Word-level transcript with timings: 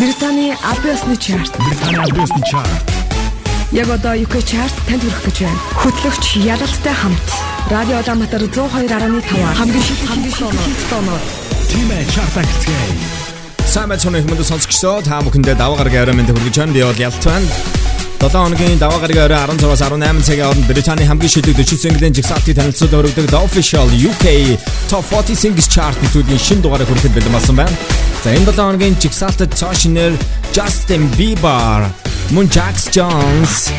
Британий 0.00 0.54
Абиосны 0.64 1.14
чарт. 1.14 1.52
Британий 1.58 1.98
Абиосны 1.98 2.42
чарт. 2.50 2.90
Яг 3.70 3.86
одоо 3.90 4.16
UK 4.16 4.40
чарт 4.40 4.72
танд 4.88 5.04
хүрэх 5.04 5.24
гэж 5.28 5.44
байна. 5.44 5.60
Хөтлөгч 5.76 6.24
Ялалтай 6.40 6.94
хамт 6.96 7.28
Радио 7.68 8.00
Улаанбаатар 8.00 8.40
102.5 8.48 9.60
хамгийн 9.60 9.84
шилдэг 9.84 10.08
хамгийн 10.08 10.32
шилдэг 10.32 10.88
тоноор 10.88 11.20
Тимэ 11.68 12.00
чарт 12.16 12.32
ахицгээе. 12.32 12.96
Сайн 13.68 13.92
мэцэн 13.92 14.24
хүмүүс 14.24 14.48
сонсогчдоо 14.48 15.04
та 15.04 15.20
бүхэндээ 15.20 15.60
даваа 15.60 15.84
гарагийн 15.84 16.08
орой 16.08 16.16
мэнд 16.16 16.32
хүргэж 16.32 16.56
байна. 16.56 16.72
Би 16.72 16.80
бол 16.80 16.96
Ялт 16.96 17.20
байна. 17.20 17.79
7 18.20 18.36
хоногийн 18.36 18.78
даваа 18.78 19.00
гарагийн 19.00 19.32
орой 19.32 19.56
16-аас 19.56 19.80
18 19.80 20.20
цагийн 20.28 20.44
хооронд 20.44 20.66
Британий 20.68 21.06
хамгийн 21.08 21.32
шилдэг 21.32 21.56
40 21.56 21.80
single-ийн 21.80 22.12
жигсаалтыг 22.12 22.52
танилцуулж 22.52 22.92
өргөдөг 22.92 23.32
The 23.32 23.40
Official 23.40 23.88
UK 23.88 24.60
Top 24.92 25.08
40 25.08 25.32
Singles 25.32 25.68
Chart 25.72 25.96
нэвтрүүлгийн 26.04 26.36
шинэ 26.36 26.60
дугаарыг 26.60 26.84
хүрэхэд 26.92 27.16
бэлэн 27.16 27.32
болсон 27.32 27.56
байна. 27.56 27.72
За 28.20 28.36
энэ 28.36 28.52
7 28.52 28.60
хоногийн 28.60 28.96
жигсаалтад 29.00 29.56
цаашнэр 29.56 30.12
Justin 30.52 31.08
Bieber, 31.16 31.88
мөн 32.36 32.44
Jax 32.52 32.92
Jones, 32.92 33.72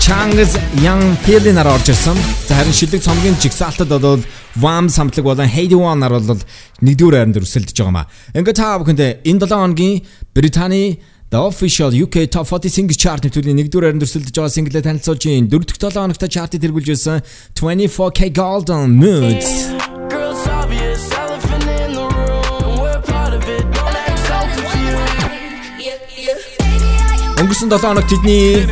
Chang's 0.00 0.56
Young 0.80 1.04
Feeling-аар 1.28 1.76
орж 1.76 1.92
ирсэн. 1.92 2.16
За 2.48 2.56
харин 2.56 2.72
шилдэг 2.72 3.04
цомгийн 3.04 3.36
жигсаалтад 3.36 3.92
бол 4.00 4.24
Vam 4.56 4.88
самтлаг 4.88 5.24
болон 5.24 5.46
Heidi 5.46 5.78
One-аар 5.78 6.18
бол 6.18 6.42
нэгдүгээр 6.82 7.14
хайранд 7.14 7.38
өрсөлдөж 7.38 7.76
байгаа 7.78 7.94
маа. 7.94 8.10
Ингээд 8.34 8.58
та 8.58 8.78
бүхэнд 8.82 9.22
энэ 9.22 9.46
7 9.46 9.54
хоногийн 9.54 10.02
Британий 10.34 10.98
The 11.30 11.38
Official 11.38 11.94
UK 11.94 12.26
Top 12.26 12.50
40 12.50 12.66
Singles 12.66 12.98
Chart 12.98 13.22
нэвтрүүлгийн 13.22 13.54
нэгдүгээр 13.62 13.86
хайранд 13.94 14.02
өрсөлдөж 14.02 14.34
байгаа 14.34 14.50
single-ээ 14.50 14.86
танилцуулж 14.90 15.22
байна. 15.22 15.46
Дөрөв 15.46 15.66
дэх 15.70 15.78
7 15.78 15.94
хоногт 15.94 16.26
чартыг 16.26 16.60
тэргүүлж 16.66 16.88
байсан 16.90 17.22
24K 17.54 18.20
Golden 18.34 18.98
Moods. 18.98 19.70
Girls 20.10 20.42
obvious, 20.50 21.06
elephant 21.14 21.66
in 21.70 21.94
the 21.94 22.06
room. 22.10 22.82
We're 22.82 23.02
part 23.06 23.38
of 23.38 23.46
it. 23.46 23.62
Өнгөрсөн 27.40 27.70
7 27.70 27.86
хоногт 27.86 28.10
тэдний 28.10 28.66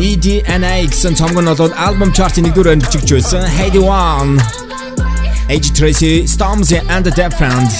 EDNA 0.00 0.88
гэсэн 0.88 1.14
цомог 1.14 1.44
нь 1.44 1.52
бол 1.52 1.76
альбом 1.76 2.10
чартын 2.16 2.48
нэгдүгээр 2.48 2.80
хайранд 2.80 2.84
бичиж 2.88 3.12
байсан. 3.12 3.44
Heidi 3.44 3.78
One 3.78 4.40
Age 5.50 5.72
Tracy, 5.72 6.24
Stormzy 6.24 6.76
and 6.90 7.06
the 7.06 7.14
Different. 7.16 7.72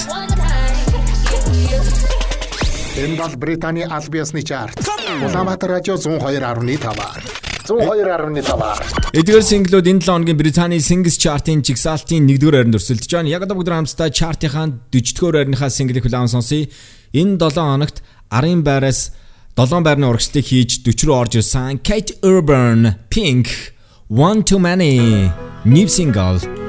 Энэ 2.96 3.16
бол 3.20 3.36
Британий 3.36 3.84
аль 3.84 4.08
биесны 4.08 4.40
чарт. 4.40 4.88
Улаанбаатар 5.20 5.76
радио 5.76 5.96
102.5-аар. 5.96 7.20
102.5-аар. 7.68 8.80
Эдгээр 9.12 9.44
синглүүд 9.44 9.84
энэ 9.84 10.00
7 10.00 10.08
хоногийн 10.08 10.40
Британий 10.40 10.80
Singles 10.80 11.20
Chart-ын 11.20 11.60
жигсаалтын 11.60 12.24
1-р 12.24 12.56
хайранд 12.56 12.80
өрсөлдөж 12.80 13.12
байна. 13.12 13.28
Яг 13.36 13.44
одоо 13.44 13.60
бүгд 13.60 13.68
хамтдаа 13.68 14.08
чартынхаа 14.16 14.88
40-р 14.88 15.36
хайрныхаа 15.36 15.68
синглийг 15.68 16.08
хүлээн 16.08 16.32
сонсъё. 16.32 16.72
Энэ 17.12 17.36
7 17.36 17.52
хоногт 17.52 18.00
арын 18.32 18.64
байраас 18.64 19.12
7 19.60 19.84
байрны 19.84 20.08
урагшлыг 20.08 20.48
хийж 20.48 20.80
40 20.88 21.04
руу 21.04 21.20
орж 21.20 21.36
ирсэн 21.36 21.84
Kate 21.84 22.16
Urban 22.24 22.96
Pink 23.12 23.76
One 24.08 24.40
Too 24.40 24.56
Many 24.56 25.28
new 25.68 25.84
single. 25.84 26.67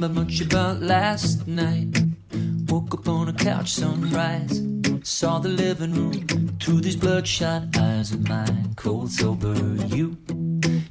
Remember 0.00 0.20
much 0.20 0.40
about 0.40 0.80
last 0.80 1.48
night. 1.48 1.88
Woke 2.68 2.94
up 2.94 3.08
on 3.08 3.28
a 3.28 3.32
couch, 3.32 3.72
sunrise. 3.72 4.62
Saw 5.02 5.40
the 5.40 5.48
living 5.48 5.92
room 5.92 6.56
through 6.60 6.82
these 6.82 6.94
bloodshot 6.94 7.76
eyes 7.76 8.12
of 8.12 8.28
mine. 8.28 8.74
Cold 8.76 9.10
sober, 9.10 9.54
you 9.86 10.10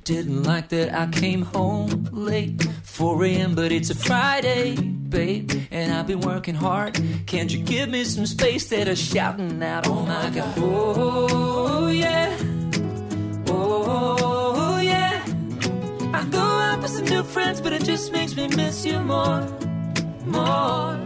didn't 0.03 0.43
like 0.43 0.67
that 0.69 0.93
I 0.93 1.07
came 1.07 1.43
home 1.43 2.09
late. 2.11 2.61
4 2.83 3.23
a.m., 3.23 3.55
but 3.55 3.71
it's 3.71 3.89
a 3.89 3.95
Friday, 3.95 4.75
babe. 4.75 5.53
And 5.71 5.93
I've 5.93 6.07
been 6.07 6.19
working 6.19 6.55
hard. 6.55 6.99
Can't 7.27 7.49
you 7.49 7.63
give 7.63 7.87
me 7.87 8.03
some 8.03 8.25
space 8.25 8.67
that 8.71 8.89
are 8.89 8.95
shouting 8.97 9.63
out? 9.63 9.87
Oh 9.87 10.01
my 10.01 10.29
god. 10.31 10.53
Oh, 10.57 11.87
yeah. 11.87 12.37
Oh. 13.47 14.26
I 16.17 16.25
go 16.25 16.39
out 16.39 16.81
with 16.81 16.89
some 16.89 17.05
new 17.05 17.21
friends, 17.21 17.61
but 17.61 17.73
it 17.73 17.83
just 17.83 18.11
makes 18.11 18.35
me 18.35 18.47
miss 18.47 18.83
you 18.83 18.99
more, 18.99 19.41
more. 20.25 20.97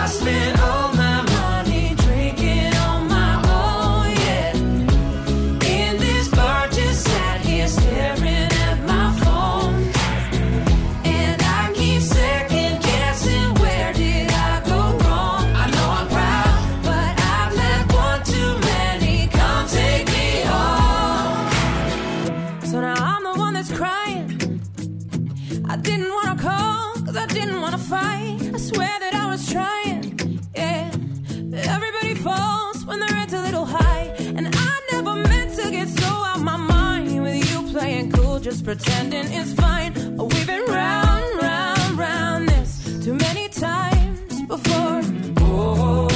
I 0.00 0.06
spent 0.08 0.60
all 0.60 0.92
my 0.94 1.03
just 38.44 38.62
pretending 38.62 39.24
it's 39.32 39.54
fine. 39.54 39.94
Oh, 40.18 40.26
we've 40.26 40.46
been 40.46 40.66
round, 40.66 41.40
round, 41.40 41.98
round 41.98 42.46
this 42.46 43.02
too 43.02 43.14
many 43.14 43.48
times 43.48 44.42
before. 44.42 45.00
Oh, 45.38 46.13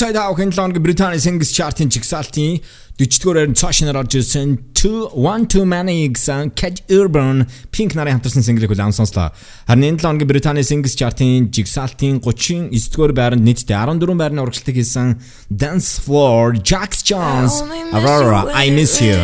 Цайд 0.00 0.16
авахын 0.16 0.48
7 0.48 0.72
өдрийн 0.72 0.80
Британий 0.80 1.20
Singles 1.20 1.52
Chart-ын 1.52 1.90
жигсаалтын 1.92 2.62
40-р 2.96 3.36
байранд 3.36 3.58
цаашнаар 3.60 3.98
орж 4.00 4.14
ирсэн 4.16 4.56
2 4.72 5.12
One 5.12 5.44
Too 5.44 5.68
Many 5.68 6.08
гэсэн 6.08 6.56
Cat 6.56 6.80
Urban 6.88 7.44
Pink 7.68 7.92
нарын 7.92 8.16
хамтарсан 8.16 8.40
single-ийг 8.40 8.72
хүлээн 8.72 8.96
сонслоо. 8.96 9.28
Харин 9.68 10.00
энэ 10.00 10.00
7 10.00 10.16
өдрийн 10.16 10.32
Британий 10.32 10.64
Singles 10.64 10.96
Chart-ын 10.96 11.52
жигсаалтын 11.52 12.24
39-р 12.24 13.12
байранд 13.12 13.44
нийтдээ 13.44 13.76
14 13.76 14.16
байрны 14.16 14.40
урагшлалтыг 14.40 14.80
хийсэн 14.80 15.20
Dance 15.52 16.00
Floor 16.00 16.56
Jax 16.64 17.04
Jones 17.04 17.60
Aurora 17.92 18.48
I 18.56 18.72
Miss 18.72 19.04
You. 19.04 19.20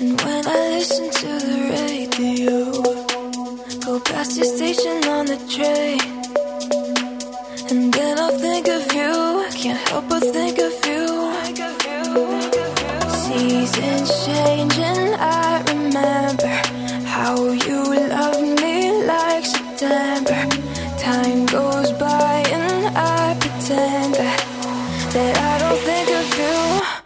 And 0.00 0.16
when 0.24 0.48
I 0.48 0.80
listen 0.80 1.12
to 1.12 1.28
the 1.44 1.60
radio, 1.76 2.72
go 3.84 4.00
past 4.00 4.40
your 4.40 4.48
station 4.48 5.04
on 5.12 5.28
the 5.28 5.36
train. 5.52 6.17
Can't 9.58 9.88
help 9.88 10.08
but 10.08 10.22
think 10.22 10.56
of 10.58 10.72
you. 10.86 11.04
Seasons 13.10 14.08
change 14.24 14.78
and 14.78 15.16
I 15.16 15.60
remember 15.72 16.54
how 17.04 17.34
you 17.66 17.82
loved 18.08 18.60
me 18.62 19.04
like 19.04 19.44
September. 19.44 20.40
Time 20.96 21.44
goes 21.46 21.90
by 21.92 22.44
and 22.52 22.96
I 22.96 23.36
pretend 23.40 24.14
that, 24.14 24.40
that 25.14 25.34
I 25.50 25.58
don't 25.62 25.80
think 25.88 26.08
of 26.20 26.28
you. 26.38 26.56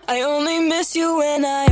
I 0.09 0.21
only 0.21 0.59
miss 0.59 0.95
you 0.95 1.17
when 1.17 1.47
I 1.47 1.72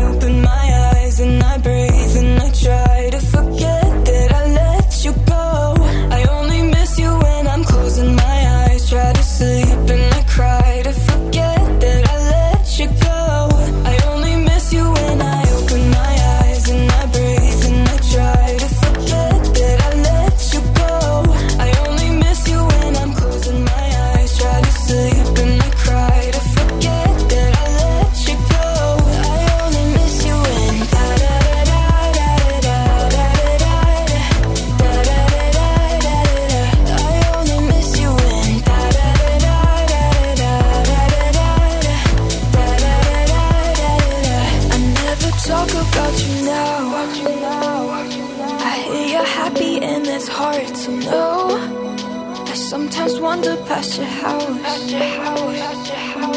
sometimes 53.00 53.20
wander 53.20 53.56
past 53.66 53.96
your 53.96 54.06
house. 54.06 54.82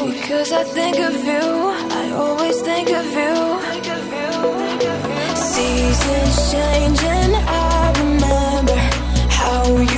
Because 0.01 0.51
I 0.51 0.63
think 0.63 0.97
of 0.99 1.15
you, 1.23 1.45
I 2.01 2.11
always 2.15 2.61
think 2.61 2.89
of 2.89 3.05
you. 3.05 3.35
Seasons 5.35 6.51
change 6.51 7.03
and 7.03 7.35
I 7.35 7.93
remember 7.99 8.77
how 9.29 9.65
you 9.67 9.92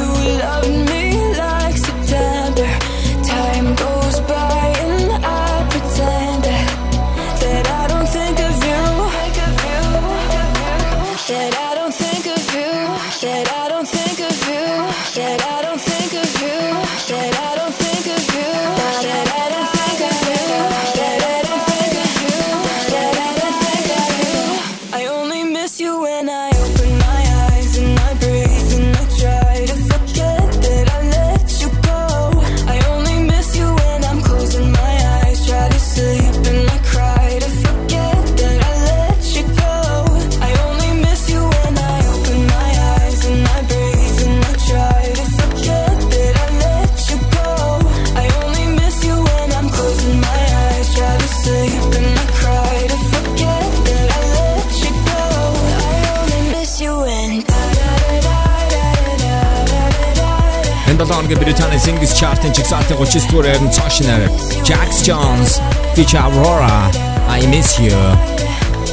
Энэ 61.25 61.33
7 61.33 61.42
өдрийн 61.42 61.57
Британий 61.57 61.80
Singles 61.80 62.13
Chart-ын 62.13 62.54
жигсаалтын 62.54 62.98
39-р 63.01 63.45
байранд 63.48 63.74
цаашнаар 63.74 64.30
Jax 64.62 65.01
Jones 65.07 65.57
feature 65.98 66.22
Aurora 66.22 66.86
I 67.33 67.48
Miss 67.50 67.80
You. 67.81 67.98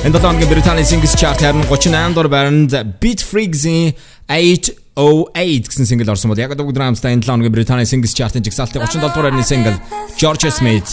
Энэ 0.06 0.16
7 0.16 0.40
өдрийн 0.40 0.48
Британий 0.48 0.84
Singles 0.84 1.12
Chart 1.12 1.36
харин 1.36 1.60
38 1.68 2.14
дугаар 2.16 2.28
байранд 2.32 2.72
Beat 3.02 3.20
Freaks-ийн 3.20 3.92
808 4.32 5.68
гэсэн 5.68 5.84
single 5.84 6.08
орсон 6.08 6.32
бол 6.32 6.40
яг 6.40 6.56
одоо 6.56 6.72
драмстай 6.72 7.12
энэ 7.12 7.20
7 7.20 7.44
өдрийн 7.44 7.52
Британий 7.52 7.84
Singles 7.84 8.16
Chart-ын 8.16 8.40
жигсаалтын 8.40 8.80
37 8.80 9.12
дугаар 9.12 9.28
байрны 9.28 9.44
single 9.44 9.76
George 10.16 10.48
Smith 10.48 10.88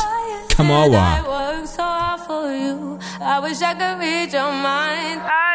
Come 0.51 0.75
Over. 0.75 1.07
I 3.21 3.39
wish 3.39 3.62
I 3.62 3.74
could 3.80 3.95
read 4.03 4.33
your 4.33 4.51
mind. 4.51 5.24
I 5.24 5.48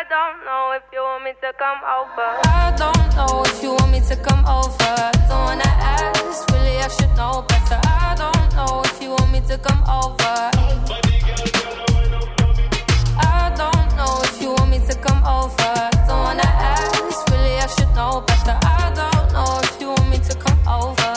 me 1.25 1.32
to 1.41 1.53
come 1.59 1.79
over. 1.99 2.29
I 2.44 2.75
don't 2.76 3.17
know 3.17 3.43
if 3.47 3.62
you 3.62 3.71
want 3.71 3.91
me 3.91 4.00
to 4.09 4.17
come 4.17 4.44
over. 4.44 4.94
Don't 5.27 5.44
wanna 5.49 5.70
ask, 5.96 6.51
really 6.53 6.77
I 6.77 6.89
should 6.89 7.17
know 7.17 7.43
better. 7.49 7.81
I 7.82 8.15
don't 8.22 8.55
know 8.55 8.82
if 8.84 9.01
you 9.01 9.10
want 9.13 9.32
me 9.32 9.41
to 9.49 9.56
come 9.56 9.82
over. 9.89 10.34
I 13.17 13.51
don't 13.56 13.96
know 13.96 14.20
if 14.29 14.43
you 14.43 14.51
want 14.53 14.69
me 14.69 14.81
to 14.81 14.94
come 15.06 15.25
over. 15.25 15.72
Don't 16.06 16.22
wanna 16.29 16.51
ask, 16.77 17.27
really 17.31 17.56
I 17.56 17.69
should 17.75 17.94
know 17.94 18.20
better. 18.27 18.58
I 18.63 18.93
don't 19.01 19.32
know 19.32 19.60
if 19.63 19.81
you 19.81 19.89
want 19.96 20.10
me 20.10 20.19
to 20.29 20.34
come 20.37 20.60
over. 20.69 21.13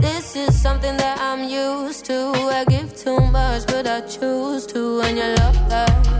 This 0.00 0.36
is 0.36 0.58
something 0.58 0.96
that 0.96 1.20
I'm 1.20 1.44
used 1.44 2.06
to. 2.06 2.32
I 2.60 2.64
give 2.66 2.96
too 2.96 3.20
much, 3.20 3.66
but 3.66 3.86
I 3.86 4.00
choose 4.00 4.64
to. 4.68 5.02
And 5.02 5.18
you 5.18 5.28
love 5.36 5.68
that. 5.68 6.19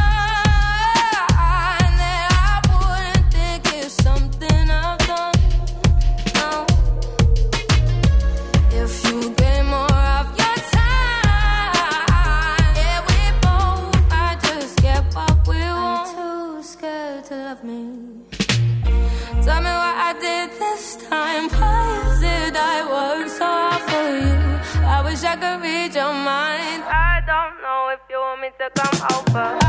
I 25.31 25.37
could 25.37 25.61
read 25.61 25.95
your 25.95 26.11
mind. 26.11 26.83
I 26.83 27.23
don't 27.25 27.61
know 27.61 27.87
if 27.93 28.01
you 28.09 28.19
want 28.19 28.41
me 28.41 28.49
to 28.59 28.69
come 28.75 29.07
over. 29.15 29.60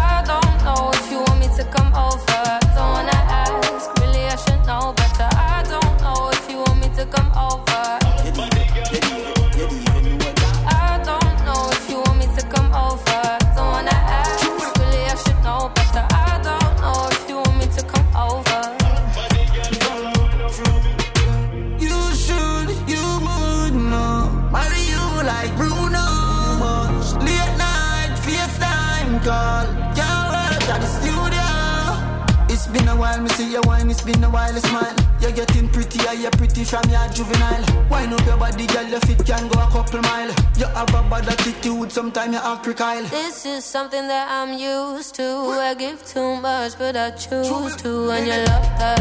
Been 34.05 34.25
a 34.25 34.31
while, 34.31 34.55
smile. 34.55 34.95
You're 35.21 35.33
getting 35.33 35.69
prettier, 35.69 36.13
you're 36.15 36.31
pretty 36.33 36.65
from 36.65 36.89
your 36.91 37.07
juvenile. 37.09 37.65
Wine 37.89 38.13
up 38.13 38.27
your 38.27 38.37
body, 38.37 38.67
girl, 38.67 38.87
your 38.87 39.01
feet 39.01 39.25
can 39.25 39.49
go 39.49 39.61
a 39.61 39.71
couple 39.71 40.01
mile. 40.03 40.31
You 40.57 40.67
have 40.67 40.89
a 40.89 41.03
bad 41.09 41.29
attitude, 41.29 41.93
sometimes 41.93 42.35
you 42.35 42.41
act 42.41 42.65
crocodile. 42.65 43.05
This 43.05 43.47
is 43.47 43.65
something 43.65 44.09
that 44.09 44.29
I'm 44.31 44.59
used 44.59 45.15
to. 45.17 45.23
I 45.23 45.75
give 45.75 46.05
too 46.05 46.37
much, 46.37 46.79
but 46.79 46.97
I 46.97 47.11
choose 47.11 47.77
to. 47.77 48.11
And 48.11 48.27
you 48.27 48.33
love 48.33 48.69
that. 48.81 49.01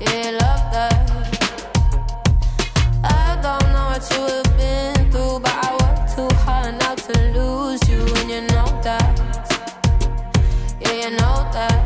Yeah, 0.00 0.30
love 0.40 0.72
that. 0.72 0.94
I 3.02 3.38
don't 3.42 3.72
know 3.72 3.86
what 3.92 4.10
you 4.10 4.22
have 4.34 4.56
been 4.56 5.10
through, 5.10 5.40
but 5.40 5.52
I 5.52 5.72
work 5.72 5.98
too 6.14 6.36
hard 6.44 6.78
not 6.78 6.98
to 6.98 7.12
lose 7.32 7.88
you. 7.88 8.02
And 8.20 8.30
you 8.30 8.40
know 8.54 8.80
that. 8.82 9.18
Yeah, 10.80 10.92
you 10.92 11.10
know 11.16 11.50
that. 11.52 11.85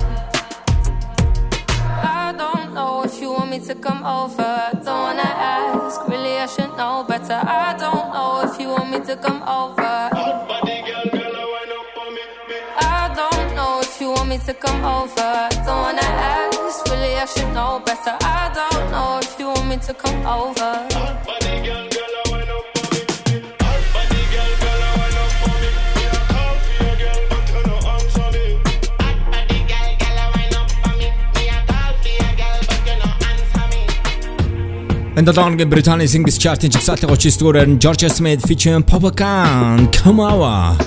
Come 3.80 4.04
over. 4.04 4.70
Don't 4.84 5.00
wanna 5.00 5.22
ask. 5.22 6.06
Really, 6.08 6.36
I 6.38 6.46
should 6.46 6.76
know 6.76 7.04
better. 7.08 7.40
I 7.42 7.74
don't 7.78 8.12
know 8.12 8.42
if 8.44 8.60
you 8.60 8.68
want 8.68 8.90
me 8.90 9.00
to 9.00 9.16
come 9.16 9.42
over. 9.42 9.82
I 12.82 13.12
don't 13.14 13.54
know 13.54 13.80
if 13.80 14.00
you 14.00 14.10
want 14.10 14.28
me 14.28 14.38
to 14.38 14.54
come 14.54 14.84
over. 14.84 15.48
Don't 15.66 15.80
wanna 15.86 16.02
ask. 16.02 16.86
Really, 16.90 17.14
I 17.16 17.24
should 17.24 17.52
know 17.54 17.80
better. 17.84 18.16
I 18.22 18.50
don't 18.54 18.90
know 18.90 19.20
if 19.22 19.38
you 19.38 19.46
want 19.48 19.66
me 19.68 19.76
to 19.78 19.94
come 19.94 20.26
over. 20.26 21.89
Энэ 35.16 35.26
долооногийн 35.26 35.70
Британий 35.70 36.06
Singles 36.06 36.38
Chart-ын 36.38 36.70
жигсаалтын 36.70 37.10
39 37.10 37.38
дугаараар 37.42 37.66
нь 37.66 37.82
George 37.82 38.06
Smith 38.06 38.46
featuring 38.46 38.86
Papa 38.86 39.10
Khan 39.10 39.90
Over. 40.06 40.78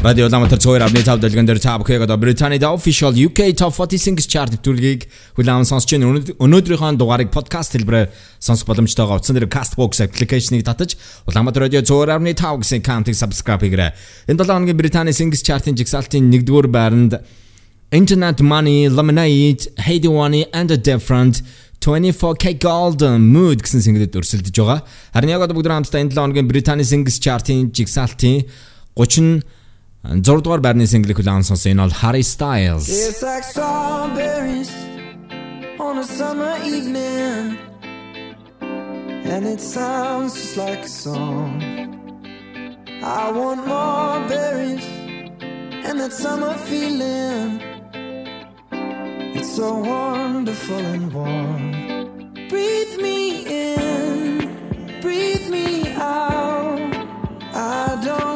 Радио 0.00 0.24
Ламатар 0.32 0.56
цоор 0.56 0.80
авны 0.80 1.04
тав 1.04 1.20
дэлгэн 1.20 1.44
дээр 1.44 1.60
та 1.60 1.76
бүхэнд 1.76 2.08
Британий 2.16 2.56
The 2.56 2.72
Official 2.72 3.12
UK 3.12 3.52
Top 3.60 3.76
40 3.76 4.00
Singles 4.00 4.24
Chart 4.24 4.48
нэвтрүүлгийг 4.48 5.04
хүлээн 5.36 5.68
сонсч 5.68 6.00
байна. 6.00 6.16
Өнөөдрийнхөө 6.16 6.96
дугаарыг 6.96 7.28
подкаст 7.28 7.76
хэлбэрээр 7.76 8.08
сонсох 8.40 8.64
боломжтойгоо 8.72 9.20
утсан 9.20 9.36
дээр 9.36 9.52
Castbox 9.52 10.00
application-ыг 10.00 10.64
татаж 10.64 10.96
Улаанбаатар 11.28 11.68
радио 11.68 11.84
цоор 11.84 12.08
авны 12.08 12.32
тав 12.32 12.56
гэсэн 12.56 12.80
аккаунтыг 12.80 13.20
subscribe 13.20 13.60
хийгээрэй. 13.68 13.92
Энэ 14.32 14.40
долооногийн 14.40 14.80
Британий 14.80 15.12
Singles 15.12 15.44
Chart-ын 15.44 15.76
жигсаалтын 15.76 16.32
1-р 16.32 16.72
байранд 16.72 17.20
Internet 17.92 18.40
Money, 18.40 18.88
Lemonade, 18.88 19.68
Hey 19.78 20.00
Diwani 20.00 20.46
and 20.52 20.70
a 20.72 20.76
Different 20.76 21.40
24K 21.86 22.58
Golden 22.58 23.30
Mood 23.30 23.62
гэсэн 23.62 23.78
single-д 23.78 24.18
өрсөлдөж 24.18 24.50
байгаа. 24.58 24.82
Харин 25.14 25.30
яг 25.30 25.46
одоо 25.46 25.54
бүгд 25.54 25.70
хамтдаа 25.70 26.02
энэ 26.02 26.10
7 26.10 26.18
хоногийн 26.18 26.50
Британий 26.50 26.82
Singles 26.82 27.22
Chart-ын 27.22 27.70
жигсаалтын 27.70 28.50
36 28.98 29.46
дугаар 30.42 30.62
байрны 30.66 30.82
single-ийг 30.90 31.22
хүлээн 31.22 31.46
сонсон. 31.46 31.78
Энэ 31.78 31.86
бол 31.86 31.94
Harry 32.02 32.26
Styles. 32.26 32.90
It's 32.90 33.22
like 33.22 33.46
strawberries 33.46 34.74
on 35.78 36.02
a 36.02 36.06
summer 36.06 36.58
evening, 36.66 37.54
and 39.30 39.46
it 39.46 39.62
sounds 39.62 40.34
just 40.34 40.58
like 40.58 40.82
a 40.82 40.90
song. 40.90 41.62
I 42.98 43.30
want 43.30 43.62
more 43.62 44.18
berries 44.26 44.82
and 45.86 46.02
that 46.02 46.10
summer 46.10 46.58
feeling. 46.66 47.75
It's 49.38 49.54
so 49.54 49.74
wonderful 49.74 50.78
and 50.78 51.12
warm. 51.12 52.48
Breathe 52.48 52.96
me 52.98 53.44
in, 53.44 55.00
breathe 55.02 55.50
me 55.50 55.92
out. 55.92 56.78
I 57.52 58.00
don't 58.02 58.35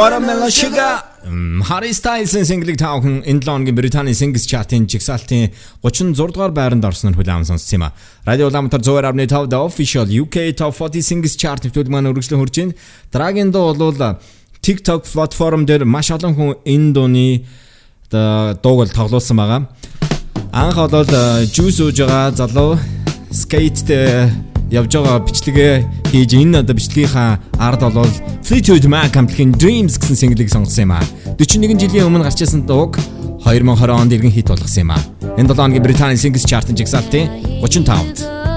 Watermelon 0.00 0.48
Sugar 0.48 1.04
Harry 1.68 1.92
Styles-ийн 1.92 2.46
single-ийг 2.48 2.78
таахан 2.80 3.20
энэ 3.20 3.44
7 3.44 3.52
хоногийн 3.52 3.76
Британий 3.76 4.16
Singles 4.16 4.48
Chart-ын 4.48 4.88
жигсаалтын 4.88 5.52
36 5.84 6.16
дугаар 6.16 6.54
байранд 6.56 6.88
орсноор 6.88 7.20
хүлээн 7.20 7.44
сонссон 7.44 7.76
юм 7.76 7.84
а. 7.84 7.92
Радио 8.24 8.48
Улаанбаатар 8.48 8.80
102.5 8.80 9.52
The 9.52 9.60
Official 9.60 10.08
UK 10.08 10.56
Top 10.56 10.72
40 10.72 11.04
Singles 11.04 11.36
Chart 11.36 11.60
нэвтрүүлэг 11.60 11.92
маань 11.92 12.08
үргэлжлэн 12.08 12.40
хурж 12.40 12.56
байна. 12.56 12.72
Дараагийн 13.12 13.52
дуу 13.52 13.76
бол 13.76 14.16
TikTok 14.64 15.04
платформ 15.04 15.68
дээр 15.68 15.84
маш 15.84 16.08
олон 16.16 16.32
хүн 16.32 16.56
энэ 16.64 16.92
дууны 16.96 17.44
дууг 18.08 18.76
бол 18.80 18.96
тоглуулсан 18.96 19.36
байгаа. 19.36 19.68
Анх 20.48 20.80
бол 20.80 21.12
э, 21.12 21.44
Juice 21.44 21.84
ууж 21.84 22.00
байгаа 22.00 22.32
залуу 22.32 22.80
скейттэй 23.28 24.32
явж 24.72 24.96
байгаа 24.96 25.20
бичлэгээ 25.28 25.74
хийж 26.08 26.32
энэ 26.40 26.64
одоо 26.64 26.72
бичлэгийнхаа 26.72 27.36
ард 27.60 27.84
болол 27.84 28.29
Fleetwood 28.50 28.88
Mac 28.90 29.14
хамтлагийн 29.14 29.52
Dreams 29.54 29.94
гэсэн 29.94 30.16
single-ийг 30.18 30.50
сонгосон 30.50 30.82
юм 30.82 30.92
аа. 30.98 31.04
41 31.38 31.78
жилийн 31.78 32.10
өмнө 32.10 32.26
гарч 32.26 32.42
ирсэн 32.42 32.66
дууг 32.66 32.98
2020 33.46 33.94
онд 33.94 34.10
иргэн 34.10 34.34
хит 34.34 34.50
болгосон 34.50 34.82
юм 34.82 34.90
аа. 34.90 35.02
Энэ 35.38 35.54
7 35.54 35.54
хоногийн 35.54 35.84
Британий 35.86 36.18
Singles 36.18 36.42
Chart-ын 36.50 36.74
жигсаалтын 36.74 37.30
35-д 37.62 38.49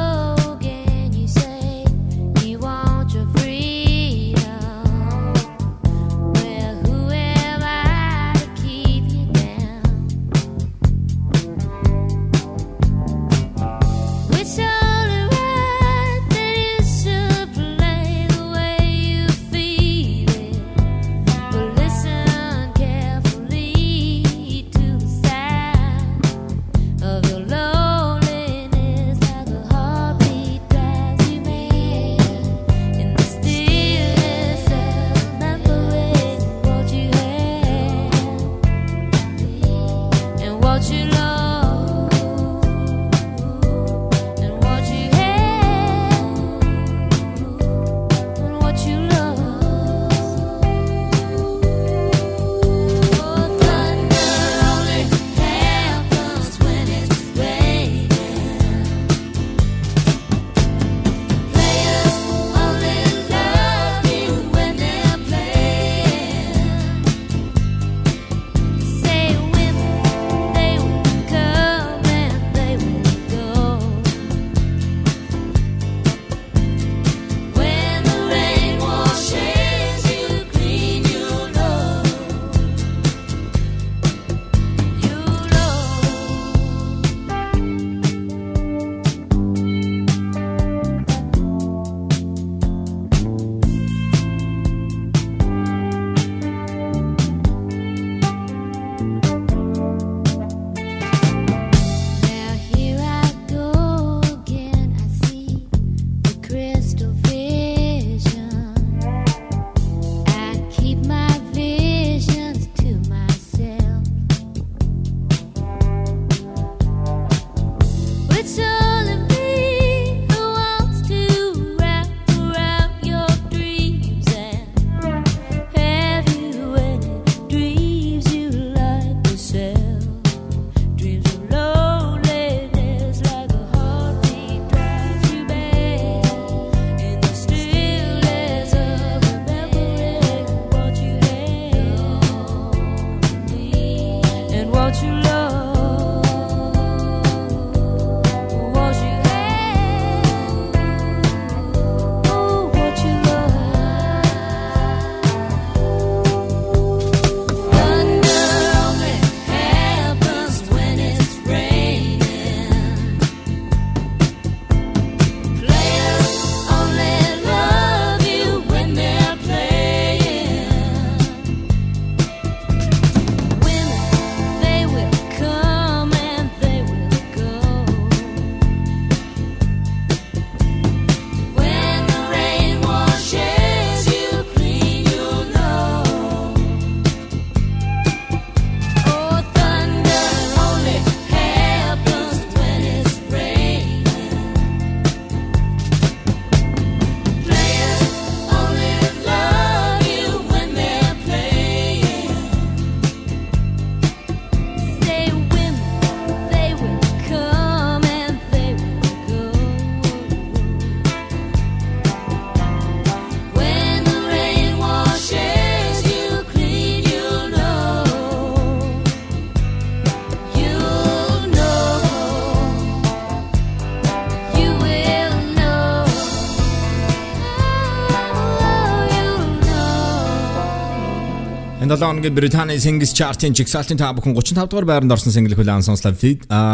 Энэ 232.04 232.12
7 232.12 232.20
хоногийн 232.20 232.36
Британий 232.36 232.80
Singles 232.80 233.14
Chart-ын 233.16 233.56
жигсаалтын 233.56 233.96
та 233.96 234.12
бүхэн 234.12 234.36
35 234.36 234.68
дугаар 234.68 234.86
байранд 234.86 235.12
орсон 235.16 235.32
single 235.32 235.56
хүлээн 235.56 235.88
сонслоо. 235.88 236.12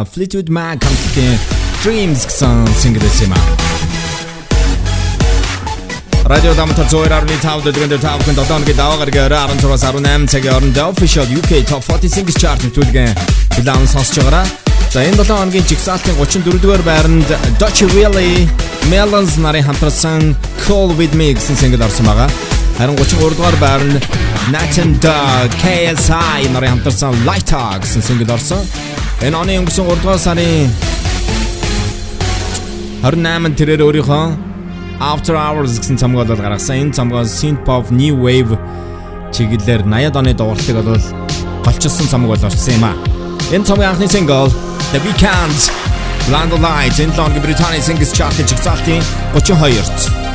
Fleetwood 0.09 0.49
Mac 0.49 0.81
хамтлагийн 0.81 1.37
Dreams 1.85 2.25
гэсэн 2.25 2.65
single 2.73 3.05
юм 3.21 3.33
аа. 3.37 3.45
Радио 6.25 6.53
Дамтар 6.57 6.89
зөөр 6.89 7.13
арны 7.13 7.37
тав 7.45 7.61
дэлгэн 7.61 7.93
дээр 7.93 8.01
тав 8.01 8.17
хүн 8.25 8.33
7 8.33 8.49
хоногийн 8.49 8.77
даваа 8.81 8.97
гаргаар 9.05 9.53
16-аас 9.53 9.85
18 9.85 10.33
цагийн 10.33 10.53
хооронд 10.53 10.77
official 10.81 11.29
UK 11.29 11.61
Top 11.69 11.85
40 11.85 12.09
Singles 12.09 12.37
Chart 12.41 12.57
нэвтрүүлгийн 12.65 13.13
хүлээн 13.53 13.85
сонсож 13.85 14.25
байгаараа. 14.25 14.49
За 14.89 15.05
энэ 15.05 15.21
7 15.21 15.29
хоногийн 15.29 15.69
жигсаалтын 15.69 16.17
34 16.17 16.57
дугаар 16.57 16.81
байранд 16.81 17.29
Dutch 17.61 17.85
Willie 17.93 18.49
Melons 18.89 19.37
нарын 19.37 19.61
хамтарсан 19.61 20.33
Call 20.65 20.89
With 20.97 21.13
Me 21.13 21.37
гэсэн 21.37 21.53
single 21.53 21.85
орсон 21.85 22.09
байгаа. 22.09 22.58
Харин 22.79 22.95
33 22.95 23.35
дугаар 23.35 23.55
байранд 23.59 24.05
Nathan 24.53 24.91
Dog 25.03 25.51
KSI 25.59 26.47
нарын 26.53 26.69
хамтарсан 26.79 27.11
Light 27.27 27.43
Talk 27.51 27.83
гэсэн 27.83 27.99
single 27.99 28.31
орсон. 28.31 28.63
Энэ 29.19 29.35
оны 29.35 29.57
өнгөрсөн 29.59 29.83
3 29.83 29.99
дугаар 29.99 30.21
сарын 30.23 30.71
28-нд 33.03 33.55
тэрээр 33.59 33.83
өөрийнхөө 33.83 34.23
After 35.11 35.35
Hours 35.35 35.75
гэсэн 35.75 35.99
цомгоо 35.99 36.23
бол 36.23 36.39
гаргасан. 36.39 36.87
Энэ 36.87 36.95
цомгоо 36.95 37.27
synth 37.27 37.67
pop 37.67 37.91
new 37.91 38.15
wave 38.15 38.55
чиглэлээр 39.35 39.83
80-ад 39.83 40.15
оны 40.15 40.31
дугаартыг 40.39 40.79
бол 40.79 41.03
голчилсан 41.67 42.07
цомог 42.07 42.31
бол 42.31 42.47
орсон 42.47 42.79
юм 42.79 42.87
а. 42.87 42.95
Энэ 43.51 43.67
цомгийн 43.67 43.91
анхны 43.91 44.07
single 44.07 44.47
The 44.95 45.03
Weeknd 45.03 45.59
Blind 46.31 46.55
Lights 46.63 47.03
энэ 47.03 47.11
лонгийн 47.19 47.43
Британий 47.43 47.83
Singles 47.83 48.15
Chart-ын 48.15 48.47
жигсаалтын 48.47 49.03
32-т. 49.35 50.28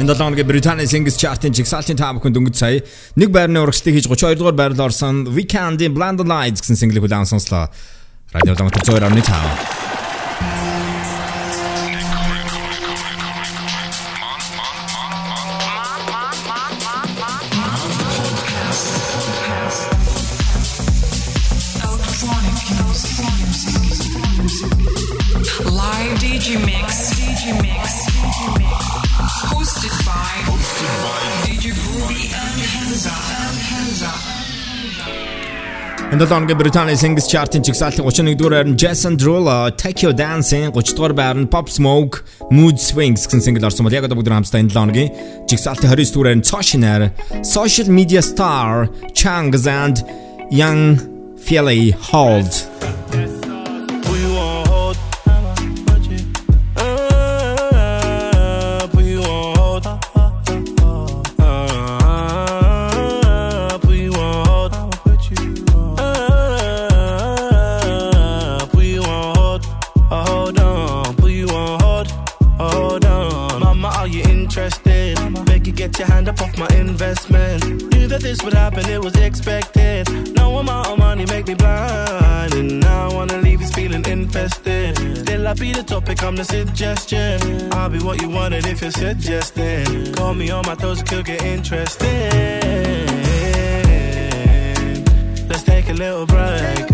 Энэ 0.00 0.14
7 0.14 0.24
хоногийн 0.24 0.48
Британий 0.48 0.86
Singles 0.88 1.18
Chart-ын 1.20 1.52
жигсаалтын 1.52 1.98
та 2.00 2.08
бүхэнд 2.16 2.40
өнгөц 2.40 2.56
сая 2.56 2.80
нэг 3.20 3.28
байрны 3.36 3.60
урагшлыг 3.60 4.00
хийж 4.00 4.08
32 4.08 4.40
дугаар 4.40 4.56
байрлал 4.56 4.88
орсон 4.88 5.28
Weekend-ийн 5.28 5.92
Blind 5.92 6.24
Lights 6.24 6.64
гэсэн 6.64 6.80
single-ийг 6.80 7.04
хүлээн 7.04 7.28
сонслоо. 7.28 7.68
Радио 8.32 8.56
Улаанбаатар 8.56 8.80
102.5. 8.80 9.79
Энэ 36.12 36.26
7 36.26 36.34
хоногийн 36.34 36.58
Британий 36.58 36.96
Singles 36.96 37.28
Chart-ын 37.30 37.62
жигсаалтын 37.62 38.02
31-р 38.02 38.50
байр 38.50 38.66
нь 38.66 38.74
Jason 38.74 39.14
Derulo 39.14 39.70
Take 39.78 40.02
Your 40.02 40.10
Dancing 40.10 40.66
30-р 40.74 41.12
байр 41.14 41.38
нь 41.38 41.46
Pop 41.46 41.70
Smoke 41.70 42.26
Mood 42.50 42.82
Swings 42.82 43.30
гэсэн 43.30 43.38
single 43.38 43.62
орсон 43.70 43.86
бол 43.86 43.94
яг 43.94 44.10
одоо 44.10 44.18
бүгд 44.18 44.26
хамтдаа 44.26 44.58
энэ 44.58 44.74
7 44.74 44.74
хоногийн 44.74 45.10
жигсаалтын 45.46 45.86
29-р 45.86 46.26
байр 46.26 46.38
нь 46.42 46.42
Toshinер 46.42 47.00
Social 47.46 47.86
Media 47.86 48.22
Star 48.26 48.90
Changs 49.14 49.70
and 49.70 50.02
Young 50.50 50.98
Philly 51.38 51.94
Hold 52.10 52.50
investment. 77.10 77.92
Knew 77.92 78.06
that 78.06 78.20
this 78.20 78.40
would 78.44 78.54
happen, 78.54 78.88
it 78.88 79.02
was 79.02 79.16
expected. 79.16 80.08
No 80.36 80.58
amount 80.58 80.86
of 80.88 80.98
money 80.98 81.26
make 81.26 81.48
me 81.48 81.54
blind. 81.54 82.54
And 82.54 82.80
now 82.80 83.08
I 83.08 83.14
wanna 83.14 83.38
leave 83.38 83.60
you 83.60 83.68
feeling 83.68 84.04
infested. 84.06 84.96
Still, 85.18 85.48
I 85.48 85.54
be 85.54 85.72
the 85.72 85.82
topic, 85.82 86.22
I'm 86.22 86.36
the 86.36 86.44
suggestion. 86.44 87.72
I'll 87.72 87.88
be 87.88 87.98
what 87.98 88.22
you 88.22 88.28
wanted 88.28 88.64
if 88.66 88.80
you're 88.82 88.92
suggesting. 88.92 90.12
Call 90.14 90.34
me 90.34 90.50
on 90.50 90.64
my 90.66 90.76
toes, 90.76 91.02
could 91.02 91.24
get 91.24 91.42
interesting. 91.42 92.30
Let's 95.48 95.64
take 95.64 95.88
a 95.88 95.94
little 95.94 96.26
break. 96.26 96.90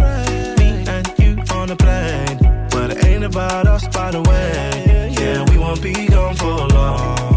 Me 0.59 0.69
and 0.95 1.07
you 1.19 1.33
on 1.53 1.71
a 1.71 1.77
plane. 1.77 2.39
But 2.71 2.93
it 2.93 3.05
ain't 3.05 3.25
about 3.25 3.67
us, 3.67 3.87
by 3.89 4.11
the 4.13 4.23
way. 4.23 5.13
Yeah, 5.19 5.45
we 5.51 5.59
won't 5.59 5.83
be 5.83 5.93
gone 6.07 6.37
for 6.37 6.69
long. 6.69 7.36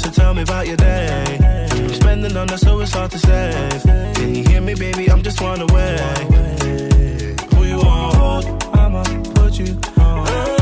So 0.00 0.10
tell 0.10 0.32
me 0.32 0.42
about 0.42 0.66
your 0.66 0.78
day. 0.78 1.38
I'm 1.70 1.92
spending 1.92 2.34
on 2.34 2.48
us, 2.50 2.62
so 2.62 2.80
it's 2.80 2.92
hard 2.92 3.10
to 3.10 3.18
save. 3.18 3.82
Can 4.14 4.34
you 4.34 4.44
hear 4.44 4.62
me, 4.62 4.74
baby? 4.74 5.10
I'm 5.10 5.22
just 5.22 5.42
one 5.42 5.60
away. 5.60 5.98
Who 7.54 7.64
you 7.64 7.76
want? 7.76 8.46
I'ma 8.74 9.02
put 9.34 9.58
you 9.58 9.78
on. 9.98 10.59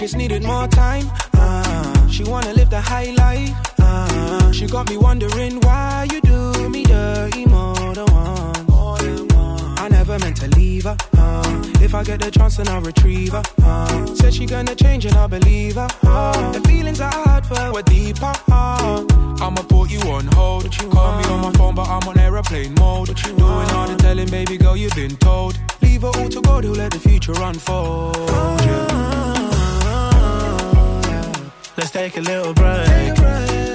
Just 0.00 0.16
needed 0.16 0.42
more 0.42 0.66
time. 0.66 1.04
Uh, 1.34 2.08
she 2.08 2.24
wanna 2.24 2.54
live 2.54 2.70
the 2.70 2.80
high 2.80 3.10
life. 3.18 3.54
Uh, 3.78 4.50
she 4.50 4.66
got 4.66 4.88
me 4.88 4.96
wondering 4.96 5.60
why 5.60 6.08
you 6.10 6.22
do 6.22 6.70
me 6.70 6.82
dirty 6.84 7.44
more 7.44 7.74
than 7.92 8.06
once. 8.06 9.34
I 9.78 9.88
never 9.90 10.18
meant 10.18 10.38
to 10.38 10.48
leave 10.56 10.84
her. 10.84 10.96
Uh, 11.18 11.62
if 11.82 11.94
I 11.94 12.02
get 12.02 12.20
the 12.20 12.30
chance, 12.30 12.56
then 12.56 12.68
I'll 12.68 12.80
retrieve 12.80 13.32
her. 13.32 13.42
Uh, 13.62 14.06
said 14.14 14.32
she 14.32 14.46
gonna 14.46 14.74
change 14.74 15.04
and 15.04 15.14
I 15.16 15.26
believe 15.26 15.74
her. 15.74 15.88
Uh, 16.02 16.52
the 16.52 16.60
feelings 16.66 17.02
I 17.02 17.12
had 17.28 17.44
for 17.44 17.58
her 17.60 17.70
were 17.70 17.82
deeper. 17.82 18.32
Uh, 18.50 19.04
I'ma 19.42 19.62
put 19.68 19.90
you 19.90 20.00
on 20.08 20.26
hold. 20.28 20.64
You 20.80 20.88
Call 20.88 21.18
me 21.18 21.24
on 21.24 21.40
my 21.42 21.52
phone, 21.58 21.74
but 21.74 21.86
I'm 21.86 22.08
on 22.08 22.18
aeroplane 22.18 22.74
mode. 22.76 23.08
You 23.08 23.36
Doing 23.36 23.70
all 23.76 23.86
the 23.86 23.96
telling, 23.98 24.28
baby 24.28 24.56
girl, 24.56 24.78
you've 24.78 24.94
been 24.94 25.16
told. 25.16 25.60
Leave 25.82 26.04
it 26.04 26.16
all 26.16 26.28
to 26.30 26.40
God 26.40 26.64
who 26.64 26.72
let 26.72 26.90
the 26.90 26.98
future 26.98 27.34
unfold. 27.36 28.16
Let's 31.76 31.92
take 31.92 32.16
a 32.16 32.20
little 32.20 32.52
break. 32.52 33.18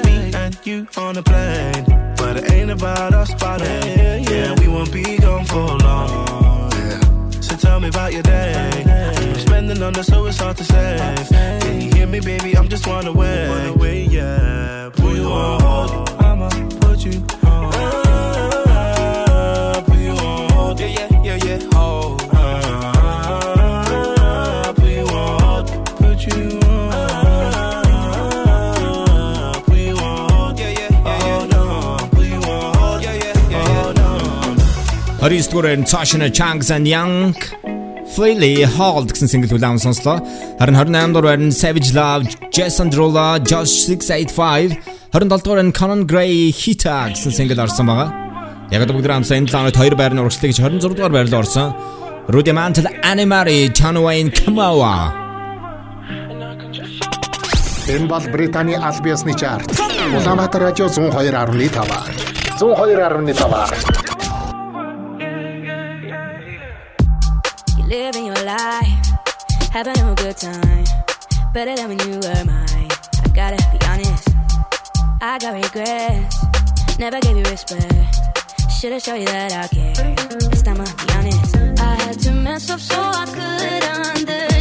Me 0.06 0.32
and 0.34 0.58
you 0.66 0.88
on 0.98 1.18
a 1.18 1.24
plane. 1.24 1.86
But 2.18 2.38
it 2.38 2.52
ain't 2.52 2.72
about 2.72 3.14
us, 3.14 3.34
but 3.36 3.62
it. 3.62 4.30
Yeah, 4.30 4.54
we 4.60 4.68
won't 4.68 4.92
be 4.92 5.18
gone 5.18 5.46
for 5.46 5.78
long. 5.78 7.32
So 7.42 7.56
tell 7.56 7.80
me 7.80 7.88
about 7.88 8.14
your 8.14 8.24
day. 8.24 8.84
I'm 8.86 9.40
spending 9.40 9.82
on 9.82 9.94
the 9.94 10.04
so 10.04 10.26
it's 10.26 10.38
hard 10.38 10.58
to 10.58 10.64
save. 10.64 11.30
Can 11.62 11.82
you 11.82 11.92
hear 11.94 12.08
me, 12.08 12.20
baby? 12.20 12.58
I'm 12.58 12.68
just 12.68 12.86
one 12.86 13.08
away. 13.08 13.50
One 13.50 13.68
away, 13.68 14.04
yeah. 14.04 14.90
Put 14.94 15.16
you 15.16 15.26
on 15.26 15.62
hold. 15.62 16.10
I'ma 16.22 16.50
put 16.82 17.00
you 17.06 17.26
on. 17.46 17.72
Put 19.86 19.98
you 19.98 20.12
on 20.12 20.50
hold. 20.52 20.80
Yeah, 20.80 20.88
yeah, 20.88 21.24
yeah, 21.24 21.40
yeah. 21.46 21.60
Hold. 21.74 22.25
29 35.26 35.50
дугаар 35.50 35.78
нь 35.82 35.86
Tasha 35.90 36.30
Changs 36.30 36.70
and 36.70 36.86
Young 36.86 37.34
Freely 38.14 38.62
Hold 38.78 39.10
гэсэн 39.10 39.26
single 39.26 39.50
хүлээн 39.50 39.82
сонслоо. 39.82 40.22
Харин 40.62 40.78
28 40.78 41.18
дугаар 41.18 41.42
нь 41.42 41.50
Savage 41.50 41.98
Love, 41.98 42.30
Jason 42.54 42.94
Derulo, 42.94 43.42
Josh 43.42 43.90
685, 43.90 44.78
27 45.10 45.42
дугаар 45.42 45.66
нь 45.66 45.74
Conan 45.74 46.06
Gray 46.06 46.54
Hita 46.54 47.10
гэсэн 47.10 47.34
single 47.34 47.58
орсон 47.58 47.90
байгаа. 47.90 48.14
Яг 48.70 48.86
бүгд 48.86 49.10
хамсаа 49.10 49.42
энэ 49.42 49.50
7 49.50 49.58
хоногт 49.58 49.82
хоёр 49.82 49.96
байрны 49.98 50.22
урагшлыг 50.22 50.54
26 50.54 50.94
дугаар 50.94 51.18
байрлал 51.18 51.42
орсон. 51.42 51.74
Rudy 52.30 52.54
Mantle, 52.54 52.94
Animari, 53.02 53.74
Wayne, 54.06 54.30
Kamawa. 54.30 55.10
Энэ 57.90 58.06
бол 58.06 58.26
Британий 58.30 58.78
аль 58.78 59.02
биесны 59.02 59.34
чарт. 59.34 59.74
Улаанбаатар 59.74 60.70
радио 60.70 60.86
102.5. 60.86 61.34
102.5. 62.62 64.15
time. 70.38 70.86
Better 71.54 71.76
than 71.76 71.90
when 71.90 72.00
you 72.00 72.20
were 72.20 72.46
mine. 72.46 72.90
I 73.24 73.30
gotta 73.34 73.58
be 73.72 73.80
honest, 73.88 74.30
I 75.22 75.38
got 75.40 75.54
regrets. 75.54 77.00
Never 77.00 77.20
gave 77.22 77.38
you 77.38 77.44
respect. 77.44 77.94
Should've 78.80 79.02
showed 79.02 79.16
you 79.16 79.26
that 79.26 79.52
I 79.52 79.68
care. 79.68 80.16
This 80.50 80.62
time 80.62 80.82
I'll 80.82 80.96
be 80.96 81.14
honest. 81.14 81.56
I 81.80 81.96
had 81.96 82.20
to 82.20 82.32
mess 82.32 82.70
up 82.70 82.80
so 82.80 83.00
I 83.00 83.26
could 83.26 83.84
understand. 83.84 84.55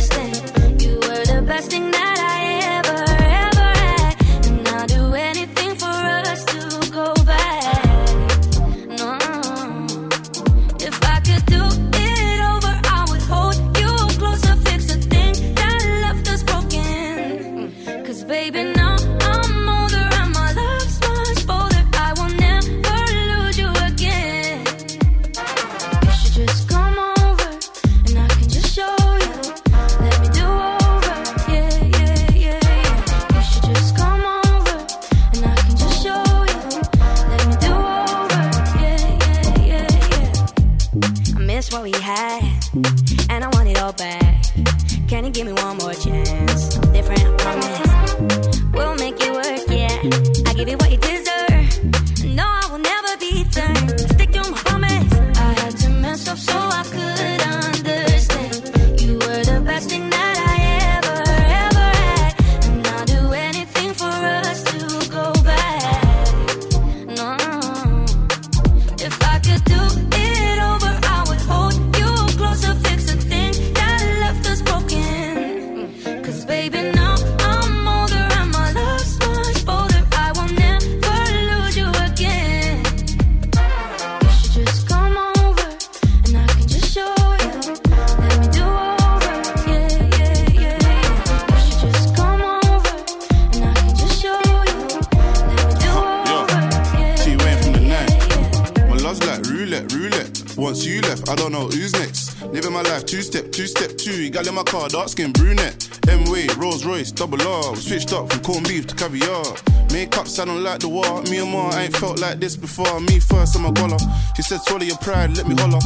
Living 102.64 102.82
my 102.82 102.90
life 102.90 103.04
two 103.04 103.20
step, 103.20 103.52
two 103.52 103.66
step 103.66 103.94
two. 103.98 104.30
Gal 104.30 104.48
in 104.48 104.54
my 104.54 104.62
car, 104.62 104.88
dark 104.88 105.10
skin 105.10 105.32
brunette. 105.32 105.86
M 106.08 106.24
way, 106.32 106.46
Rolls 106.56 106.86
Royce, 106.86 107.12
double 107.12 107.42
R. 107.42 107.76
Switched 107.76 108.14
up 108.14 108.32
from 108.32 108.42
corned 108.42 108.66
beef 108.66 108.86
to 108.86 108.94
caviar. 108.94 109.44
Makeup 109.92 110.26
sounding 110.26 110.62
like 110.62 110.80
the 110.80 110.88
war. 110.88 111.20
Me 111.24 111.40
and 111.40 111.52
Ma 111.52 111.76
ain't 111.76 111.94
felt 111.94 112.22
like 112.22 112.40
this 112.40 112.56
before. 112.56 113.00
Me 113.00 113.20
first, 113.20 113.54
I'm 113.54 113.66
a 113.66 113.70
goller. 113.70 114.00
She 114.34 114.40
said, 114.40 114.62
swallow 114.62 114.82
your 114.82 114.96
pride, 114.96 115.36
let 115.36 115.46
me 115.46 115.54
holler. 115.56 115.78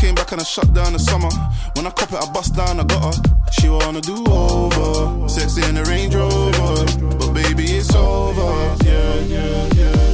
Came 0.00 0.14
back 0.14 0.32
and 0.32 0.40
I 0.40 0.44
shut 0.44 0.72
down 0.72 0.94
the 0.94 0.98
summer. 0.98 1.28
When 1.76 1.86
I 1.86 1.90
cop 1.90 2.10
it, 2.10 2.26
I 2.26 2.32
bust 2.32 2.56
down, 2.56 2.80
I 2.80 2.84
got 2.84 3.14
her. 3.14 3.22
She 3.52 3.68
wanna 3.68 4.00
do 4.00 4.24
over. 4.24 5.28
Sexy 5.28 5.62
in 5.68 5.74
the 5.74 5.84
Range 5.84 6.14
Rover. 6.14 7.18
But 7.18 7.34
baby, 7.34 7.64
it's 7.64 7.94
over. 7.94 8.74
Yeah, 8.86 9.14
yeah, 9.28 9.68
yeah, 9.74 10.11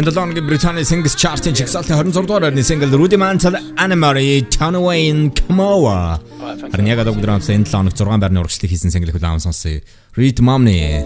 Энэ 0.00 0.10
7 0.10 0.20
хоногийн 0.20 0.46
Британий 0.46 0.82
Singles 0.82 1.12
Chart-ын 1.12 1.52
чигсалтын 1.52 1.92
26 1.92 2.24
дугаар 2.24 2.42
байрны 2.48 2.64
single 2.64 2.96
Rudy 2.96 3.18
Mantle, 3.20 3.60
Animari, 3.76 4.48
Tanwayne, 4.48 5.28
Kamoa. 5.36 6.16
Бүгд 6.40 7.28
хамтдаа 7.28 7.36
энэ 7.36 7.68
7 7.68 7.68
хоног 7.68 7.92
6 7.92 8.08
байрны 8.24 8.40
урагшлыг 8.40 8.72
хийсэн 8.72 8.96
single 8.96 9.12
хүлээн 9.12 9.44
сонсъё. 9.44 9.84
Read 10.16 10.40
Momney. 10.40 11.04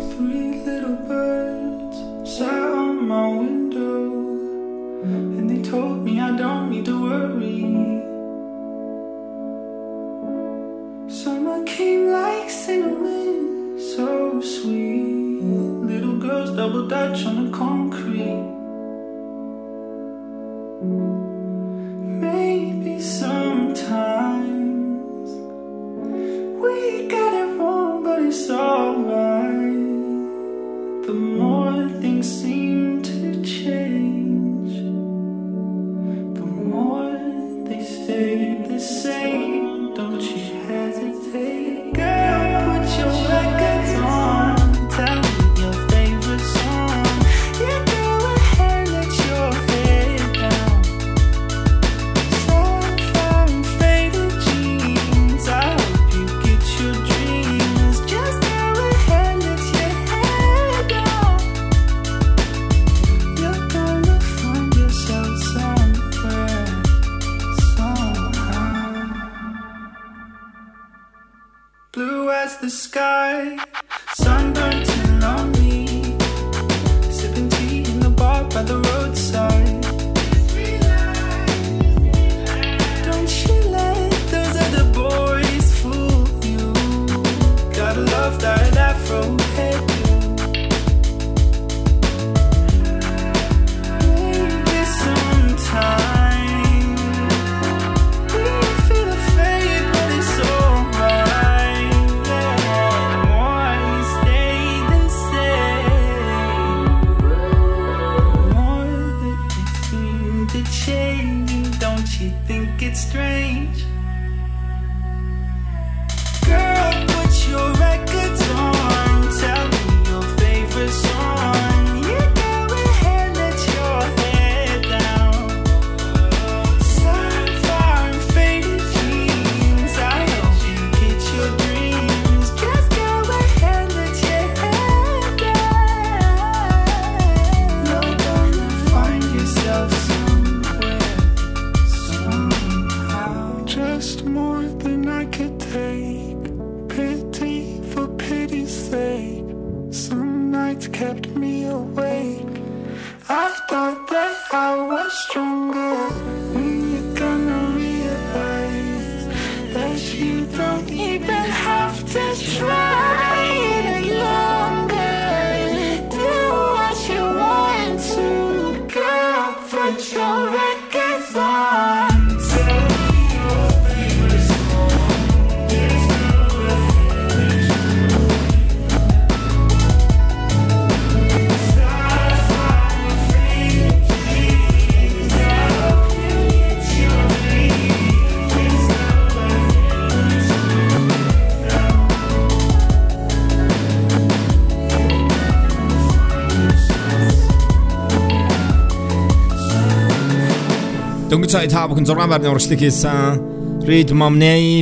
цай 201.54 201.70
та 201.70 201.86
бүхэн 201.86 202.02
6 202.02 202.18
байрны 202.18 202.50
урагшлыг 202.50 202.82
хийсэн 202.82 203.86
Read 203.86 204.10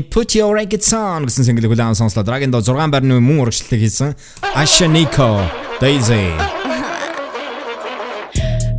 Put 0.08 0.32
Your 0.32 0.56
Records 0.56 0.88
On 0.96 1.28
гэсэн 1.28 1.44
single-ийг 1.44 1.76
сонслоо. 1.76 2.24
Dragon-до 2.24 2.64
6 2.64 2.88
байрны 2.88 3.20
мөн 3.20 3.44
урагшлыг 3.44 3.76
хийсэн 3.76 4.16
Ashnikko 4.56 5.44
Daisy. 5.84 6.32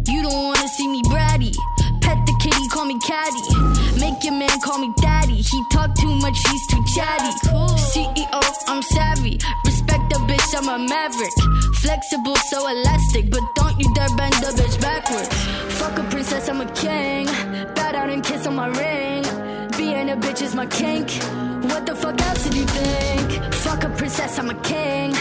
You 0.10 0.26
don't 0.26 0.42
wanna 0.42 0.66
see 0.74 0.90
me 0.90 1.06
bratty. 1.06 1.54
Pet 2.02 2.18
the 2.26 2.34
kitty, 2.42 2.66
call 2.74 2.90
me 2.90 2.98
catty. 3.06 3.46
Make 4.02 4.26
your 4.26 4.42
man 4.42 4.58
call 4.66 4.82
me 4.82 4.90
daddy. 4.98 5.38
He 5.38 5.58
talk 5.70 5.94
too 5.94 6.18
much, 6.18 6.38
he's 6.50 6.66
too 6.74 6.82
chatty. 6.98 7.30
CEO, 7.94 8.42
I'm 8.74 8.82
savvy. 8.90 9.38
Respect 9.70 10.10
the 10.10 10.18
bitch, 10.26 10.50
I'm 10.58 10.66
a 10.66 10.82
maverick. 10.82 11.36
Flexible, 11.86 12.38
so 12.50 12.58
elastic, 12.74 13.30
but 13.30 13.46
don't 13.54 13.78
you 13.78 13.86
dare 13.94 14.10
bend 14.18 14.34
the 14.42 14.50
bitch 14.58 14.82
backwards. 14.82 15.30
Fuck 15.78 16.00
a 16.02 16.04
princess, 16.10 16.50
I'm 16.50 16.62
a 16.62 16.68
king. 16.74 17.13
Kink. 20.74 21.10
What 21.72 21.86
the 21.86 21.96
fuck 21.96 22.20
else 22.22 22.44
did 22.44 22.56
you 22.56 22.66
think? 22.66 23.54
Fuck 23.54 23.84
a 23.84 23.90
princess, 23.90 24.38
I'm 24.40 24.50
a 24.50 24.60
king. 24.62 25.12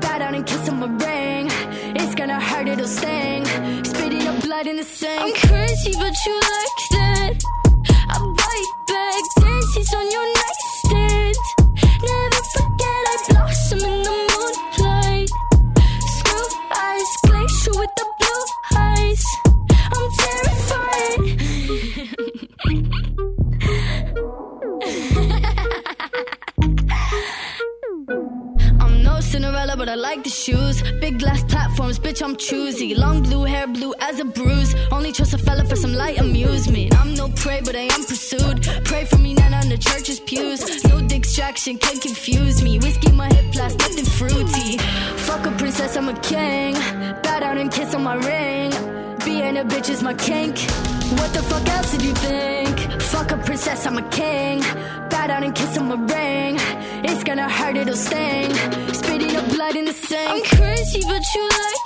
Bow 0.00 0.18
down 0.18 0.34
and 0.34 0.46
kiss 0.46 0.68
on 0.68 0.80
my 0.80 0.90
ring. 1.06 1.46
It's 2.00 2.14
gonna 2.14 2.40
hurt, 2.40 2.66
it'll 2.68 2.86
sting. 2.86 3.44
Spitting 3.84 4.26
up 4.26 4.42
blood 4.42 4.66
in 4.66 4.76
the 4.76 4.84
sink. 4.84 5.20
I'm 5.22 5.34
crazy, 5.48 5.92
but 6.02 6.14
you 6.26 6.34
like 6.54 6.71
for 36.16 36.24
amusement. 36.24 36.94
I'm 36.98 37.14
no 37.14 37.28
prey, 37.28 37.60
but 37.64 37.76
I 37.76 37.86
am 37.94 38.04
pursued. 38.04 38.62
Pray 38.84 39.04
for 39.04 39.18
me, 39.18 39.34
not 39.34 39.52
on 39.52 39.68
the 39.68 39.78
church's 39.78 40.20
pews. 40.20 40.84
No 40.84 41.00
distraction 41.00 41.78
can 41.78 41.98
confuse 41.98 42.62
me. 42.62 42.78
Whiskey 42.78 43.12
my 43.12 43.28
hip, 43.28 43.52
plus 43.52 43.74
nothing 43.76 44.04
fruity. 44.04 44.78
Fuck 45.26 45.46
a 45.46 45.50
princess, 45.52 45.96
I'm 45.96 46.08
a 46.08 46.18
king. 46.20 46.74
Bow 47.22 47.40
down 47.40 47.58
and 47.58 47.70
kiss 47.70 47.94
on 47.94 48.02
my 48.02 48.14
ring. 48.14 48.70
Being 49.24 49.58
a 49.58 49.64
bitch 49.64 49.88
is 49.90 50.02
my 50.02 50.14
kink. 50.14 50.58
What 51.18 51.32
the 51.34 51.42
fuck 51.42 51.66
else 51.68 51.92
did 51.92 52.02
you 52.02 52.14
think? 52.14 53.02
Fuck 53.02 53.32
a 53.32 53.36
princess, 53.36 53.86
I'm 53.86 53.98
a 53.98 54.08
king. 54.10 54.60
Bow 55.10 55.26
down 55.26 55.44
and 55.44 55.54
kiss 55.54 55.78
on 55.78 55.88
my 55.88 56.00
ring. 56.14 56.56
It's 57.04 57.22
gonna 57.24 57.48
hurt, 57.48 57.76
it'll 57.76 57.96
sting. 57.96 58.52
Spitting 58.92 59.36
up 59.36 59.48
blood 59.50 59.76
in 59.76 59.84
the 59.84 59.92
sink. 59.92 60.30
I'm 60.30 60.42
crazy, 60.42 61.02
but 61.02 61.22
you 61.34 61.42
like 61.42 61.81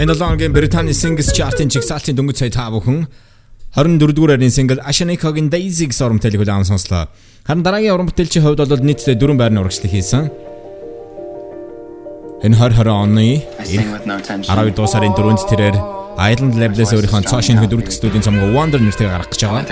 Энэ 0.00 0.14
7 0.14 0.24
хоногийн 0.24 0.52
Британий 0.52 0.96
Singles 0.96 1.28
Chart-ын 1.36 1.68
чигсалтын 1.68 2.16
дөнгөж 2.16 2.40
сая 2.40 2.48
та 2.48 2.72
бүхэн 2.72 3.04
24 3.76 4.16
дугаар 4.16 4.40
байрны 4.40 4.48
single 4.48 4.80
Ashaniko-гийн 4.80 5.52
Daisy 5.52 5.92
гэсэн 5.92 6.08
уран 6.08 6.16
бүтээлийг 6.16 6.40
удаан 6.40 6.64
сонслоо. 6.64 7.12
Харин 7.44 7.60
дараагийн 7.60 7.92
уран 7.92 8.08
бүтээлчийн 8.08 8.40
хувьд 8.40 8.64
бол 8.64 8.80
нийтдээ 8.80 9.20
дөрвөн 9.20 9.36
байрны 9.36 9.60
урагшлал 9.60 9.92
хийсэн. 9.92 10.32
Энэ 12.48 12.56
2020 12.56 12.88
оны 12.88 13.44
12 13.60 14.72
дугаар 14.72 14.88
сарын 14.88 15.12
4-нд 15.12 15.44
тэрээр 15.52 15.76
Island 16.16 16.56
Label-с 16.56 16.96
өөрийнхөө 16.96 17.28
цоо 17.28 17.44
шинэ 17.44 17.68
дөрөвдөх 17.68 17.92
студийн 17.92 18.24
цомгоо 18.24 18.56
Wonder 18.56 18.80
нэртэйг 18.80 19.04
гаргах 19.04 19.36
гэж 19.36 19.44
байгаа. 19.44 19.68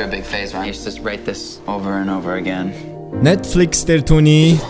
Netflix 3.24 3.88
дээр 3.88 4.04
түүний 4.04 4.60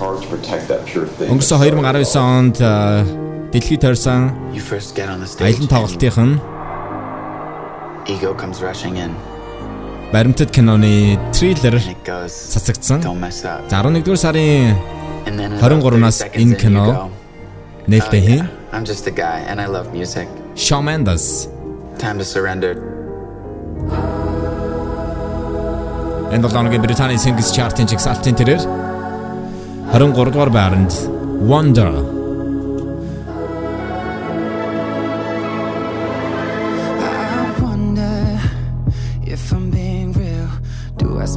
өнгөрсөн 1.27 1.59
2019 1.59 2.15
онд 2.23 3.28
дэлхий 3.53 3.79
тойрсон 3.79 4.33
аялын 5.41 5.69
тоглолтынх 5.69 6.19
нь 6.19 6.37
Ego 8.09 8.33
comes 8.35 8.63
rushing 8.63 8.97
in. 8.97 9.13
Баримтат 10.13 10.51
киноны 10.51 11.19
трейлер 11.33 11.77
цацагдсан. 12.29 13.03
За 13.03 13.61
11-р 13.69 14.17
сарын 14.17 14.77
23-наас 15.61 16.25
энэ 16.33 16.55
кино 16.57 17.11
нээлттэй 17.87 18.21
oh, 18.21 18.27
хийн. 18.27 18.49
I'm 18.73 18.85
just 18.85 19.07
a 19.07 19.11
guy 19.11 19.45
and 19.49 19.61
I 19.61 19.67
love 19.67 19.93
music. 19.93 20.29
Shawn 20.57 20.85
Mendes. 20.87 21.49
Time 21.99 22.17
to 22.17 22.25
surrender. 22.25 22.81
Энд 26.33 26.43
долооногийн 26.43 26.81
Британий 26.81 27.17
Singles 27.17 27.53
Chart-ын 27.53 27.87
чигсалтын 27.87 28.37
тэрээр 28.37 28.63
23 29.93 30.33
дугаар 30.33 30.51
байранд 30.51 30.93
Wonder 31.45 32.18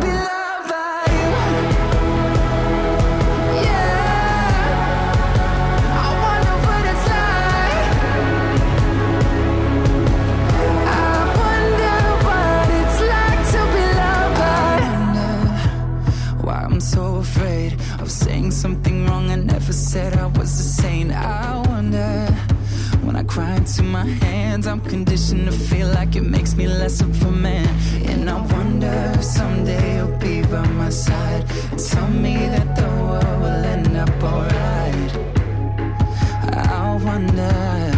be 0.00 0.08
loved 0.08 0.68
by 0.70 1.04
you. 1.18 1.28
Yeah, 3.66 4.62
I 6.04 6.08
wonder 6.24 6.56
what 6.66 6.84
it's 6.92 7.06
like. 7.16 7.84
I 10.86 11.14
wonder 11.42 11.98
what 12.26 12.66
it's 12.80 12.98
like 13.12 13.42
to 13.52 13.62
be 13.74 13.86
loved 14.00 14.36
by 14.40 14.76
you 14.86 16.44
why 16.46 16.58
I'm 16.64 16.80
so 16.80 17.16
afraid 17.16 17.72
of 18.00 18.10
saying 18.10 18.50
something 18.52 19.06
wrong. 19.06 19.30
I 19.30 19.36
never 19.36 19.72
said 19.72 20.16
I 20.16 20.26
was 20.26 20.50
a 20.58 20.64
saint. 20.82 21.12
I 21.12 21.62
wonder 21.68 22.31
when 23.36 23.46
I 23.46 23.50
cry 23.50 23.56
into 23.56 23.82
my 23.82 24.04
hands, 24.04 24.66
I'm 24.66 24.80
conditioned 24.80 25.46
to 25.46 25.52
feel 25.52 25.88
like 25.88 26.16
it 26.16 26.22
makes 26.22 26.54
me 26.54 26.66
less 26.66 27.00
of 27.00 27.22
a 27.22 27.30
man. 27.30 27.68
And 28.06 28.28
I 28.28 28.40
wonder 28.52 29.12
if 29.14 29.24
someday 29.24 29.96
you'll 29.96 30.16
be 30.18 30.42
by 30.42 30.66
my 30.68 30.90
side 30.90 31.44
and 31.70 31.78
tell 31.78 32.08
me 32.08 32.34
that 32.34 32.76
the 32.76 32.82
world 32.82 33.40
will 33.42 33.64
end 33.74 33.96
up 33.96 34.22
alright. 34.22 35.12
I 36.54 37.00
wonder. 37.04 37.92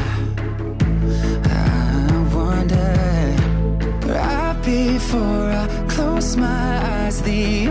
I 1.47 2.35
wonder 2.35 2.93
right 4.13 4.61
before 4.65 5.51
I 5.51 5.67
close 5.89 6.37
my 6.37 7.05
eyes. 7.05 7.23
The 7.23 7.64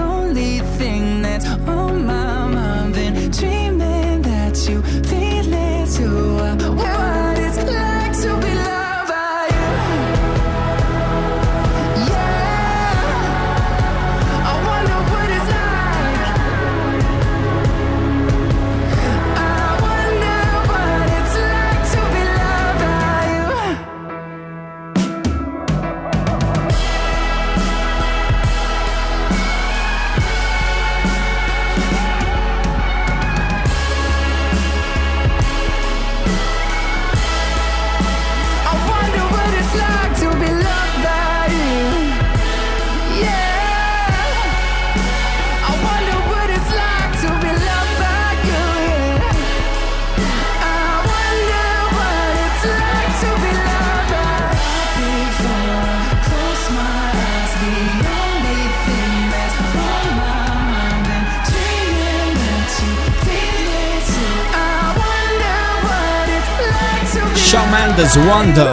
Shawn 67.54 67.70
Mendes 67.70 68.14
Wonder 68.28 68.70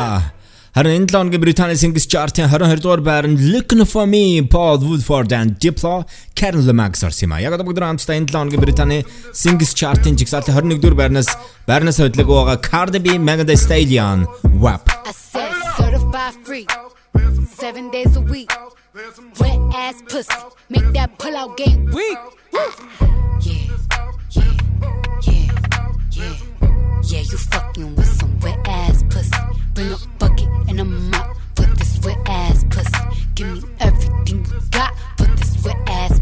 Харин 0.74 0.93
энэ 0.97 1.09
7 1.12 1.16
хоногийн 1.16 1.43
Британий 1.45 1.76
Singles 1.81 2.07
Chart-ын 2.12 2.47
22 2.49 2.81
дугаар 2.85 3.01
байранд 3.09 3.39
Looking 3.53 3.83
for 3.93 4.07
Me, 4.12 4.41
Paul 4.55 4.76
Woodford 4.87 5.33
and 5.39 5.51
Diplo, 5.62 5.97
Karen 6.39 6.62
Lomax 6.68 7.05
орсон 7.05 7.28
юм 7.28 7.33
а. 7.37 7.41
Яг 7.45 7.53
одоо 7.57 7.66
бүгд 7.68 7.83
хамтдаа 7.85 8.16
энэ 8.16 8.33
7 8.33 8.41
хоногийн 8.41 8.64
Британий 8.64 9.01
Singles 9.43 9.72
Chart-ын 9.81 10.16
жигсаалтын 10.20 10.57
21 10.57 10.81
дугаар 10.81 10.97
байрнаас 11.03 11.28
байрнаас 11.68 12.01
хөдлөг 12.01 12.28
байгаа 12.33 12.57
Cardi 12.70 13.01
B, 13.05 13.20
Megan 13.28 13.45
Thee 13.51 13.61
Stallion, 13.64 14.24
WAP. 14.64 14.89
Seven 17.61 17.85
days 17.97 18.16
a 18.16 18.24
week. 18.33 18.53
Wet 19.41 19.61
ass 19.85 19.99
pussy, 20.09 20.41
make 20.72 20.89
that 20.97 21.11
pull 21.20 21.37
out 21.37 21.53
game 21.61 21.85
weak. 21.99 22.18
Yeah, 23.45 23.59
Yeah, 27.03 27.20
you 27.20 27.38
fucking 27.38 27.96
with 27.96 28.07
some 28.07 28.38
wet 28.40 28.59
ass 28.66 29.03
pussy. 29.09 29.30
Bring 29.74 29.90
a 29.92 29.96
bucket 30.18 30.48
and 30.68 30.80
a 30.80 30.84
mop 30.84 31.36
for 31.57 31.62
this 31.62 31.98
wet 32.05 32.18
ass 32.26 32.64
pussy. 32.70 33.24
Give 33.34 33.62
me 33.64 33.70
everything 33.80 34.44
you 34.44 34.61
got 34.70 34.94
for 35.16 35.24
this 35.24 35.64
wet 35.64 35.76
ass 35.88 36.11
pussy. 36.11 36.20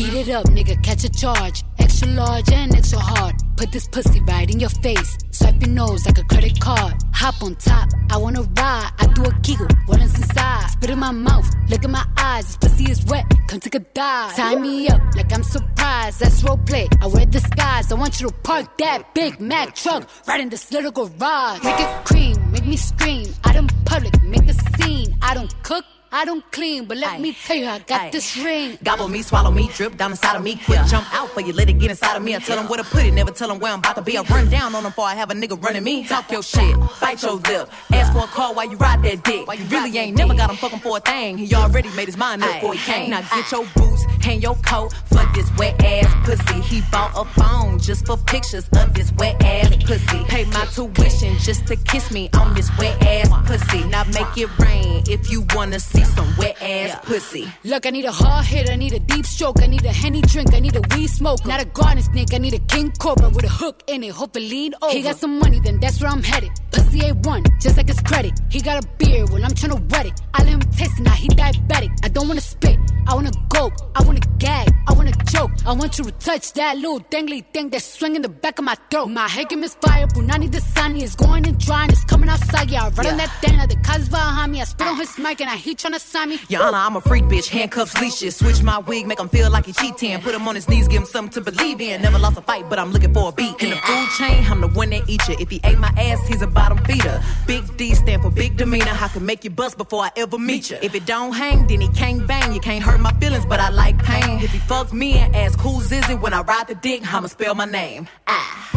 Beat 0.00 0.14
it 0.14 0.28
up, 0.30 0.46
nigga, 0.46 0.82
catch 0.82 1.04
a 1.04 1.10
charge. 1.10 1.62
Extra 1.78 2.08
large 2.08 2.50
and 2.50 2.74
extra 2.74 2.98
hard. 2.98 3.34
Put 3.58 3.70
this 3.70 3.86
pussy 3.86 4.18
right 4.22 4.50
in 4.50 4.58
your 4.58 4.70
face. 4.70 5.18
Swipe 5.30 5.60
your 5.60 5.68
nose 5.68 6.06
like 6.06 6.16
a 6.16 6.24
credit 6.24 6.58
card. 6.58 6.94
Hop 7.12 7.42
on 7.42 7.54
top, 7.56 7.90
I 8.08 8.16
wanna 8.16 8.40
ride. 8.40 8.90
I 8.98 9.06
do 9.14 9.24
a 9.24 9.32
giggle, 9.42 9.68
what 9.84 10.00
is 10.00 10.14
inside? 10.16 10.70
Spit 10.70 10.88
in 10.88 10.98
my 10.98 11.10
mouth, 11.10 11.46
look 11.68 11.84
in 11.84 11.90
my 11.90 12.06
eyes. 12.16 12.46
This 12.46 12.56
pussy 12.56 12.90
is 12.90 13.04
wet, 13.10 13.26
come 13.46 13.60
take 13.60 13.74
a 13.74 13.80
dive. 13.80 14.34
Tie 14.36 14.54
me 14.54 14.88
up 14.88 15.02
like 15.16 15.30
I'm 15.34 15.42
surprised. 15.42 16.20
That's 16.20 16.42
role 16.44 16.56
play. 16.56 16.88
I 17.02 17.06
wear 17.06 17.26
disguise. 17.26 17.92
I 17.92 17.96
want 17.96 18.22
you 18.22 18.28
to 18.28 18.34
park 18.36 18.78
that 18.78 19.14
Big 19.14 19.38
Mac 19.38 19.74
truck 19.74 20.08
right 20.26 20.40
in 20.40 20.48
this 20.48 20.72
little 20.72 20.92
garage. 20.92 21.62
Make 21.62 21.78
it 21.78 22.04
cream, 22.06 22.52
make 22.52 22.64
me 22.64 22.78
scream. 22.78 23.26
Out 23.44 23.54
in 23.54 23.66
public, 23.84 24.14
make 24.22 24.48
a 24.48 24.54
scene. 24.54 25.14
I 25.20 25.34
don't 25.34 25.52
cook. 25.62 25.84
I 26.12 26.24
don't 26.24 26.44
clean, 26.50 26.86
but 26.86 26.96
let 26.96 27.20
me 27.20 27.32
tell 27.32 27.56
you, 27.56 27.66
I 27.66 27.78
got 27.78 28.10
this 28.10 28.36
ring. 28.36 28.78
Gobble 28.82 29.08
me, 29.08 29.22
swallow 29.22 29.52
me, 29.52 29.70
drip 29.74 29.96
down 29.96 30.10
inside 30.10 30.36
of 30.36 30.42
me. 30.42 30.56
Quick 30.64 30.80
jump 30.86 31.06
out 31.14 31.28
for 31.30 31.40
you, 31.40 31.52
let 31.52 31.70
it 31.70 31.74
get 31.74 31.90
inside 31.90 32.16
of 32.16 32.22
me. 32.24 32.34
I 32.34 32.40
tell 32.40 32.56
them 32.56 32.66
where 32.66 32.82
to 32.82 32.88
put 32.88 33.04
it, 33.04 33.12
never 33.12 33.30
tell 33.30 33.48
them 33.48 33.60
where 33.60 33.72
I'm 33.72 33.78
about 33.78 33.94
to 33.94 34.02
be. 34.02 34.18
I 34.18 34.22
run 34.22 34.48
down 34.50 34.74
on 34.74 34.82
them 34.82 34.90
before 34.90 35.06
I 35.06 35.14
have 35.14 35.30
a 35.30 35.34
nigga 35.34 35.62
running 35.62 35.84
me. 35.84 36.04
Talk 36.04 36.30
your 36.32 36.42
shit, 36.42 36.76
bite 37.00 37.22
your 37.22 37.34
lip. 37.34 37.70
Ask 37.92 38.12
for 38.12 38.24
a 38.24 38.26
call 38.26 38.54
while 38.54 38.68
you 38.68 38.76
ride 38.76 39.02
that 39.04 39.22
dick. 39.22 39.46
Why 39.46 39.54
you 39.54 39.64
really 39.66 39.96
ain't 39.98 40.16
never 40.16 40.34
got 40.34 40.50
him 40.50 40.56
fucking 40.56 40.80
for 40.80 40.96
a 40.96 41.00
thing. 41.00 41.38
He 41.38 41.54
already 41.54 41.90
made 41.90 42.06
his 42.06 42.16
mind 42.16 42.42
up 42.42 42.54
before 42.54 42.74
he 42.74 42.80
came. 42.80 43.10
Now 43.10 43.20
get 43.22 43.50
your 43.52 43.64
boots 43.76 44.04
hang 44.20 44.34
and 44.34 44.42
your 44.42 44.54
coat 44.56 44.92
for 45.06 45.24
this 45.34 45.50
wet 45.56 45.82
ass 45.84 46.12
pussy. 46.24 46.60
He 46.62 46.82
bought 46.90 47.12
a 47.16 47.24
phone 47.40 47.78
just 47.78 48.06
for 48.06 48.16
pictures 48.16 48.68
of 48.76 48.94
this 48.94 49.12
wet 49.12 49.42
ass 49.42 49.76
pussy. 49.84 50.24
Pay 50.24 50.44
my 50.46 50.64
tuition 50.66 51.36
just 51.38 51.66
to 51.66 51.76
kiss 51.76 52.10
me 52.10 52.30
on 52.34 52.54
this 52.54 52.70
wet 52.78 53.00
ass 53.02 53.28
pussy. 53.46 53.84
Now 53.84 54.04
make 54.04 54.36
it 54.36 54.50
rain 54.58 55.02
if 55.08 55.30
you 55.30 55.46
wanna 55.54 55.80
see 55.80 55.99
some 56.04 56.36
wet 56.36 56.60
ass 56.62 56.98
pussy. 57.04 57.48
Look, 57.64 57.86
I 57.86 57.90
need 57.90 58.04
a 58.04 58.12
hard 58.12 58.46
hit, 58.46 58.70
I 58.70 58.76
need 58.76 58.92
a 58.92 58.98
deep 58.98 59.26
stroke, 59.26 59.60
I 59.62 59.66
need 59.66 59.84
a 59.84 59.92
henny 59.92 60.22
drink, 60.22 60.54
I 60.54 60.60
need 60.60 60.76
a 60.76 60.82
weed 60.94 61.08
smoke. 61.08 61.44
Not 61.46 61.60
a 61.60 61.64
garden 61.64 62.02
snake, 62.02 62.34
I 62.34 62.38
need 62.38 62.54
a 62.54 62.58
king 62.58 62.92
cobra 62.98 63.28
with 63.28 63.44
a 63.44 63.48
hook 63.48 63.82
in 63.86 64.02
it. 64.04 64.12
Hope 64.12 64.36
it 64.36 64.40
lean 64.40 64.74
over. 64.82 64.92
He 64.92 65.02
got 65.02 65.16
some 65.16 65.38
money, 65.38 65.60
then 65.60 65.80
that's 65.80 66.00
where 66.00 66.10
I'm 66.10 66.22
headed. 66.22 66.50
Pussy 66.90 67.06
A1, 67.06 67.60
just 67.60 67.76
like 67.76 67.86
his 67.86 68.00
credit. 68.00 68.32
He 68.50 68.60
got 68.60 68.84
a 68.84 68.88
beard, 68.98 69.30
when 69.30 69.44
I'm 69.44 69.52
tryna 69.52 69.80
wet 69.92 70.06
it. 70.06 70.20
I 70.34 70.42
let 70.42 70.52
him 70.54 70.60
taste 70.60 70.98
it, 70.98 71.02
now 71.02 71.12
he 71.12 71.28
diabetic. 71.28 71.90
I 72.02 72.08
don't 72.08 72.26
wanna 72.26 72.40
spit, 72.40 72.78
I 73.06 73.14
wanna 73.14 73.30
go, 73.48 73.70
I 73.94 74.02
wanna 74.02 74.20
gag, 74.38 74.68
I 74.88 74.92
wanna 74.92 75.12
choke. 75.30 75.50
I 75.66 75.72
want 75.72 75.98
you 75.98 76.04
to 76.04 76.12
touch 76.12 76.52
that 76.54 76.76
little 76.76 77.00
dangly 77.00 77.44
thing 77.52 77.70
that's 77.70 77.84
swinging 77.84 78.22
the 78.22 78.28
back 78.28 78.58
of 78.58 78.64
my 78.64 78.76
throat. 78.90 79.06
My 79.06 79.28
head 79.28 79.48
game 79.48 79.62
is 79.62 79.74
fire, 79.74 80.06
Punani 80.08 80.50
the 80.50 80.60
sunny 80.60 81.04
is 81.04 81.14
going 81.14 81.46
and 81.46 81.58
drying, 81.58 81.90
it's 81.90 82.04
coming 82.04 82.28
outside. 82.28 82.70
Yeah, 82.70 82.86
I 82.86 82.88
run 82.88 83.06
on 83.06 83.16
that 83.18 83.30
thing, 83.40 83.56
now 83.56 83.66
the 83.66 83.76
cuz 83.76 84.08
behind 84.08 84.52
me. 84.52 84.60
I 84.60 84.64
spit 84.64 84.86
on 84.88 84.96
his 84.96 85.16
mic 85.18 85.40
and 85.40 85.50
I 85.50 85.56
he 85.56 85.74
tryna 85.76 86.00
sign 86.00 86.30
me. 86.30 86.40
Your 86.48 86.62
Honor, 86.62 86.78
I'm 86.78 86.96
a 86.96 87.00
freak 87.00 87.24
bitch, 87.24 87.48
handcuffs, 87.48 88.00
leashes. 88.00 88.36
Switch 88.36 88.62
my 88.62 88.78
wig, 88.78 89.06
make 89.06 89.20
him 89.20 89.28
feel 89.28 89.50
like 89.50 89.66
he 89.66 89.72
cheating. 89.72 90.20
Put 90.20 90.34
him 90.34 90.48
on 90.48 90.54
his 90.56 90.68
knees, 90.68 90.88
give 90.88 91.02
him 91.02 91.06
something 91.06 91.32
to 91.42 91.50
believe 91.50 91.80
in. 91.80 92.02
Never 92.02 92.18
lost 92.18 92.38
a 92.38 92.42
fight, 92.42 92.68
but 92.68 92.78
I'm 92.78 92.90
looking 92.90 93.14
for 93.14 93.28
a 93.28 93.32
beat. 93.32 93.62
In 93.62 93.70
the 93.70 93.76
food 93.76 94.08
chain, 94.18 94.44
I'm 94.50 94.60
the 94.60 94.68
one 94.68 94.90
that 94.90 95.08
eat 95.08 95.26
you. 95.28 95.36
If 95.38 95.50
he 95.50 95.60
ate 95.64 95.78
my 95.78 95.92
ass, 95.96 96.26
he's 96.26 96.42
a 96.42 96.46
bottom 96.46 96.79
feeder. 96.86 97.22
Big 97.46 97.76
D 97.76 97.94
stand 97.94 98.22
for 98.22 98.30
big 98.30 98.56
demeanor. 98.56 98.92
I 98.92 99.08
can 99.08 99.24
make 99.24 99.44
you 99.44 99.50
bust 99.50 99.78
before 99.78 100.02
I 100.02 100.10
ever 100.16 100.38
meet 100.38 100.70
you. 100.70 100.78
If 100.82 100.94
it 100.94 101.06
don't 101.06 101.32
hang, 101.32 101.66
then 101.66 101.80
he 101.80 101.88
can't 101.88 102.26
bang. 102.26 102.52
You 102.52 102.60
can't 102.60 102.82
hurt 102.82 103.00
my 103.00 103.12
feelings, 103.14 103.46
but 103.46 103.60
I 103.60 103.70
like 103.70 103.98
pain. 104.02 104.40
If 104.40 104.52
he 104.52 104.58
fuck 104.58 104.92
me 104.92 105.18
and 105.18 105.34
ask 105.34 105.58
who's 105.58 105.90
is 105.92 106.08
it 106.08 106.20
when 106.20 106.32
I 106.32 106.42
ride 106.42 106.68
the 106.68 106.74
dick, 106.74 107.02
I'ma 107.12 107.28
spell 107.28 107.54
my 107.54 107.66
name. 107.66 108.08
Ah. 108.26 108.70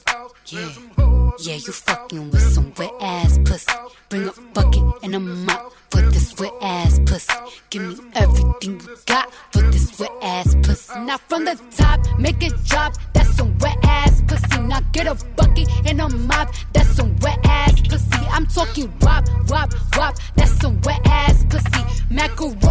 yeah. 0.50 1.23
Yeah, 1.40 1.56
you 1.56 1.74
fucking 1.74 2.30
with 2.30 2.42
some 2.42 2.74
wet 2.78 2.92
ass 3.02 3.40
pussy. 3.44 3.72
Bring 4.10 4.28
a 4.28 4.34
bucket 4.54 4.84
and 5.04 5.16
a 5.16 5.20
mop 5.20 5.74
for 5.90 6.02
this 6.02 6.38
wet 6.38 6.54
ass 6.62 7.00
pussy. 7.06 7.34
Give 7.70 7.82
me 7.82 8.12
everything 8.14 8.80
you 8.80 8.98
got 9.06 9.34
for 9.52 9.62
this 9.64 10.00
wet 10.00 10.12
ass 10.22 10.56
pussy. 10.62 11.00
Now 11.00 11.18
from 11.18 11.46
the 11.46 11.60
top, 11.76 12.00
make 12.20 12.44
it 12.44 12.54
drop. 12.66 12.96
That's 13.14 13.36
some 13.36 13.58
wet 13.58 13.78
ass 13.84 14.22
pussy. 14.28 14.62
Now 14.62 14.82
get 14.92 15.08
a 15.08 15.16
bucket 15.36 15.70
and 15.86 16.02
a 16.02 16.10
mop. 16.10 16.54
That's 16.74 16.90
some 16.96 17.16
wet 17.18 17.40
ass 17.46 17.82
pussy. 17.82 18.26
I'm 18.30 18.46
talking 18.48 18.94
wop, 19.02 19.28
wop, 19.50 19.74
wop. 19.98 20.16
That's 20.36 20.52
some 20.62 20.80
wet 20.82 21.02
ass 21.06 21.46
pussy. 21.50 21.84
Macaroni 22.10 22.63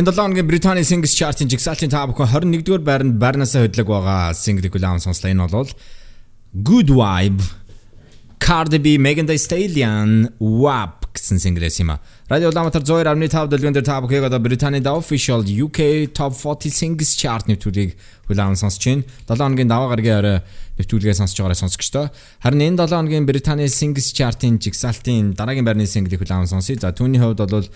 Энэ 0.00 0.12
7 0.12 0.16
хоногийн 0.16 0.48
Британий 0.48 0.82
Singles 0.82 1.12
Chart-ын 1.12 1.50
жигсаалтын 1.52 1.92
та 1.92 2.06
бүхэн 2.08 2.24
21-р 2.32 2.80
байранд 2.80 3.20
байрнасаа 3.20 3.68
хөдлөг 3.68 3.84
байгаа 3.84 4.32
single 4.32 4.72
Glam 4.72 4.96
сонслоо. 4.96 5.28
Энэ 5.28 5.44
бол 5.52 5.68
Good 6.56 6.88
Vibe 6.88 7.44
Cardi 8.40 8.80
B, 8.80 8.96
Megan 8.96 9.28
Thee 9.28 9.36
Stallion, 9.36 10.32
WAP 10.40 11.12
гэсэн 11.12 11.36
single-с 11.36 11.84
юм 11.84 11.92
а. 11.92 12.00
Радио 12.32 12.48
Улаанбаатар 12.48 12.80
102.5 12.80 13.52
дэлгэн 13.52 13.76
дээр 13.76 13.84
та 13.84 14.00
бүхэнд 14.00 14.32
одоо 14.32 14.40
Британий 14.40 14.80
The 14.80 14.88
Official 14.88 15.44
UK 15.44 16.08
Top 16.16 16.32
40 16.32 16.72
Singles 16.72 17.12
Chart 17.20 17.44
нэвтрүүлгийг 17.44 17.92
хүлээн 18.24 18.56
сонсож 18.56 18.80
байна. 18.80 19.04
7 19.28 19.36
хоногийн 19.36 19.68
даваа 19.68 19.92
гарагийн 19.92 20.16
орой 20.16 20.36
нэвтрүүлгээ 20.80 21.20
сонсож 21.20 21.36
байгаараа 21.36 21.60
сонсогчдоо. 21.60 22.08
Харин 22.40 22.72
энэ 22.72 22.88
7 22.88 23.04
хоногийн 23.04 23.28
Британий 23.28 23.68
Singles 23.68 24.16
Chart-ын 24.16 24.56
жигсаалтын 24.56 25.36
дараагийн 25.36 25.68
байрны 25.68 25.84
single-ийг 25.84 26.24
хүлээн 26.24 26.48
сонсъё. 26.48 26.80
За 26.80 26.96
түүний 26.96 27.20
хувьд 27.20 27.44
бол 27.44 27.68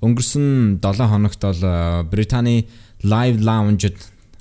өнгөрсөн 0.00 0.80
7 0.80 1.08
хоногт 1.12 1.40
бол 1.44 1.60
э, 1.60 2.02
Британий 2.08 2.68
Live 3.04 3.40
Lounge-д 3.44 3.96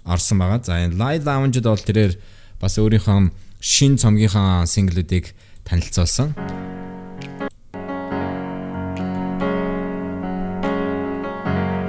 орсон 0.06 0.40
байгаа. 0.40 0.64
За 0.64 0.80
энэ 0.80 0.96
Live 0.96 1.24
Lounge-д 1.28 1.68
бол 1.68 1.78
тэрээр 1.80 2.16
бас 2.60 2.80
өөрийнхөө 2.80 3.32
шин 3.60 4.00
цомгийнхаа 4.00 4.64
синглүүдийг 4.64 5.36
танилцуулсан. 5.68 6.32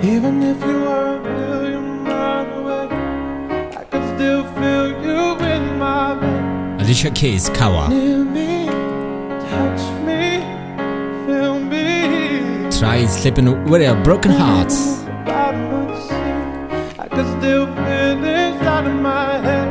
Even 0.03 0.43
if 0.43 0.59
you 0.65 0.77
were 0.81 1.17
a 1.17 1.23
million 1.23 2.03
miles 2.09 2.51
away, 2.59 2.89
I 3.77 3.85
can 3.85 4.03
still 4.17 4.43
feel 4.57 4.87
you 5.05 5.37
in 5.45 5.79
my 5.79 6.15
bed. 6.19 6.81
Alicia 6.81 7.11
Keys 7.11 7.51
Kawa 7.51 7.89
Near 7.91 8.25
me, 8.25 8.60
Try 12.80 13.06
Slipping 13.08 13.48
With 13.72 13.82
a 13.92 13.96
Broken 14.04 14.32
Heart. 14.32 14.72
Bottom 15.26 15.74
of 15.80 15.88
the 15.90 15.98
sea, 16.08 16.32
I 17.04 17.08
can 17.14 17.26
still 17.38 17.66
feel 17.84 18.24
it 18.24 18.38
inside 18.46 18.86
of 18.92 18.98
my 19.10 19.32
head. 19.48 19.70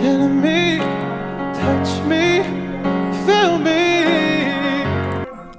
Telling 0.00 0.36
me, 0.46 0.60
touch 1.60 1.90
me, 2.10 2.24
feel 3.26 3.52
me. 3.66 3.82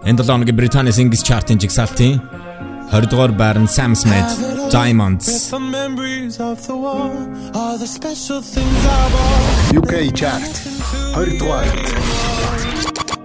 Энэ 0.09 0.17
7 0.17 0.31
хоногийн 0.33 0.57
Британий 0.59 0.93
Singles 0.97 1.23
Chart-ын 1.27 1.57
жигсаалтын 1.63 2.13
20 2.91 3.09
дугаар 3.11 3.31
байранд 3.41 3.69
Sam 3.77 3.91
Smith 4.01 4.31
Diamonds. 4.77 5.27
The 5.55 5.59
memories 5.79 6.35
of 6.49 6.57
the 6.67 6.75
war 6.85 7.09
are 7.63 7.75
the 7.83 7.89
special 7.97 8.39
things 8.53 8.81
I 8.99 9.01
bought. 9.13 9.45
UK 9.79 9.93
Chart 10.19 10.53
20 11.13 11.37
дугаарт 11.41 11.75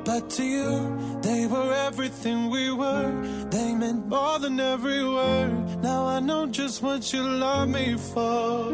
But 0.09 0.25
to 0.37 0.45
you, 0.57 0.71
they 1.30 1.46
were 1.46 1.72
everything 1.88 2.50
we 2.50 2.72
were. 2.72 3.12
They 3.52 3.76
meant 3.76 4.08
more 4.08 4.40
than 4.40 4.60
every 4.60 5.04
word. 5.04 5.52
Now 5.90 6.02
I 6.16 6.20
know 6.20 6.48
just 6.48 6.82
what 6.82 7.14
you 7.14 7.22
love 7.22 7.70
me 7.70 7.98
for. 8.12 8.72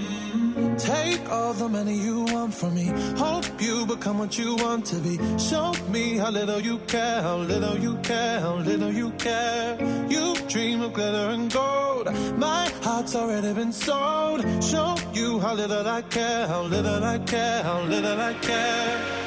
Mm. 0.00 0.80
Take 0.92 1.22
all 1.30 1.52
the 1.52 1.68
money 1.68 1.96
you 2.06 2.18
want 2.34 2.54
from 2.54 2.74
me. 2.74 2.86
Hope 3.24 3.48
you 3.66 3.84
become 3.84 4.16
what 4.18 4.38
you 4.38 4.56
want 4.56 4.86
to 4.92 4.96
be. 5.06 5.14
Show 5.38 5.74
me 5.94 6.16
how 6.16 6.30
little 6.30 6.60
you 6.68 6.78
care, 6.94 7.20
how 7.20 7.36
little 7.52 7.76
you 7.86 7.94
care, 8.10 8.40
how 8.40 8.54
little 8.70 8.92
you 9.00 9.10
care. 9.26 9.70
You 10.08 10.24
dream 10.48 10.80
of 10.80 10.94
glitter 10.94 11.28
and 11.36 11.52
gold. 11.52 12.06
My 12.38 12.64
heart's 12.86 13.14
already 13.14 13.52
been 13.52 13.72
sold. 13.72 14.40
Show 14.64 14.96
you 15.12 15.38
how 15.40 15.54
little 15.54 15.86
I 15.86 16.00
care, 16.02 16.46
how 16.46 16.62
little 16.62 17.04
I 17.04 17.18
care, 17.18 17.62
how 17.62 17.82
little 17.82 18.20
I 18.30 18.32
care. 18.48 19.20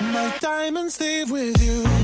My 0.00 0.28
diamonds 0.40 0.98
leave 1.00 1.30
with 1.30 1.62
you. 1.62 2.03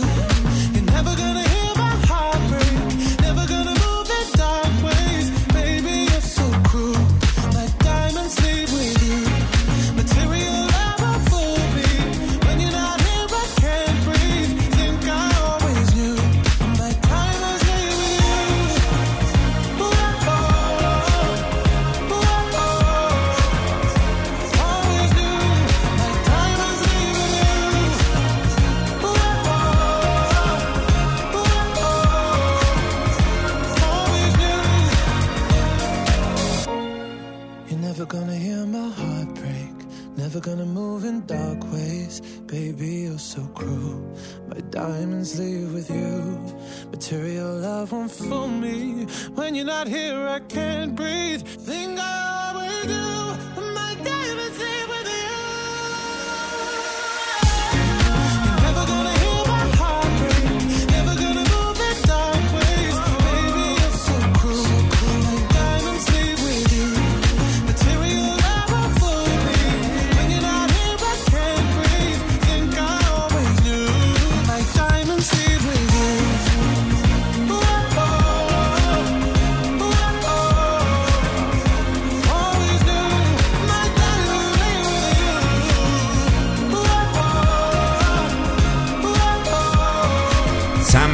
Love 48.31 48.51
me. 48.51 49.05
When 49.35 49.55
you're 49.55 49.65
not 49.65 49.87
here, 49.87 50.27
I 50.27 50.39
can't 50.39 50.95
breathe. 50.95 51.30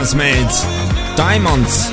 Smith 0.08 0.56
Diamonds 1.18 1.92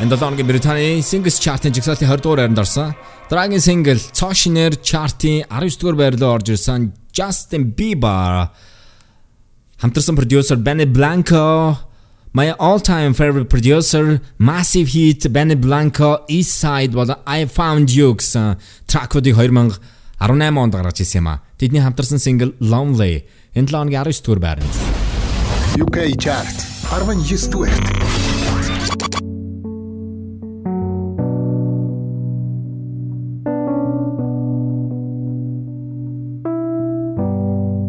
Энэ 0.00 0.16
7 0.16 0.24
хоногийн 0.24 0.46
Британий 0.48 1.02
Singles 1.04 1.36
Chart-ын 1.44 1.74
жигсаалтын 1.76 2.08
20 2.08 2.22
дугаар 2.24 2.38
байранд 2.40 2.58
орсон. 2.58 2.94
Дараагийн 3.28 3.60
single 3.60 4.00
цоошинер 4.16 4.72
chart-ийн 4.80 5.44
19 5.50 5.76
дугаар 5.80 5.96
байр 6.00 6.16
руу 6.16 6.32
орж 6.36 6.48
ирсэн 6.56 6.92
Justin 7.12 7.68
Bieber 7.76 8.48
хамтарсан 9.76 10.16
продюсер 10.16 10.56
Benny 10.56 10.88
Blanco 10.88 11.76
My 12.32 12.56
all-time 12.56 13.12
favorite 13.12 13.50
producer 13.52 14.22
Massive 14.38 14.88
Hit 14.88 15.28
Benny 15.28 15.56
Blanco 15.56 16.24
East 16.28 16.64
Side 16.64 16.96
болон 16.96 17.20
I 17.26 17.44
Found 17.44 17.92
You 17.92 18.16
гэсэн 18.16 18.56
тракуудыг 18.88 19.36
2018 19.36 20.56
онд 20.64 20.72
гаргаж 20.72 21.04
ирсэн 21.04 21.20
юм 21.20 21.28
а. 21.28 21.42
Тэдний 21.60 21.84
хамтарсан 21.84 22.16
single 22.16 22.56
Lonely 22.56 23.28
энэ 23.52 23.68
7 23.68 23.76
хоногийн 23.76 24.00
19 24.00 24.24
дугаар 24.24 24.40
байранд. 24.40 25.01
UK 25.80 26.18
Chart. 26.18 26.46
Arvan 26.92 27.24
G. 27.24 27.36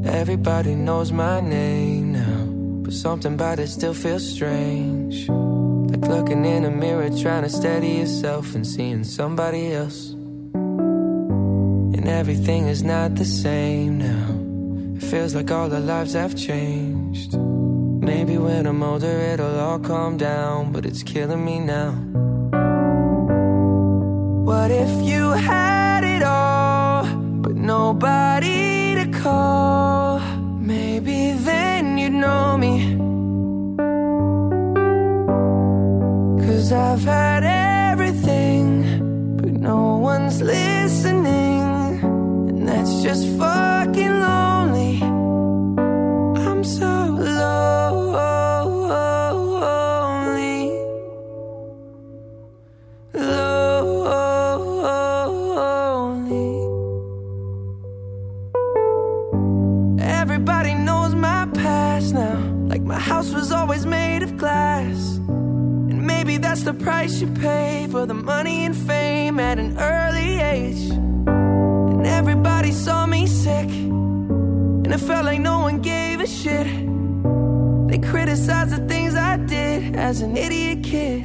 Everybody 0.07 0.75
knows 0.75 1.11
my 1.11 1.41
name 1.41 2.13
now, 2.13 2.45
but 2.83 2.93
something 2.93 3.33
about 3.33 3.59
it 3.59 3.67
still 3.67 3.93
feels 3.93 4.25
strange. 4.25 5.27
Like 5.27 6.07
looking 6.07 6.45
in 6.45 6.63
a 6.63 6.71
mirror, 6.71 7.09
trying 7.09 7.43
to 7.43 7.49
steady 7.49 7.99
yourself 7.99 8.55
and 8.55 8.65
seeing 8.65 9.03
somebody 9.03 9.73
else. 9.73 10.11
And 11.93 12.07
everything 12.07 12.67
is 12.67 12.81
not 12.81 13.15
the 13.15 13.25
same 13.25 13.97
now. 13.97 14.95
It 14.95 15.03
feels 15.03 15.35
like 15.35 15.51
all 15.51 15.73
our 15.73 15.81
lives 15.81 16.13
have 16.13 16.33
changed. 16.37 17.42
Maybe 18.03 18.37
when 18.37 18.65
I'm 18.65 18.83
older, 18.83 19.17
it'll 19.31 19.57
all 19.59 19.79
calm 19.79 20.17
down, 20.17 20.73
but 20.73 20.85
it's 20.85 21.03
killing 21.03 21.45
me 21.45 21.59
now. 21.59 21.91
What 24.43 24.71
if 24.71 24.91
you 25.09 25.31
had 25.31 26.03
it 26.03 26.21
all, 26.21 27.05
but 27.41 27.55
nobody 27.55 28.95
to 28.95 29.05
call? 29.21 30.19
Maybe 30.59 31.31
then 31.31 31.97
you'd 31.97 32.11
know 32.11 32.57
me. 32.57 32.73
Cause 36.45 36.73
I've 36.73 37.05
had 37.05 37.43
everything, 37.91 39.37
but 39.37 39.53
no 39.53 39.95
one's 39.97 40.41
listening. 40.41 41.61
And 42.49 42.67
that's 42.67 43.01
just 43.01 43.25
fucking 43.37 44.19
lonely. 44.19 44.52
Everybody 60.45 60.73
knows 60.73 61.15
my 61.15 61.47
past 61.53 62.13
now. 62.13 62.37
Like 62.67 62.81
my 62.81 62.99
house 62.99 63.31
was 63.33 63.53
always 63.53 63.85
made 63.85 64.23
of 64.23 64.35
glass. 64.35 65.15
And 65.89 66.05
maybe 66.05 66.35
that's 66.35 66.63
the 66.63 66.73
price 66.73 67.21
you 67.21 67.27
pay 67.27 67.87
for 67.89 68.05
the 68.05 68.13
money 68.13 68.65
and 68.65 68.75
fame 68.75 69.39
at 69.39 69.57
an 69.57 69.79
early 69.79 70.41
age. 70.41 70.89
And 70.91 72.05
everybody 72.05 72.73
saw 72.73 73.05
me 73.05 73.25
sick. 73.25 73.69
And 73.69 74.91
it 74.93 74.97
felt 74.97 75.23
like 75.23 75.39
no 75.39 75.59
one 75.59 75.79
gave 75.81 76.19
a 76.19 76.27
shit. 76.27 76.67
They 77.87 77.99
criticized 78.05 78.71
the 78.71 78.85
things 78.85 79.15
I 79.15 79.37
did 79.37 79.95
as 79.95 80.19
an 80.19 80.35
idiot 80.35 80.83
kid. 80.83 81.21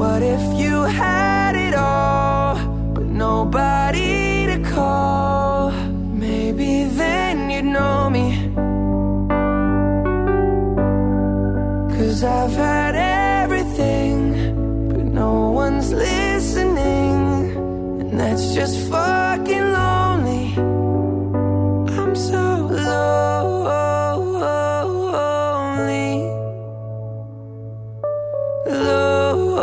What 0.00 0.22
if 0.24 0.42
you 0.60 0.82
had 0.82 1.54
it 1.54 1.76
all, 1.76 2.56
but 2.94 3.04
nobody 3.04 4.13
I've 12.24 12.52
had 12.52 12.94
everything, 13.42 14.88
but 14.88 15.04
no 15.04 15.50
one's 15.50 15.92
listening. 15.92 17.52
And 18.00 18.18
that's 18.18 18.54
just 18.54 18.78
fucking 18.88 19.72
lonely. 19.72 20.54
I'm 21.98 22.16
so 22.16 22.68
lonely. 22.70 23.84
lonely. 28.70 29.54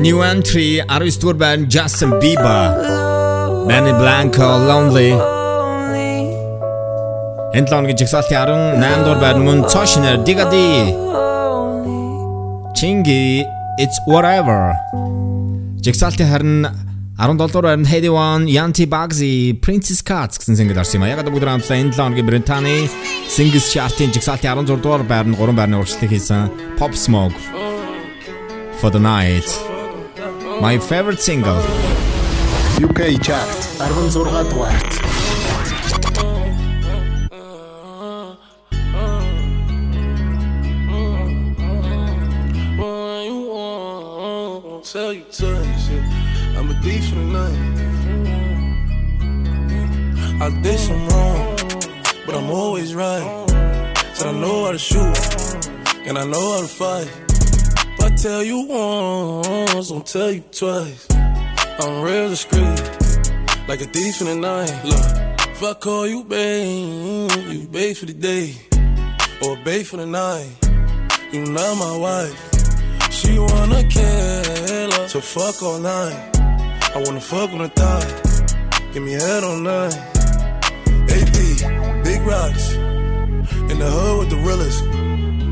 New 0.00 0.22
entry 0.22 0.80
Arist 0.88 1.24
Urban, 1.24 1.68
Justin 1.68 2.10
Bieber, 2.20 3.66
Benny 3.66 3.90
Blanco, 3.92 4.58
Lonely. 4.58 5.39
Энэ 7.50 7.66
7 7.66 7.74
хоногийн 7.74 7.98
жигсаалтын 7.98 8.38
18 8.78 9.02
дугаар 9.04 9.20
байрны 9.24 9.42
мөн 9.42 9.58
цоошнер 9.66 10.22
Digadi 10.22 10.94
Chingy 12.78 13.42
It's 13.82 13.98
Whatever. 14.06 14.78
Жигсаалтын 15.82 16.30
харин 16.30 16.66
17 17.18 17.50
дугаар 17.50 17.66
байранд 17.66 17.90
Heady 17.90 18.06
One, 18.06 18.46
Yanti 18.46 18.86
Bugsy, 18.86 19.58
Princess 19.66 19.98
Cuts 19.98 20.38
гэсэн 20.38 20.54
single 20.54 20.78
орсон 20.78 21.02
юм. 21.02 21.10
Яг 21.10 21.26
бүгд 21.26 21.42
хамтдаа 21.42 21.74
энэ 21.82 21.90
7 21.90 21.98
хоногийн 21.98 22.26
Британий 22.30 22.86
Singles 23.26 23.66
Chart-ын 23.74 24.14
жигсаалтын 24.14 24.70
16 24.70 24.78
дугаар 24.78 25.02
байранд 25.02 25.34
3 25.34 25.50
байрны 25.58 25.82
урагшлыг 25.82 26.10
хийсэн 26.14 26.78
Pop 26.78 26.94
Smoke 26.94 27.34
For 28.78 28.94
the 28.94 29.02
Night. 29.02 29.50
My 30.62 30.78
favorite 30.78 31.18
single. 31.18 31.58
UK 32.78 33.18
Chart. 33.18 33.58
16 33.82 34.22
дугаарт. 34.54 35.19
Tell 44.92 45.12
you 45.12 45.22
twice. 45.22 45.88
yeah. 45.88 46.58
I'm 46.58 46.68
a 46.68 46.74
thief 46.82 47.10
for 47.10 47.14
the 47.14 47.22
night. 47.22 47.58
I 50.42 50.50
did 50.62 50.80
some 50.80 51.06
wrong, 51.06 51.56
but 52.26 52.34
I'm 52.34 52.50
always 52.50 52.92
right. 52.92 53.46
Said 54.14 54.26
I 54.26 54.32
know 54.32 54.64
how 54.64 54.72
to 54.72 54.78
shoot, 54.78 55.16
and 56.08 56.18
I 56.18 56.24
know 56.24 56.54
how 56.54 56.62
to 56.62 56.66
fight. 56.66 57.08
If 57.28 58.00
I 58.00 58.10
tell 58.16 58.42
you 58.42 58.66
once, 58.66 59.92
I'll 59.92 60.00
tell 60.00 60.32
you 60.32 60.42
twice. 60.50 61.06
I'm 61.12 62.02
real 62.02 62.28
discreet, 62.28 62.82
like 63.68 63.80
a 63.82 63.86
thief 63.86 64.20
in 64.22 64.26
the 64.26 64.34
night. 64.34 64.74
Look, 64.84 65.06
if 65.52 65.62
I 65.62 65.74
call 65.74 66.08
you 66.08 66.24
babe, 66.24 67.30
you 67.48 67.68
babe 67.68 67.96
for 67.96 68.06
the 68.06 68.14
day, 68.14 68.56
or 69.40 69.56
babe 69.58 69.86
for 69.86 69.98
the 69.98 70.06
night. 70.06 70.50
You 71.30 71.44
not 71.44 71.76
my 71.76 71.96
wife. 71.96 72.50
She 73.10 73.38
wanna 73.38 73.82
her, 73.82 74.79
so 75.10 75.20
fuck 75.20 75.60
all. 75.60 75.84
I 75.84 77.02
wanna 77.04 77.20
fuck 77.20 77.50
on 77.50 77.58
the 77.58 77.68
thigh, 77.68 78.92
give 78.92 79.02
me 79.02 79.14
head 79.14 79.42
night. 79.42 79.96
AP, 81.10 82.04
big 82.04 82.20
rocks, 82.22 82.74
in 83.70 83.76
the 83.80 83.90
hood 83.90 84.18
with 84.20 84.30
the 84.30 84.36
realest. 84.46 84.84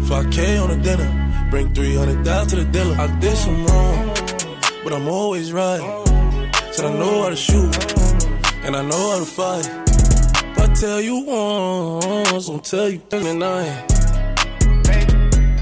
5K 0.09 0.63
on 0.63 0.69
the 0.71 0.77
dinner, 0.77 1.11
bring 1.51 1.75
300 1.75 2.23
down 2.25 2.47
to 2.47 2.55
the 2.55 2.65
dealer. 2.67 2.95
I 3.01 3.09
did 3.19 3.37
some 3.37 3.67
wrong, 3.67 4.15
but 4.85 4.93
I'm 4.93 5.09
always 5.09 5.53
right. 5.53 5.83
Said 6.71 6.85
I 6.85 6.95
know 6.97 7.23
how 7.23 7.31
to 7.31 7.37
shoot, 7.37 7.75
and 8.63 8.77
I 8.77 8.83
know 8.83 9.11
how 9.11 9.19
to 9.19 9.27
fight. 9.27 9.67
If 10.53 10.59
I 10.59 10.73
tell 10.75 11.01
you 11.01 11.17
once, 11.27 12.49
I'll 12.49 12.61
tell 12.61 12.91
you 12.91 13.03
tonight. 13.11 13.98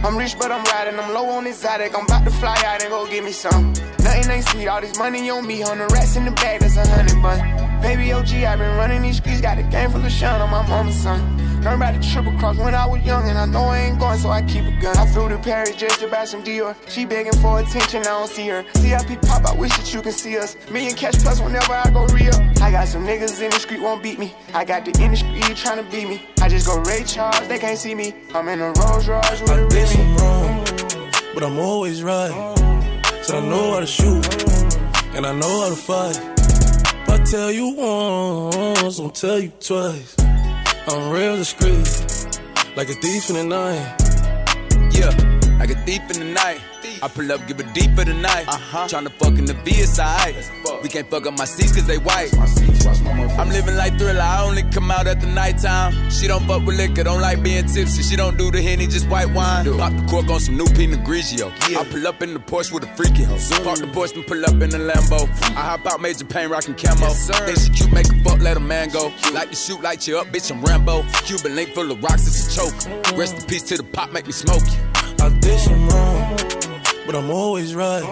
I'm 0.04 0.16
rich, 0.16 0.36
but 0.38 0.50
I'm 0.52 0.64
riding. 0.64 0.98
I'm 0.98 1.12
low 1.12 1.28
on 1.30 1.46
exotic. 1.46 1.96
I'm 1.96 2.04
about 2.04 2.24
to 2.24 2.30
fly 2.30 2.56
out 2.64 2.82
and 2.82 2.90
go 2.90 3.06
get 3.06 3.24
me 3.24 3.32
some. 3.32 3.72
Nothing 4.00 4.30
ain't 4.30 4.48
sweet. 4.48 4.68
All 4.68 4.80
this 4.80 4.98
money 4.98 5.30
on 5.30 5.46
me. 5.46 5.62
The 5.62 5.88
rats 5.92 6.16
in 6.16 6.24
the 6.24 6.30
bag, 6.30 6.60
that's 6.60 6.76
a 6.76 6.86
hundred 6.86 7.20
bun. 7.22 7.38
Baby 7.80 8.12
OG, 8.12 8.32
i 8.34 8.56
been 8.56 8.76
running 8.76 9.02
these 9.02 9.16
streets. 9.18 9.40
Got 9.40 9.58
a 9.58 9.62
game 9.64 9.90
full 9.90 10.04
of 10.04 10.12
shine 10.12 10.40
on 10.40 10.50
my 10.50 10.66
mama's 10.66 10.94
son. 10.96 11.20
Learned 11.66 11.82
about 11.82 12.00
the 12.00 12.08
triple 12.08 12.30
cross 12.38 12.56
when 12.58 12.76
I 12.76 12.86
was 12.86 13.02
young, 13.02 13.28
and 13.28 13.36
I 13.36 13.44
know 13.44 13.64
I 13.64 13.78
ain't 13.78 13.98
going, 13.98 14.20
so 14.20 14.30
I 14.30 14.40
keep 14.42 14.64
a 14.66 14.70
gun. 14.80 14.96
I 14.96 15.04
flew 15.08 15.28
to 15.28 15.36
Paris 15.36 15.74
just 15.74 15.98
to 15.98 16.06
buy 16.06 16.24
some 16.24 16.44
Dior. 16.44 16.76
She 16.88 17.04
begging 17.04 17.32
for 17.42 17.58
attention, 17.58 18.02
I 18.02 18.04
don't 18.04 18.30
see 18.30 18.46
her. 18.46 18.64
CIP 18.76 19.20
pop, 19.22 19.44
I 19.44 19.52
wish 19.52 19.76
that 19.76 19.92
you 19.92 20.00
can 20.00 20.12
see 20.12 20.38
us. 20.38 20.56
Million 20.70 20.94
cash 20.94 21.14
plus 21.14 21.40
whenever 21.40 21.72
I 21.72 21.90
go 21.90 22.06
real. 22.14 22.36
I 22.62 22.70
got 22.70 22.86
some 22.86 23.04
niggas 23.04 23.42
in 23.42 23.50
the 23.50 23.58
street 23.58 23.82
won't 23.82 24.00
beat 24.00 24.16
me. 24.16 24.32
I 24.54 24.64
got 24.64 24.84
the 24.84 24.92
industry 25.02 25.40
trying 25.56 25.84
to 25.84 25.90
beat 25.90 26.08
me. 26.08 26.22
I 26.40 26.48
just 26.48 26.68
go 26.68 26.78
Ray 26.82 27.02
Charles, 27.02 27.48
they 27.48 27.58
can't 27.58 27.76
see 27.76 27.96
me. 27.96 28.14
I'm 28.32 28.46
in 28.46 28.60
a 28.60 28.70
Rolls 28.70 29.08
Royce 29.08 29.40
with 29.40 29.50
a 29.50 29.54
I 29.54 29.56
did 29.56 29.72
Remy. 29.72 29.86
some 29.88 30.16
wrong, 30.18 30.64
but 31.34 31.42
I'm 31.42 31.58
always 31.58 32.00
right. 32.00 32.30
So 33.22 33.38
I 33.38 33.40
know 33.40 33.72
how 33.72 33.80
to 33.80 33.86
shoot, 33.86 34.24
and 35.16 35.26
I 35.26 35.32
know 35.32 35.62
how 35.62 35.70
to 35.70 35.74
fight. 35.74 36.16
If 36.16 37.08
I 37.08 37.24
tell 37.24 37.50
you 37.50 37.74
once, 37.74 39.00
I'll 39.00 39.10
tell 39.10 39.40
you 39.40 39.50
twice. 39.58 40.14
I'm 40.88 41.10
real 41.10 41.36
discreet, 41.36 41.84
like 42.76 42.88
a 42.88 42.94
thief 42.94 43.28
in 43.28 43.34
the 43.34 43.42
night. 43.42 43.96
Yeah, 44.92 45.10
like 45.58 45.70
a 45.70 45.74
thief 45.84 46.02
in 46.12 46.20
the 46.20 46.32
night. 46.32 46.60
I 47.02 47.08
pull 47.08 47.30
up, 47.32 47.46
give 47.46 47.60
it 47.60 47.72
deeper 47.74 48.04
tonight. 48.04 48.46
Uh-huh. 48.48 48.86
Tryna 48.88 49.12
fuck 49.12 49.38
in 49.38 49.44
the 49.44 49.54
V, 49.54 49.70
it's. 49.72 49.96
We 50.82 50.88
can't 50.88 51.10
fuck 51.10 51.26
up 51.26 51.38
my 51.38 51.44
seats 51.44 51.72
cause 51.72 51.86
they 51.86 51.98
white. 51.98 52.32
I'm 53.38 53.48
living 53.48 53.76
like 53.76 53.98
thriller, 53.98 54.20
I 54.20 54.42
only 54.44 54.62
come 54.64 54.90
out 54.90 55.06
at 55.06 55.20
the 55.20 55.26
nighttime. 55.26 56.10
She 56.10 56.26
don't 56.26 56.46
fuck 56.46 56.64
with 56.66 56.76
liquor, 56.76 57.04
don't 57.04 57.20
like 57.20 57.42
being 57.42 57.66
tipsy. 57.66 58.02
She 58.02 58.16
don't 58.16 58.36
do 58.36 58.50
the 58.50 58.62
henny, 58.62 58.86
just 58.86 59.08
white 59.08 59.32
wine. 59.32 59.64
Pop 59.78 59.92
the 59.92 60.06
cork 60.08 60.28
on 60.28 60.40
some 60.40 60.56
new 60.56 60.66
Pinot 60.66 61.00
Grigio. 61.00 61.50
I 61.76 61.84
pull 61.84 62.06
up 62.06 62.22
in 62.22 62.34
the 62.34 62.40
Porsche 62.40 62.72
with 62.72 62.84
a 62.84 62.96
freaky 62.96 63.24
hoe. 63.24 63.38
Park 63.64 63.78
the 63.78 63.86
Porsche 63.86 64.16
and 64.16 64.26
pull 64.26 64.44
up 64.44 64.62
in 64.62 64.70
the 64.70 64.78
Lambo. 64.78 65.28
I 65.56 65.62
hop 65.70 65.86
out, 65.86 66.00
major 66.00 66.24
pain, 66.24 66.50
rockin' 66.50 66.74
camo. 66.74 67.08
Think 67.08 67.58
she 67.58 67.70
cute, 67.70 67.92
make 67.92 68.06
a 68.06 68.22
fuck, 68.22 68.40
let 68.40 68.56
a 68.56 68.60
man 68.60 68.90
go. 68.90 69.12
Like 69.32 69.50
to 69.50 69.56
shoot, 69.56 69.80
light 69.82 70.06
you 70.06 70.18
up, 70.18 70.26
bitch, 70.28 70.50
I'm 70.50 70.62
Rambo. 70.62 71.04
Cuban 71.24 71.54
link 71.54 71.70
full 71.70 71.90
of 71.90 72.02
rocks, 72.02 72.26
it's 72.26 72.46
a 72.46 72.60
choke. 72.60 73.18
Rest 73.18 73.36
in 73.36 73.42
peace 73.46 73.62
to 73.64 73.76
the 73.76 73.84
pop, 73.84 74.12
make 74.12 74.26
me 74.26 74.32
smoke 74.32 74.62
you. 74.62 74.78
I 75.24 75.30
did 75.40 75.58
some 75.58 75.88
wrong, 75.88 76.36
but 77.06 77.14
I'm 77.14 77.30
always 77.30 77.74
right. 77.74 78.02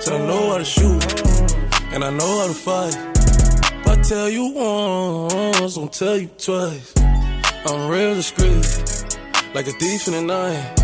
So 0.00 0.16
I 0.16 0.26
know 0.26 0.50
how 0.50 0.58
to 0.58 0.64
shoot, 0.64 1.02
and 1.92 2.04
I 2.04 2.10
know 2.10 2.40
how 2.40 2.46
to 2.46 2.54
fight. 2.54 2.96
If 3.80 3.88
I 3.88 3.96
tell 4.02 4.28
you 4.28 4.52
once, 4.52 5.78
I'll 5.78 5.88
tell 5.88 6.18
you 6.18 6.28
twice. 6.38 6.92
I'm 7.66 7.88
real 7.88 8.14
discreet, 8.14 8.66
like 9.54 9.66
a 9.66 9.72
thief 9.72 10.06
in 10.08 10.14
the 10.14 10.22
night. 10.22 10.81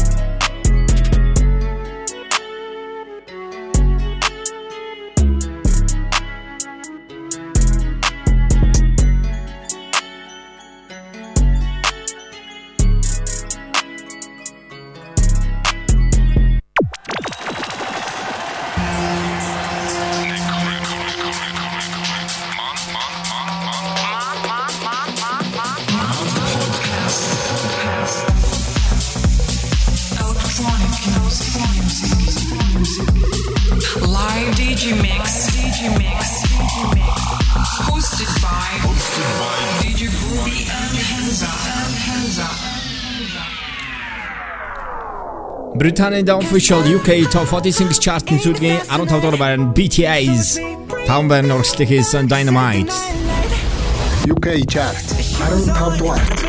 Британийн 45.77 46.29
official 46.29 46.81
UK 46.97 47.09
Top 47.31 47.47
40 47.47 47.71
Singles 47.71 47.99
Chart-ын 47.99 48.39
сүүлгийн 48.39 48.79
15 48.89 49.21
дугаар 49.21 49.37
байр 49.41 49.57
нь 49.59 49.73
BTS. 49.75 50.61
Таван 51.07 51.27
байр 51.27 51.45
нь 51.45 51.53
урагшлах 51.55 51.89
хийсэн 51.89 52.29
Dynamite. 52.31 52.93
UK 54.33 54.47
chart 54.73 55.05
15 55.41 55.97
дугаар. 55.97 56.46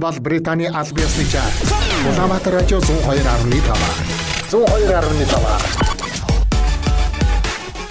Энэ 0.00 0.08
бол 0.08 0.20
Британий 0.20 0.66
аль 0.66 0.92
биесны 0.92 1.24
чарт. 1.30 1.52
Улаанбаатар 2.08 2.54
радио 2.54 2.78
102.5. 2.78 3.62
102.5. 4.50 5.20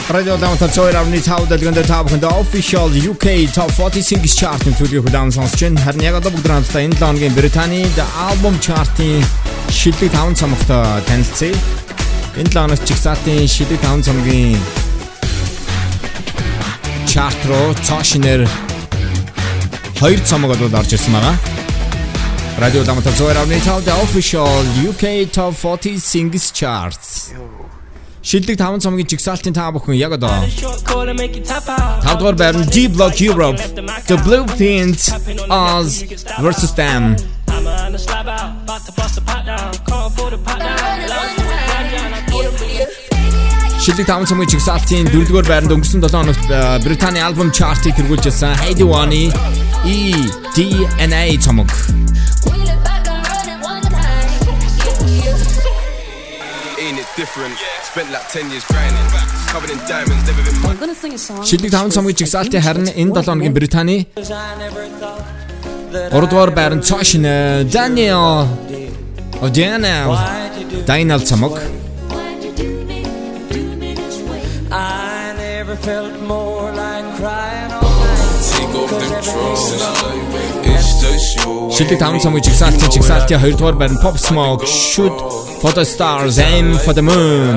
Radio 0.10 0.38
Downtown 0.38 0.74
Soil 0.74 0.96
авны 0.96 1.22
тав 1.22 1.48
дэлгэнд 1.48 1.86
тав 1.86 2.10
хүнд 2.10 2.24
official 2.24 2.90
UK 2.90 3.54
Top 3.54 3.70
40 3.70 4.02
Singles 4.02 4.34
Chart-ын 4.34 4.74
төлөв 4.74 5.06
хүлээн 5.06 5.32
сонсч 5.32 5.62
байна. 5.62 5.82
Харин 5.86 6.02
яг 6.02 6.16
одоо 6.18 6.32
бүгд 6.34 6.50
хамтдаа 6.50 6.82
энэ 6.82 6.98
лоогийн 7.00 7.34
Британий 7.38 7.86
album 8.18 8.58
chart-ын 8.58 9.22
шилдэг 9.70 10.10
5 10.10 10.34
цомогтой 10.34 11.06
танилцъя. 11.06 11.54
Энэ 12.42 12.50
лооноос 12.56 12.82
чигсаатын 12.90 13.46
шилдэг 13.46 13.78
5 13.86 14.10
цомгийн 14.10 14.58
chart 17.06 17.38
руу 17.46 17.78
цаашнэр 17.86 18.50
2 20.02 20.26
цомог 20.26 20.58
бол 20.58 20.74
орж 20.74 20.98
ирсэн 20.98 21.14
байгаа. 21.14 21.49
Radio 22.60 22.84
Damata 22.84 23.10
Zoera 23.12 23.44
Unital 23.46 23.82
the 23.82 23.92
official 24.04 24.46
UK 24.90 25.32
Top 25.32 25.54
40 25.54 25.98
Singles 25.98 26.52
Charts. 26.52 27.32
Шилдэг 28.22 28.58
5 28.60 28.80
цомгийн 28.84 29.08
жигсаалтын 29.08 29.54
та 29.54 29.72
бүхэн 29.72 29.96
яг 29.96 30.12
одоо 30.12 30.30
5 30.44 32.20
дугаар 32.20 32.36
байрны 32.36 32.66
G 32.68 32.92
Block 32.92 33.16
Europe 33.24 33.60
The 34.12 34.18
Blue 34.26 34.44
Pins 34.60 35.08
Oz 35.48 36.04
versus 36.44 36.76
them. 36.76 37.16
I'm 37.48 37.66
uh, 37.66 37.88
on 37.88 37.96
a 37.96 37.98
slab 37.98 38.28
out, 38.28 38.52
about 38.68 38.84
to 38.88 38.92
bust 38.92 39.18
a 39.18 39.24
pot 39.24 39.46
down, 39.48 39.72
call 39.88 40.10
for 40.12 40.30
the 40.30 40.38
pot 40.38 40.60
down. 40.60 40.80
Шилдэг 43.80 44.06
5 44.06 44.28
цамгийн 44.28 44.50
чигсалтын 44.52 45.08
4-р 45.08 45.48
байранд 45.48 45.72
өнгөрсөн 45.72 46.04
7 46.04 46.12
хоногт 46.12 46.46
Британий 46.84 47.24
альбом 47.24 47.50
чартыг 47.56 47.96
тэргүүлжсэн 47.96 48.60
Heidi 48.60 48.84
One-ы 48.84 49.32
E 49.88 50.12
DNA 50.52 51.40
цамг 51.40 51.99
different? 57.22 57.56
Spent 57.92 58.10
like 58.16 58.28
10 58.30 58.52
years 58.52 58.66
grinding. 58.72 59.08
Covered 59.52 59.72
in 59.76 59.80
diamonds, 59.92 60.24
never 60.28 60.44
been 60.48 60.56
I'm 60.72 60.78
gonna 60.84 60.98
sing 61.04 61.14
a 61.20 61.22
song. 61.28 61.42
Шилдэг 61.50 61.72
5 61.76 61.94
цомгийн 61.96 62.16
жигсаалтын 62.22 62.62
харин 62.68 62.88
энэ 63.02 63.12
7 63.18 63.24
хоногийн 63.28 63.54
Британий 63.58 64.00
3 64.16 66.30
дугаар 66.32 66.52
байранд 66.60 66.84
цаашин 66.90 67.24
Daniel 67.76 68.26
O'Daniel 69.46 70.10
Daniel 70.90 71.22
цомог 71.30 71.54
I 74.72 74.74
never 75.46 75.76
felt 75.88 76.16
more 76.34 76.68
like 76.84 77.06
crying 77.20 77.72
all 77.80 77.94
night. 78.06 78.32
Take 78.54 78.74
off 78.82 78.92
them 79.02 79.14
drugs. 79.26 79.66
It's 80.99 80.99
just 81.03 81.29
you. 81.39 81.51
Шилдэг 81.77 81.99
5 82.03 82.23
цомгийн 82.25 82.45
жигсаалтын 82.49 82.91
жигсаалтын 82.95 83.39
2 83.41 83.57
дугаар 83.59 83.77
байранд 83.81 84.01
Pop 84.05 84.17
Smoke 84.29 84.63
Shoot 84.91 85.17
for 85.61 85.73
the 85.79 85.85
Stars 85.95 86.37
Aim 86.51 86.67
for 86.85 86.93
the 86.99 87.05
Moon 87.11 87.57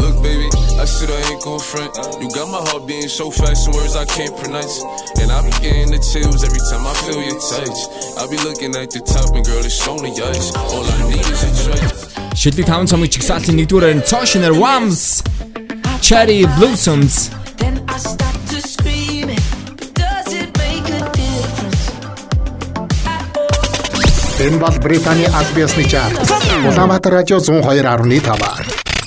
Look, 0.00 0.16
baby, 0.26 0.48
I 0.82 0.86
said 0.94 1.10
I 1.16 1.20
ain't 1.30 1.42
gon' 1.46 1.60
front. 1.70 1.92
You 2.22 2.28
got 2.38 2.48
my 2.56 2.62
heart 2.66 2.82
beating 2.88 3.12
so 3.20 3.26
fast, 3.38 3.58
some 3.64 3.74
words 3.78 3.94
I 4.04 4.06
can't 4.16 4.34
pronounce. 4.40 4.76
And 5.20 5.28
I 5.36 5.38
be 5.46 5.52
getting 5.64 5.90
the 5.94 6.00
chills 6.10 6.40
every 6.48 6.62
time 6.70 6.84
I 6.92 6.94
feel 7.04 7.20
your 7.28 7.38
touch. 7.52 7.78
I 8.20 8.22
be 8.32 8.38
looking 8.46 8.72
at 8.82 8.88
the 8.94 9.00
top, 9.14 9.28
and 9.36 9.44
girl, 9.48 9.62
it's 9.70 9.86
only 9.92 10.12
ice. 10.34 10.48
All 10.72 10.84
I 10.96 10.98
need 11.10 11.26
is 11.34 11.42
a 11.48 11.50
trust. 11.62 11.94
Шилдэг 12.40 12.66
5 12.66 12.88
цомгийн 12.90 13.12
жигсаалтын 13.14 13.54
1 13.62 13.66
дугаар 13.70 13.84
байранд 13.86 14.04
цаашнэр 14.10 14.54
Whams 14.62 15.00
Cherry 16.06 16.40
Blossoms 16.56 17.14
Then 17.60 17.74
I 17.94 17.96
start 17.98 18.35
Энэ 24.37 24.59
бол 24.61 24.69
Британий 24.85 25.25
аль 25.33 25.49
биесны 25.55 25.81
чарт. 25.89 26.13
Улаанбаатар 26.61 27.13
радио 27.13 27.37
102.5. 27.37 28.21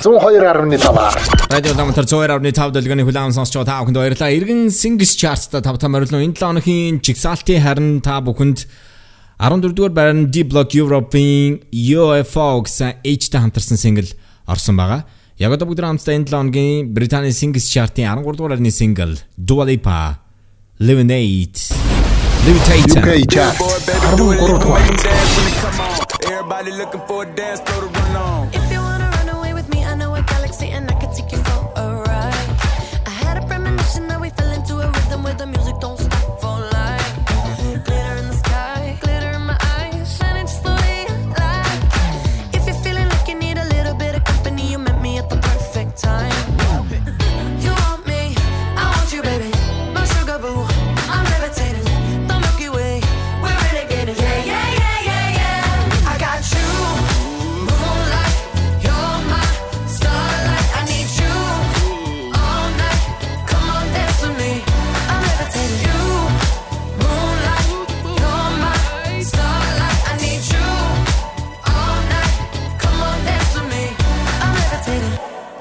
102.5. 0.03 1.53
Радио 1.55 1.75
Дамтар 1.75 2.05
102.5 2.05 2.71
дэлгэний 2.75 3.07
хүлээн 3.07 3.31
сонсч 3.31 3.55
байгаа 3.55 3.71
та 3.71 3.79
бүхэнд 3.79 3.95
баярлалаа. 3.95 4.35
Иргэн 4.35 4.75
Singles 4.75 5.15
Chart-та 5.15 5.63
тав 5.63 5.79
та 5.79 5.87
морилно 5.87 6.19
энэ 6.19 6.35
7 6.35 6.59
өдрийн 6.59 6.99
жигсаалтын 6.99 7.63
харин 7.63 8.01
та 8.03 8.19
бүхэнд 8.19 8.67
14 9.39 9.71
дугаар 9.71 9.95
байрны 9.95 10.27
D 10.35 10.43
Block 10.43 10.75
Europe-ийн 10.75 11.63
UFO 11.71 12.67
гэсэн 12.67 12.99
H-тэй 13.07 13.39
хамтарсан 13.39 13.79
single 13.79 14.11
орсон 14.51 14.75
байгаа. 14.83 15.07
Яг 15.39 15.55
одоо 15.55 15.71
бүгд 15.71 15.79
хамтдаа 15.79 16.19
энэ 16.19 16.27
7 16.27 16.51
өдрийн 16.51 16.91
Британий 16.91 17.31
Singles 17.31 17.71
Chart-ийн 17.71 18.11
13 18.19 18.35
дугаар 18.35 18.59
байрны 18.59 18.75
single 18.75 19.15
Dua 19.39 19.63
Lipa 19.63 20.19
Lemonade 20.83 22.00
Lutator. 22.47 23.01
UK 23.01 23.29
chart. 23.29 23.57
Harun 23.57 24.37
Kurutwa. 24.39 24.79
Everybody 26.25 26.71
looking 26.73 27.01
for 27.07 27.23
a 27.25 27.27
dance 27.27 27.61
floor 27.61 27.81
to 27.83 27.99
run 28.01 28.17
on. 28.17 28.40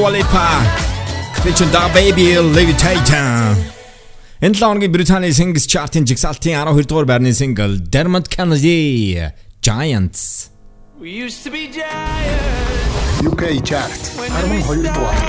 Dua 0.00 0.08
Lipa 0.08 0.48
featuring 1.42 1.70
DaBaby 1.76 2.28
Levitator. 2.56 3.52
Энэ 4.40 4.54
7 4.56 4.64
оны 4.64 4.88
Британий 4.88 5.32
Singles 5.38 5.66
Chart-ын 5.68 6.06
жигсаалтын 6.08 6.56
12 6.56 6.88
дугаар 6.88 7.04
байрны 7.10 7.32
single 7.40 7.76
Dermot 7.92 8.26
Kennedy 8.34 9.28
Giants. 9.60 10.48
We 10.98 11.10
used 11.24 11.44
to 11.44 11.50
be 11.56 11.68
giants. 11.68 13.20
UK 13.28 13.44
Chart 13.68 14.00
12 14.16 14.88
дугаар. 14.88 15.28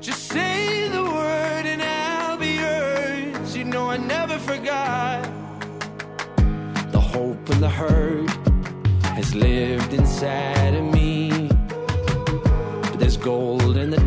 Just 0.00 0.22
say 0.32 0.88
the 0.96 1.04
word 1.18 1.64
and 1.72 1.82
I'll 1.82 2.38
be 2.46 2.52
yours. 2.64 3.48
You 3.58 3.66
know 3.72 3.84
I 3.96 3.98
never 4.16 4.38
forgot. 4.50 5.20
The 6.96 7.02
hope 7.14 7.44
and 7.52 7.60
the 7.66 7.72
hurt 7.80 8.32
has 9.18 9.28
lived 9.46 9.92
inside 10.00 10.61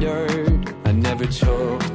I 0.08 0.92
never 0.92 1.26
choked. 1.26 1.95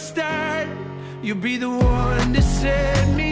Start 0.00 0.66
You'll 1.22 1.36
be 1.36 1.58
the 1.58 1.68
one 1.68 2.32
to 2.32 2.42
set 2.42 3.14
me 3.14 3.29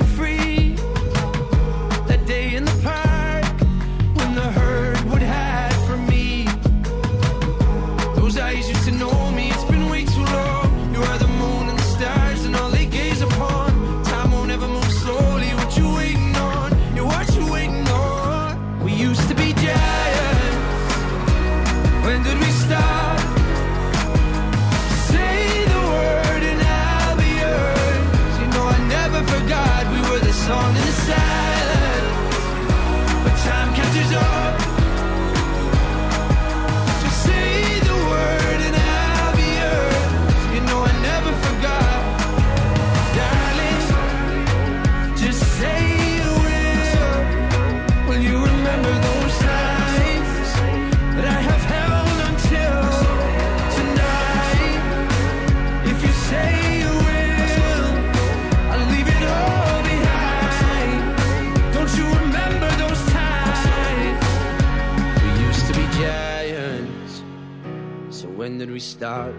When 68.59 68.73
we 68.73 68.81
start? 68.81 69.37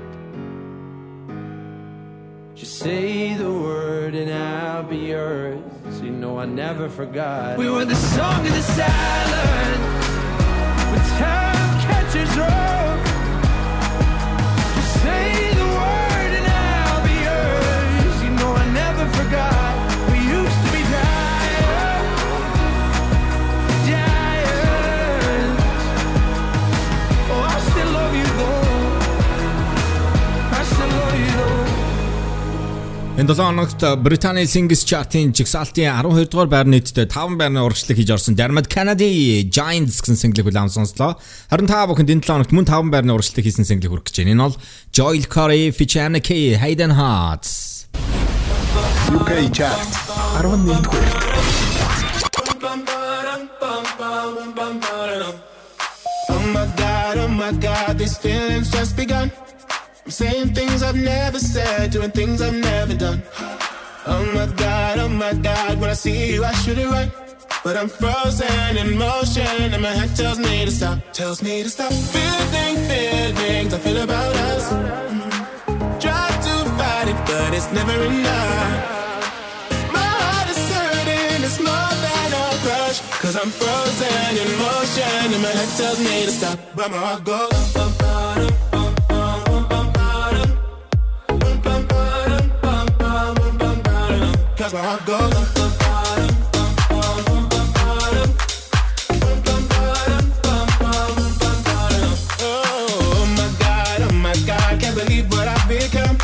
Just 2.56 2.78
say 2.78 3.34
the 3.34 3.52
word 3.52 4.16
and 4.16 4.32
I'll 4.32 4.84
be 4.84 4.96
yours. 5.12 5.60
You 6.02 6.12
know 6.12 6.40
I 6.40 6.46
never 6.46 6.88
forgot. 6.88 7.58
We 7.58 7.70
were 7.70 7.84
the 7.84 7.96
song 7.96 8.48
of 8.48 8.54
the 8.54 8.62
silence. 8.62 10.08
When 10.92 11.02
time 11.20 11.80
catches 11.82 12.38
up. 12.38 12.89
Энэ 33.20 33.36
7 33.36 33.44
хоногт 33.44 33.84
Британий 34.00 34.48
Singles 34.48 34.86
Chart-ын 34.88 35.34
жигсаалтын 35.36 35.92
12 35.92 36.32
дугаар 36.32 36.48
байрны 36.48 36.80
нийтдээ 36.80 37.04
5 37.12 37.36
байрны 37.36 37.60
урагшлаг 37.68 38.00
хийж 38.00 38.16
орсон 38.16 38.40
Dermot 38.40 38.72
Kennedy 38.72 39.44
Giants 39.44 40.00
гэсэн 40.00 40.16
single 40.16 40.48
хүлээн 40.48 40.72
сонслоо. 40.72 41.20
Харин 41.52 41.68
та 41.68 41.84
бүхэнд 41.84 42.16
энэ 42.16 42.24
7 42.24 42.48
хоногт 42.48 42.56
мөн 42.56 42.64
5 42.64 42.96
байрны 42.96 43.12
урагшлаг 43.12 43.44
хийсэн 43.44 43.68
single 43.68 43.92
хүрэх 43.92 44.08
гэж 44.08 44.24
байна. 44.24 44.32
Энэ 44.32 44.44
бол 44.48 44.56
Joel 44.96 45.28
Corey 45.28 45.68
featuring 45.76 46.16
Key 46.24 46.56
Hayden 46.56 46.96
Hearts. 46.96 47.92
UK 49.12 49.52
chart 49.52 49.84
11 50.40 50.80
дугаар. 50.80 51.04
Oh 56.32 56.40
my 56.56 56.66
god, 56.80 57.18
oh 57.20 57.28
my 57.28 57.52
god, 57.60 58.00
these 58.00 58.16
feelings 58.16 58.72
just 58.72 58.96
begun. 58.96 59.28
Saying 60.10 60.56
things 60.56 60.82
I've 60.82 60.96
never 60.96 61.38
said, 61.38 61.92
doing 61.92 62.10
things 62.10 62.42
I've 62.42 62.56
never 62.56 62.96
done. 62.96 63.22
Oh 64.08 64.26
my 64.34 64.48
god, 64.56 64.98
oh 64.98 65.08
my 65.08 65.34
god, 65.34 65.80
when 65.80 65.92
I 65.92 65.94
see 65.94 66.34
you, 66.34 66.44
I 66.44 66.52
should 66.54 66.80
it 66.80 66.88
right. 66.88 67.12
But 67.64 67.78
I'm 67.78 67.88
frozen 67.88 68.78
in 68.78 68.98
motion, 68.98 69.46
and 69.46 69.80
my 69.84 69.92
head 69.92 70.16
tells 70.16 70.40
me 70.40 70.66
to 70.66 70.72
stop, 70.72 70.98
tells 71.14 71.44
me 71.44 71.62
to 71.62 71.70
stop. 71.70 71.94
Feeling 71.94 72.76
feelings 72.90 73.72
I 73.72 73.78
feel 73.78 74.02
about 74.02 74.36
us. 74.36 74.70
Try 76.04 76.28
to 76.48 76.54
fight 76.78 77.08
it, 77.08 77.18
but 77.28 77.54
it's 77.54 77.72
never 77.72 77.94
enough. 77.94 79.94
My 79.94 80.00
heart 80.00 80.50
is 80.50 80.58
hurting, 80.74 81.44
it's 81.46 81.60
more 81.60 81.94
than 82.06 82.34
a 82.34 82.58
crush. 82.66 83.00
Cause 83.22 83.36
I'm 83.36 83.52
frozen 83.52 84.38
in 84.42 84.58
motion, 84.58 85.34
and 85.34 85.44
my 85.44 85.50
head 85.50 85.70
tells 85.78 86.00
me 86.00 86.26
to 86.26 86.32
stop. 86.32 86.58
But 86.76 86.90
my 86.90 86.98
heart 86.98 87.24
goes. 87.24 87.89
Believe 105.00 105.32
what 105.32 105.48
I've 105.48 105.68
become. 105.68 106.18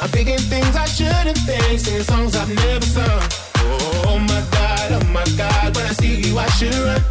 I'm 0.00 0.08
thinking 0.08 0.38
things 0.38 0.74
I 0.76 0.86
shouldn't 0.86 1.38
think, 1.38 1.78
singing 1.80 2.02
songs 2.02 2.36
I've 2.36 2.52
never 2.54 2.86
sung. 2.86 3.22
Oh 4.08 4.18
my 4.18 4.42
god, 4.50 4.88
oh 4.98 5.06
my 5.12 5.24
god, 5.36 5.76
when 5.76 5.86
I 5.86 5.92
see 5.92 6.16
you 6.26 6.38
I 6.38 6.48
should 6.58 6.74
run. 6.74 7.02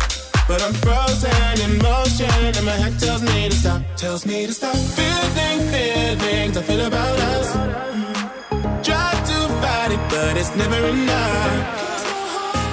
But 0.47 0.61
I'm 0.61 0.74
frozen 0.74 1.55
in 1.65 1.78
motion, 1.80 2.55
and 2.57 2.65
my 2.65 2.78
head 2.84 2.99
tells 2.99 3.22
me 3.22 3.49
to 3.49 3.55
stop, 3.55 3.82
tells 3.95 4.26
me 4.26 4.47
to 4.47 4.53
stop. 4.53 4.76
Feeling 4.76 5.61
feelings 5.72 6.57
I 6.57 6.61
feel 6.61 6.86
about 6.86 7.20
us. 7.34 7.99
But 10.20 10.38
it's 10.38 10.53
never 10.55 10.80
enough. 10.95 11.53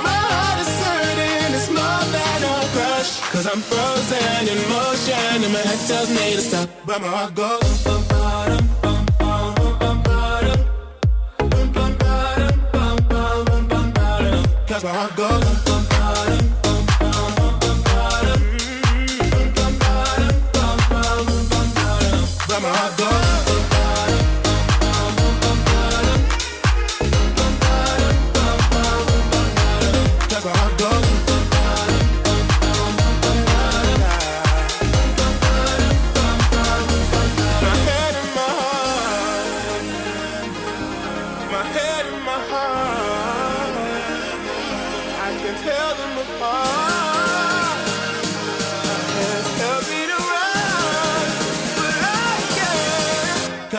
My 0.07 0.19
heart 0.31 0.59
is 0.65 0.73
hurting, 0.85 1.51
it's 1.57 1.71
more 1.79 2.05
than 2.15 2.39
a 2.53 2.57
crush. 2.75 3.13
Cause 3.33 3.47
I'm 3.53 3.63
frozen 3.71 4.43
in 4.53 4.61
motion 4.75 5.37
and 5.45 5.53
my 5.57 5.63
head 5.69 5.81
tells 5.91 6.11
me 6.17 6.25
to 6.39 6.43
stop. 6.49 6.69
But 6.87 6.99
my 7.03 7.11
heart 7.17 7.35
goes. 7.35 7.85
bum, 7.85 8.03
ba-dum, 8.11 8.65
bum, 8.83 9.01
bum, 9.21 9.55
bum, 9.59 9.79
bum, 9.83 9.97
ba-dum. 10.07 10.61
Bum, 11.51 11.67
bum, 11.77 11.93
ba-dum, 12.03 12.57
bum, 12.75 12.97
bum, 13.11 13.45
bum, 13.49 13.63
bum, 13.73 13.87
ba-dum. 13.97 14.45
Cause 14.69 14.83
my 14.87 14.93
heart 14.99 15.15
goes. 15.17 15.45
bum, 15.67 15.76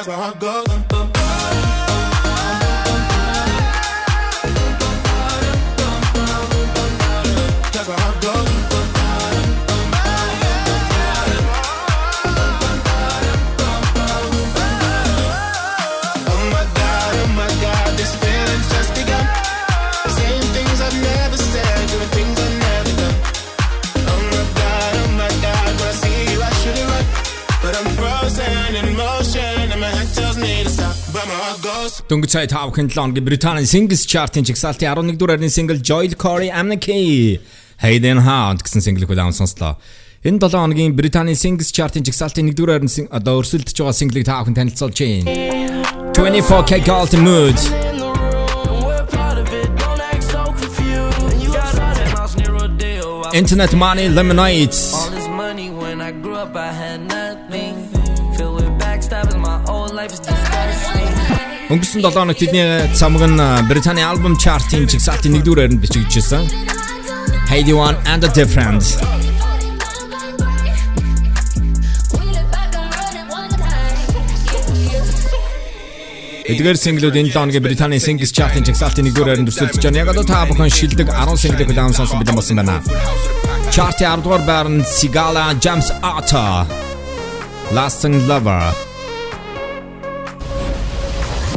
can't. 0.07 0.39
Cause 0.39 0.67
goes. 0.67 0.76
Goes. 31.87 32.01
Дөнгөж 32.09 32.31
сая 32.35 32.47
5 32.47 32.75
хин 32.75 32.89
7 32.89 32.99
оны 33.03 33.21
Британий 33.21 33.65
Singles 33.73 34.03
Chart-ын 34.11 34.45
жигсаалтын 34.49 34.87
11 34.91 35.17
дугаар 35.17 35.37
байрны 35.37 35.49
single 35.57 35.79
Joel 35.89 36.13
Corey 36.23 36.49
Amnesty 36.51 37.39
Hayden 37.83 38.19
Hound 38.27 38.63
гэсэн 38.65 38.81
single-ийг 38.85 39.09
удаан 39.11 39.33
сонслоо. 39.33 39.75
Энэ 40.25 40.39
7 40.39 40.59
хоногийн 40.63 40.95
Британий 40.99 41.35
Singles 41.43 41.71
Chart-ын 41.77 42.03
жигсаалтын 42.07 42.47
1 42.51 42.55
дугаар 42.57 42.79
байрны 42.79 42.91
sing- 42.97 43.09
одоо 43.11 43.39
өрсөлдөж 43.41 43.75
байгаа 43.79 43.95
single-ийг 44.01 44.25
та 44.25 44.41
бүхэн 44.43 44.55
танилцуулж 44.59 44.97
байна. 44.99 45.25
24K 46.17 46.71
Golden 46.89 47.21
Mood 47.27 47.57
Internet 53.33 53.73
Money 53.75 54.07
Lemonades 54.09 54.93
All 54.93 55.09
this 55.11 55.27
money 55.27 55.69
when 55.69 56.01
I 56.01 56.11
grew 56.11 56.35
up, 56.35 56.55
I 56.55 56.71
had 56.71 56.86
Өнгөрсөн 61.67 61.99
7 61.99 62.15
хоног 62.15 62.39
тэдний 62.39 62.63
цамаг 62.95 63.27
нь 63.27 63.43
Британий 63.67 64.05
альбом 64.07 64.39
чартын 64.39 64.87
жигсаалтын 64.87 65.35
1 65.35 65.43
дугаар 65.43 65.67
байранд 65.67 65.83
бичигдчихсэн. 65.83 66.47
Heidi 67.51 67.75
One 67.75 67.99
and 68.07 68.23
the 68.23 68.31
Difference. 68.31 68.95
Эдгээр 76.47 76.79
синглүүд 76.79 77.19
энэ 77.19 77.35
7 77.35 77.35
хоногийн 77.35 77.63
Британий 77.67 77.99
Singles 77.99 78.31
Chart-ын 78.31 78.63
жигсаалтын 78.63 79.11
1 79.11 79.11
дугаар 79.11 79.35
байранд 79.35 79.51
өрсөлдөж 79.51 79.83
байна. 79.83 80.07
Яг 80.07 80.15
одоо 80.15 80.23
та 80.23 80.47
бүхэн 80.47 80.71
шилдэг 80.71 81.11
10 81.11 81.35
single-ийг 81.35 81.75
удаан 81.75 81.91
сонсон 81.91 82.23
бэлэн 82.23 82.39
болсон 82.39 82.63
байна. 82.63 82.79
Chart-ийн 83.75 84.23
10 84.23 84.23
дугаар 84.23 84.43
байранд 84.47 84.87
Sigala 84.87 85.51
James 85.59 85.91
Arthur 85.99 86.63
Lasting 87.75 88.23
Lover 88.23 88.86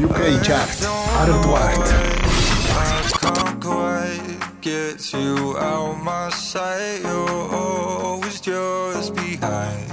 UK 0.02 0.42
chart. 0.42 0.68
Hardwired. 1.14 2.10
Gets 4.60 5.14
you 5.14 5.56
out 5.56 6.02
my 6.04 6.28
sight, 6.28 7.00
you're 7.00 7.54
always 7.54 8.40
just 8.40 9.14
behind. 9.14 9.90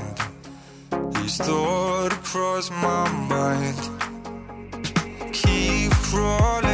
These 1.15 1.37
thoughts 1.37 2.15
cross 2.29 2.69
my 2.69 3.09
mind. 3.29 3.79
Keep 5.31 5.91
crawling. 5.91 6.66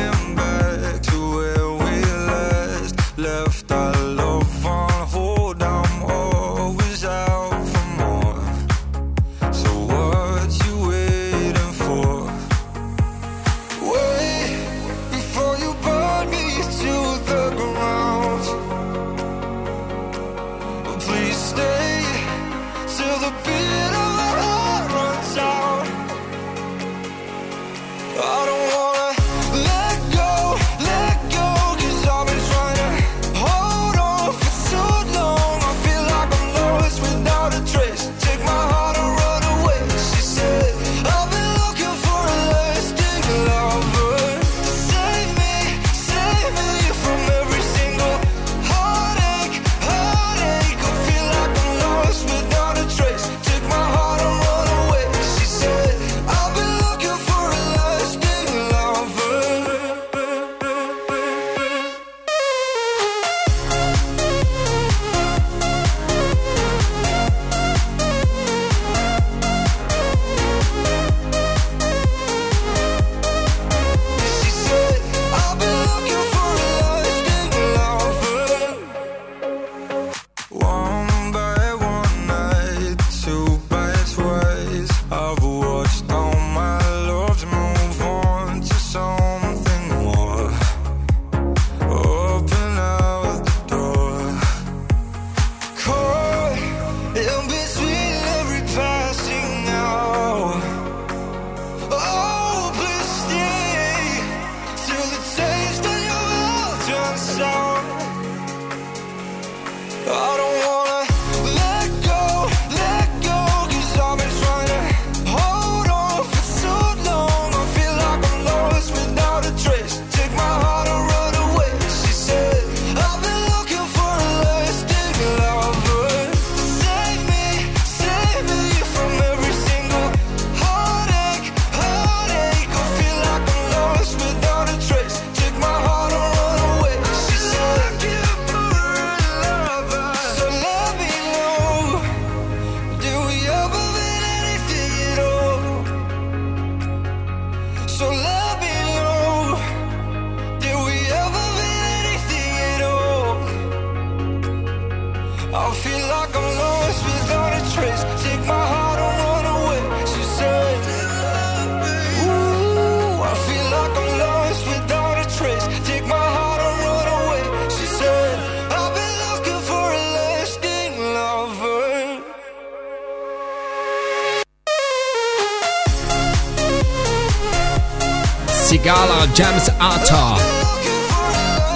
James 179.33 179.65
Arthur. 179.81 180.37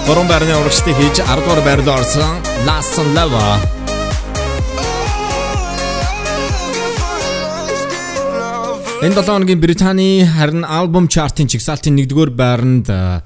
Гурван 0.06 0.28
байрны 0.30 0.54
урагштай 0.62 0.94
хийж 0.94 1.18
10 1.18 1.42
дугаар 1.42 1.60
байрлал 1.66 1.98
орсон 1.98 2.38
Last 2.66 2.94
Lover. 3.16 3.58
Энэ 9.02 9.14
7 9.14 9.26
хоногийн 9.26 9.60
Британий 9.60 10.24
харин 10.24 10.62
альбом 10.64 11.08
чартын 11.08 11.48
чигсалтын 11.48 11.98
1-р 11.98 12.30
байранд 12.30 12.86
э, 12.90 13.22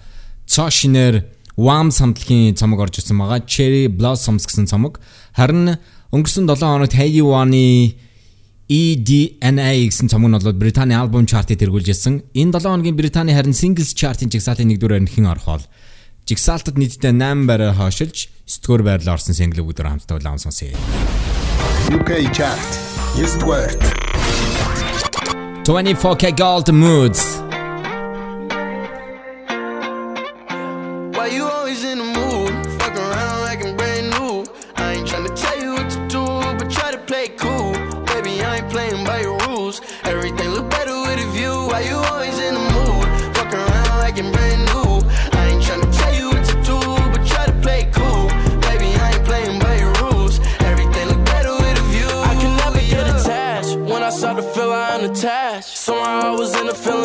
Цошинер 0.46 1.28
Wham 1.59 1.90
самтлагийн 1.90 2.56
цомог 2.56 2.80
орж 2.80 3.04
ирсэн 3.04 3.18
байгаа. 3.18 3.44
Cherry 3.44 3.92
Blossoms 3.92 4.48
гэсэн 4.48 4.64
цомог. 4.64 5.00
Харин 5.36 5.76
өнгөрсөн 6.09 6.48
7 6.48 6.56
хоногт 6.56 6.96
Hayley 6.96 7.20
One-ийн 7.20 8.00
EDNA 8.73 9.85
гэсэн 9.85 10.09
цомог 10.09 10.32
нь 10.32 10.39
бол 10.40 10.57
Британий 10.57 10.97
альбом 10.97 11.28
чартыг 11.28 11.61
тэргүүлжсэн. 11.61 12.32
Энэ 12.32 12.57
7 12.57 12.73
хоногийн 12.73 12.97
Британий 12.97 13.36
харин 13.36 13.53
Singles 13.53 13.93
Chart-ын 13.93 14.32
жигсаалтын 14.32 14.73
1-р 14.73 14.97
өрнөхийн 14.97 15.28
орхол. 15.28 15.61
Жигсаалтад 16.24 16.81
нийтдээ 16.81 17.12
8 17.12 17.44
байраар 17.44 17.77
хойшилж 17.77 18.32
9-р 18.49 18.81
байрлал 18.81 19.20
орсон 19.20 19.36
single 19.36 19.61
бүгдээр 19.61 19.93
хамтдаа 19.93 20.16
улаан 20.16 20.40
сонсъё. 20.40 20.73
UK 21.93 22.32
Chart. 22.32 22.70
Yes 23.20 23.36
word. 23.44 23.77
24K 25.69 26.32
Gold 26.32 26.73
Moods 26.73 27.41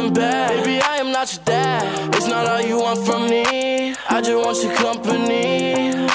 I'm. 0.10 0.58
Baby, 0.64 0.82
I 0.82 0.98
am 0.98 1.12
not 1.12 1.34
your 1.34 1.44
dad. 1.46 2.16
It's 2.16 2.28
not 2.28 2.48
all 2.48 2.62
you 2.62 2.80
want 2.80 3.06
from 3.06 3.30
me. 3.30 3.96
I 4.10 4.22
just 4.22 4.34
want 4.34 4.64
your 4.64 4.74
company. 4.76 6.07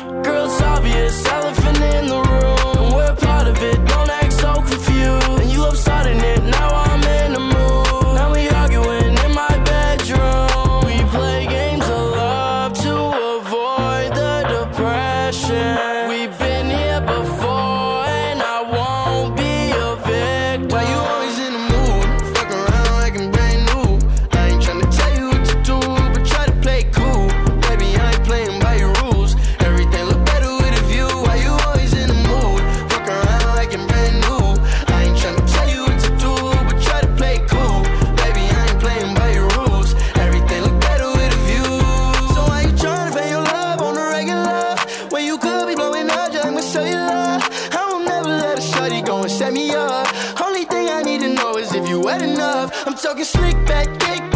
enough. 52.33 52.87
I'm 52.87 52.95
talking 52.95 53.25
slick 53.25 53.57
back, 53.67 53.87
cake 54.01 54.32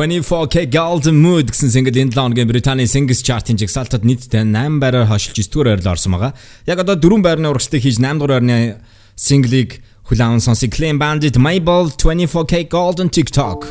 24K 0.00 0.72
Golden 0.72 1.20
Mood 1.20 1.52
гэсэн 1.52 1.68
single 1.68 1.92
энэ 1.92 2.16
7 2.16 2.32
өдрийн 2.32 2.48
Британий 2.48 2.88
Singles 2.88 3.20
Chart-ын 3.20 3.60
жигсаалтад 3.60 4.00
нийтдээ 4.08 4.48
8 4.48 4.80
байраар 4.80 5.04
хашилж 5.04 5.36
9 5.36 5.52
дугаар 5.52 5.76
байрлал 5.76 5.92
орсон 5.92 6.16
байгаа. 6.16 6.32
Яг 6.64 6.80
одоо 6.80 6.96
4 6.96 7.20
байрны 7.20 7.52
урагшлагыг 7.52 7.84
хийж 7.84 8.00
8 8.00 8.16
дугаар 8.16 8.40
байрны 8.40 8.80
single-ийг 9.12 9.84
хүлээн 10.08 10.40
сонсох 10.40 10.72
Clean 10.72 10.96
Bandit 10.96 11.36
My 11.36 11.60
Ball 11.60 11.92
24K 11.92 12.72
Golden 12.72 13.12
TikTok. 13.12 13.68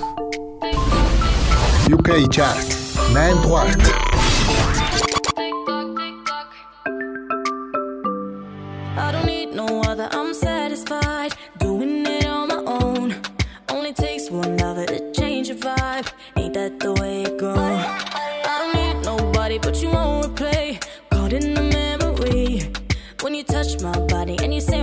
UK 1.90 2.30
Chart 2.30 2.68
8 3.18 3.42
дугаарт 3.42 4.09
you 23.40 23.46
touch 23.46 23.82
my 23.82 23.98
body 24.08 24.36
and 24.44 24.54
you 24.54 24.60
say 24.60 24.82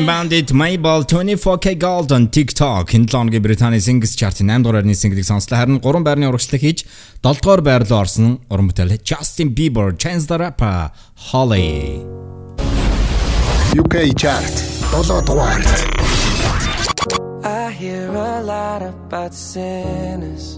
Plain 0.00 0.06
Bandit, 0.06 0.52
Mabel, 0.52 1.04
24K 1.04 1.76
Golden, 1.76 2.30
TikTok, 2.30 2.94
энэ 2.94 3.04
7 3.04 3.12
хоногийн 3.12 3.42
Британий 3.42 3.80
Singles 3.80 4.16
Chart-ийн 4.16 4.48
8 4.48 4.64
дугаар 4.64 4.80
байрны 4.80 4.94
single-ийг 4.96 5.28
сонслоо. 5.28 5.58
Харин 5.60 5.76
3 5.84 6.00
байрны 6.08 6.24
урагшлаг 6.28 6.60
хийж 6.64 6.88
7 7.20 7.36
дугаар 7.44 7.60
байр 7.60 7.84
руу 7.84 8.00
орсон 8.00 8.40
уран 8.48 8.72
бүтээл 8.72 8.96
Justin 9.04 9.52
Bieber, 9.52 9.92
Chance 9.92 10.24
the 10.24 10.38
Rapper, 10.40 10.88
Holly. 11.28 12.00
UK 13.76 14.16
Chart 14.16 14.54
7 14.88 15.20
дугаар. 15.28 15.60
I 17.44 17.68
hear 17.68 18.08
a 18.08 18.40
lot 18.40 18.80
about 18.80 19.34
sinners. 19.34 20.56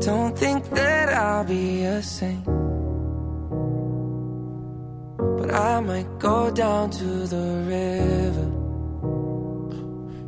Don't 0.00 0.32
think 0.32 0.64
that 0.72 1.12
I'll 1.12 1.44
be 1.44 1.84
a 1.84 2.00
saint. 2.00 2.40
But 5.38 5.52
I 5.54 5.80
might 5.80 6.18
go 6.18 6.50
down 6.50 6.90
to 6.90 7.04
the 7.26 7.46
river. 7.66 8.62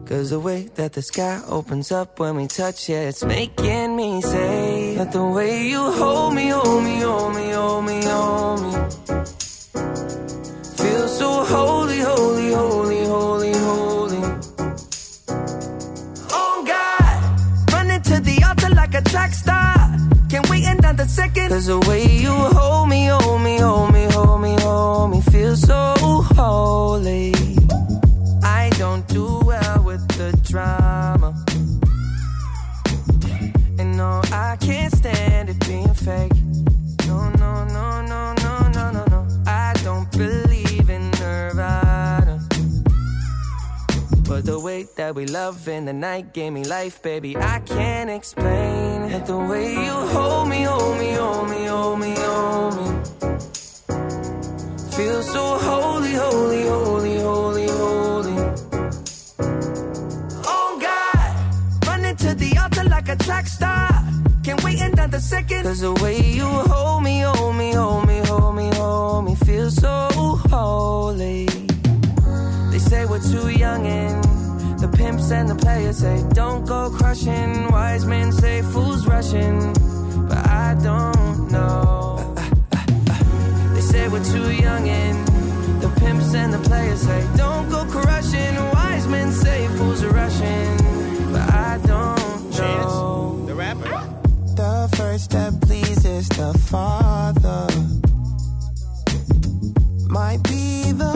Cause 0.07 0.31
the 0.31 0.39
way 0.39 0.69
that 0.75 0.93
the 0.93 1.01
sky 1.01 1.41
opens 1.49 1.91
up 1.91 2.19
when 2.19 2.37
we 2.37 2.47
touch 2.47 2.91
it, 2.91 3.09
it's 3.09 3.25
making 3.25 3.97
me 3.97 4.21
say 4.21 4.97
that 4.97 5.13
the 5.13 5.25
way 5.25 5.67
you 5.67 5.81
hold 5.93 6.35
me, 6.35 6.49
hold 6.49 6.85
me, 6.85 7.01
hold 7.01 7.35
me, 7.35 7.51
hold 7.51 7.85
me, 7.87 8.05
hold 8.05 8.63
me. 8.63 8.73
Feel 10.77 11.09
so 11.09 11.45
holy, 11.45 12.01
holy, 12.01 12.53
holy, 12.53 13.05
holy, 13.07 13.53
holy. 13.53 14.23
Oh 16.31 16.65
God, 16.67 17.73
running 17.73 18.03
to 18.03 18.21
the 18.21 18.45
altar 18.47 18.75
like 18.75 18.95
a 18.95 19.03
track 19.03 19.33
star. 19.33 19.74
Can't 20.35 20.51
wait 20.51 20.65
another 20.65 21.07
second. 21.07 21.51
Cause 21.51 21.67
the 21.67 21.79
way 21.89 22.07
you 22.07 22.33
hold 22.33 22.89
me, 22.89 23.07
hold 23.07 23.41
me, 23.41 23.57
hold 23.57 23.93
me, 23.93 24.07
hold 24.11 24.41
me, 24.43 24.57
hold 24.59 25.13
me, 25.13 25.21
feel 25.21 25.55
so 25.55 25.95
holy. 26.35 27.33
I 28.43 28.69
don't 28.77 29.07
do 29.07 29.27
well 29.45 29.85
with 29.85 30.05
the 30.19 30.37
drama. 30.43 31.31
And 33.79 33.97
no, 33.97 34.23
I 34.33 34.57
can't 34.61 34.93
stand 34.93 35.51
it 35.51 35.61
being 35.69 35.95
fake. 35.95 36.33
No, 37.07 37.31
no, 37.39 37.65
no, 37.67 38.03
no, 38.03 38.35
no, 38.43 38.44
But 44.27 44.47
the 44.47 44.59
way 44.59 44.87
that 44.97 45.15
we 45.15 45.27
love 45.27 45.69
in 45.69 45.85
the 45.85 45.93
night 45.93 46.33
gave 46.33 46.53
me 46.53 46.65
life, 46.65 47.03
baby. 47.03 47.37
I 47.37 47.61
can't 47.61 48.09
explain 48.09 49.03
it. 49.03 49.27
The 49.27 49.37
way 49.37 49.73
you 49.73 49.93
hold 49.93 50.49
me, 50.49 50.63
hold 50.63 50.99
me, 50.99 51.13
hold 51.13 51.51
me, 51.51 51.65
hold 51.67 52.01
me, 52.01 52.15
hold 52.17 52.75
me. 52.77 52.87
Feel 54.97 55.23
so 55.23 55.59
holy, 55.59 56.13
holy, 56.13 56.63
holy, 56.63 57.17
holy, 57.19 57.69
holy. 57.69 58.37
Oh 60.47 60.79
God, 60.81 61.87
running 61.87 62.17
to 62.17 62.35
the 62.35 62.57
altar 62.63 62.85
like 62.85 63.09
a 63.11 63.17
track 63.17 63.47
star. 63.47 63.91
Can't 64.43 64.63
wait 64.65 64.81
another 64.81 65.21
second. 65.21 65.65
Cause 65.65 65.81
the 65.81 65.93
way 66.03 66.19
you 66.21 66.47
hold 66.47 67.03
me, 67.03 67.21
hold 67.21 67.57
me, 67.57 67.73
hold 67.73 68.07
me, 68.07 68.19
hold 68.25 68.57
me, 68.57 68.71
hold 68.75 69.25
me, 69.27 69.35
feel 69.35 69.71
so 69.71 70.09
holy. 70.49 71.64
They 72.75 72.81
say 72.81 73.07
we're 73.07 73.21
too 73.21 73.51
young 73.51 73.87
and 73.87 74.25
the 74.81 74.89
pimps 74.89 75.31
and 75.31 75.49
the 75.49 75.55
players 75.55 75.99
say 75.99 76.25
don't 76.31 76.67
go 76.67 76.91
crushing. 76.91 77.71
Wise 77.71 78.05
men 78.05 78.33
say 78.33 78.63
fools 78.63 79.07
rushing, 79.07 79.73
but 80.29 80.39
I 80.39 80.75
don't 80.83 81.53
know. 81.53 82.35
They 83.75 83.81
say 83.81 84.09
we're 84.09 84.25
too 84.25 84.53
young 84.53 84.89
and 84.89 85.29
the 85.81 85.89
pimps 86.01 86.35
and 86.35 86.53
the 86.53 86.59
players 86.69 87.03
say 87.03 87.25
don't 87.37 87.71
go 87.71 87.85
crushing. 87.85 88.57
Wise 88.57 89.07
men 89.07 89.31
say 89.31 89.69
fools 89.77 90.03
are 90.03 90.11
rushing, 90.11 90.77
but 91.33 91.49
I 91.55 91.79
don't 91.87 92.51
know. 92.59 93.45
The 93.47 93.55
rapper. 93.55 93.89
The 94.57 94.93
first 94.97 95.27
step 95.27 95.61
pleases 95.61 96.29
the 96.31 96.53
Father. 96.73 97.69
Might 100.09 100.43
be 100.43 100.91
the 100.91 101.14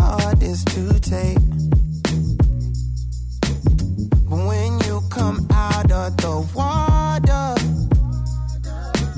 out 5.58 5.90
of 5.90 6.16
the 6.18 6.34
water, 6.54 7.46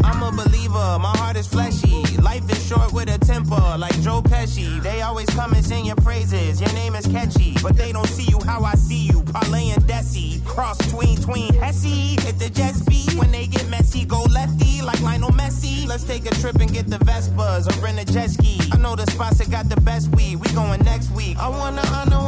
I'm 0.03 0.23
a 0.23 0.31
believer, 0.33 0.99
my 0.99 1.15
heart 1.19 1.37
is 1.37 1.47
fleshy. 1.47 2.17
Life 2.17 2.51
is 2.51 2.67
short 2.67 2.93
with 2.93 3.15
a 3.15 3.19
temper, 3.19 3.77
like 3.79 3.99
Joe 4.01 4.23
Pesci. 4.23 4.83
They 4.83 5.03
always 5.03 5.29
come 5.31 5.53
and 5.53 5.65
sing 5.65 5.85
your 5.85 5.97
praises. 5.97 6.61
Your 6.61 6.73
name 6.73 6.95
is 6.95 7.07
catchy, 7.07 7.57
but 7.63 7.77
they 7.77 7.93
don't 7.93 8.09
see 8.09 8.29
you 8.31 8.41
how 8.45 8.65
I 8.65 8.75
see 8.75 9.07
you. 9.11 9.23
Parlay 9.23 9.71
and 9.71 9.83
Desi, 9.85 10.45
cross 10.47 10.79
tween 10.91 11.17
tween 11.21 11.53
Hesse. 11.55 12.17
Hit 12.25 12.39
the 12.39 12.51
jet 12.51 12.75
speed 12.75 13.13
when 13.19 13.31
they 13.31 13.47
get 13.47 13.69
messy, 13.69 14.05
go 14.05 14.23
lefty 14.23 14.81
like 14.83 15.01
Lionel 15.03 15.31
Messi. 15.31 15.87
Let's 15.87 16.05
take 16.05 16.25
a 16.25 16.35
trip 16.41 16.57
and 16.57 16.73
get 16.73 16.87
the 16.89 16.99
Vespas 16.99 17.69
or 17.69 17.85
rent 17.85 17.99
a 18.01 18.05
jet 18.11 18.31
ski. 18.31 18.61
I 18.73 18.79
know 18.79 18.97
the 18.97 19.07
spots 19.11 19.39
that 19.39 19.51
got 19.51 19.69
the 19.69 19.81
best 19.83 20.09
weed. 20.17 20.37
We 20.37 20.49
going 20.55 20.83
next 20.85 21.11
week. 21.11 21.37
I 21.39 21.49
wanna 21.49 21.83
honor 21.97 22.20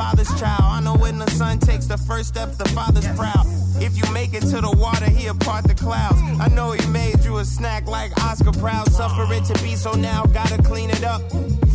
father's 0.00 0.40
child. 0.40 0.64
I 0.64 0.80
know 0.80 0.96
when 0.96 1.18
the 1.18 1.30
son 1.32 1.58
takes 1.58 1.84
the 1.84 1.98
first 1.98 2.28
step, 2.30 2.56
the 2.56 2.66
father's 2.70 3.06
proud. 3.18 3.44
If 3.86 3.98
you 3.98 4.06
make 4.14 4.32
it 4.32 4.44
to 4.52 4.58
the 4.66 4.74
water, 4.84 5.10
he'll 5.10 5.34
part 5.34 5.64
the 5.64 5.74
clouds. 5.74 6.18
I 6.40 6.48
know 6.48 6.72
he 6.72 6.86
made 6.88 7.22
you 7.22 7.36
a 7.36 7.44
snack 7.44 7.86
like 7.86 8.10
Oscar 8.24 8.52
Proud. 8.52 8.90
Suffer 8.90 9.26
it 9.34 9.44
to 9.44 9.62
be 9.62 9.76
so 9.76 9.92
now, 9.92 10.24
gotta 10.24 10.62
clean 10.62 10.88
it 10.88 11.04
up. 11.04 11.20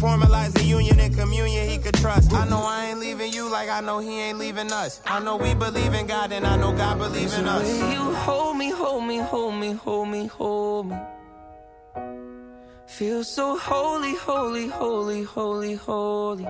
Formalize 0.01 0.53
the 0.53 0.63
union 0.63 0.99
and 0.99 1.15
communion 1.15 1.69
he 1.69 1.77
could 1.77 1.93
trust. 1.95 2.33
I 2.33 2.49
know 2.49 2.63
I 2.63 2.87
ain't 2.87 2.99
leaving 2.99 3.31
you 3.31 3.47
like 3.57 3.69
I 3.69 3.81
know 3.81 3.99
he 3.99 4.19
ain't 4.19 4.39
leaving 4.39 4.71
us. 4.71 5.01
I 5.05 5.19
know 5.19 5.35
we 5.37 5.53
believe 5.53 5.93
in 5.93 6.07
God 6.07 6.31
and 6.31 6.47
I 6.47 6.55
know 6.57 6.71
God 6.73 6.97
believes 6.97 7.37
in 7.37 7.45
us. 7.45 7.65
you 7.93 8.01
hold 8.27 8.57
me, 8.57 8.71
hold 8.71 9.03
me, 9.05 9.17
hold 9.19 9.53
me, 9.53 9.73
hold 9.73 10.07
me, 10.09 10.25
hold 10.25 10.87
me. 10.89 10.97
Feel 12.87 13.23
so 13.23 13.55
holy, 13.55 14.15
holy, 14.15 14.67
holy, 14.67 15.21
holy, 15.23 15.75
holy. 15.75 16.47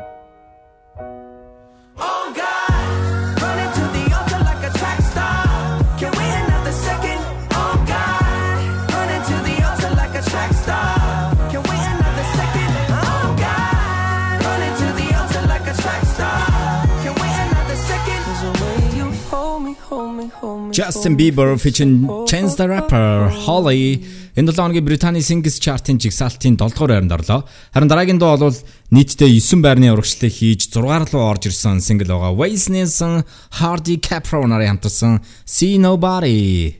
Justin 20.72 21.16
Bieber 21.18 21.58
featuring 21.58 22.08
Chance 22.28 22.56
the 22.58 22.68
Rapper, 22.68 23.30
Holly 23.46 24.04
энэ 24.36 24.52
7 24.52 24.60
хоногийн 24.60 24.84
Британий 24.84 25.24
Singles 25.24 25.60
Chart-ын 25.64 25.96
жигсаалтын 25.96 26.58
7 26.60 26.76
дугаар 26.76 26.92
байранд 26.92 27.12
орлоо. 27.16 27.48
Харин 27.74 27.88
дараагийн 27.88 28.20
дуу 28.20 28.36
бол 28.36 28.58
нийтдээ 28.92 29.40
9 29.40 29.64
байрны 29.64 29.88
урагшлыг 29.96 30.34
хийж 30.36 30.68
6 30.76 31.16
руу 31.16 31.24
орж 31.24 31.48
ирсэн 31.48 31.80
single 31.80 32.12
байгаа. 32.12 32.36
Waze 32.36 32.68
Nelson, 32.68 33.24
Hardy 33.60 33.96
Capro 34.04 34.44
нарын 34.44 34.76
хамтарсан 34.76 35.24
See 35.48 35.80
Nobody. 35.80 36.76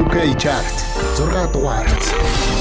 UK 0.00 0.16
Chart 0.40 0.76
6 1.20 1.52
дугаар. 1.52 2.59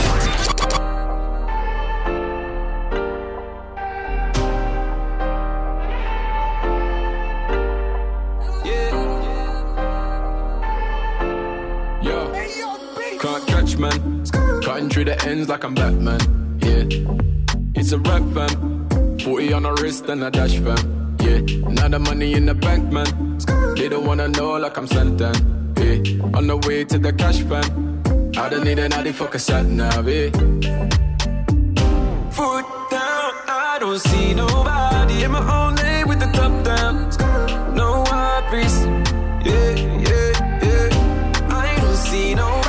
Cutting 14.79 14.91
through 14.91 15.05
the 15.11 15.25
ends 15.25 15.49
like 15.49 15.65
I'm 15.65 15.75
Batman. 15.75 16.21
Yeah. 16.61 16.85
It's 17.75 17.91
a 17.91 17.99
rap 17.99 18.23
fam. 18.33 19.19
40 19.19 19.51
on 19.51 19.63
the 19.63 19.73
wrist 19.73 20.07
and 20.07 20.23
a 20.23 20.31
dash 20.31 20.57
fam. 20.57 21.17
Yeah. 21.19 21.39
Now 21.67 21.89
the 21.89 21.99
money 21.99 22.31
in 22.31 22.45
the 22.45 22.53
bank, 22.53 22.89
man. 22.89 23.11
They 23.75 23.89
don't 23.89 24.05
wanna 24.05 24.29
know 24.29 24.51
like 24.53 24.77
I'm 24.77 24.87
Santan. 24.87 25.35
Yeah. 25.77 26.37
On 26.37 26.47
the 26.47 26.55
way 26.65 26.85
to 26.85 26.97
the 26.97 27.11
cash 27.11 27.41
fam. 27.41 27.65
I 28.37 28.47
don't 28.47 28.63
need 28.63 28.79
an 28.79 28.93
addy 28.93 29.11
fuck 29.11 29.35
a 29.35 29.39
sat. 29.39 29.65
Yeah. 29.67 30.29
Foot 32.31 32.65
down, 32.89 33.31
I 33.49 33.79
don't 33.81 33.99
see 33.99 34.33
nobody 34.33 35.23
in 35.25 35.31
my 35.31 35.43
own 35.59 35.75
lane 35.75 36.07
with 36.07 36.21
the 36.21 36.31
top 36.31 36.53
down. 36.63 36.95
No 37.75 38.05
worries. 38.09 38.85
Yeah, 39.43 39.75
yeah, 40.07 40.63
yeah. 40.63 41.49
I 41.49 41.77
don't 41.81 41.97
see 41.97 42.33
nobody. 42.33 42.68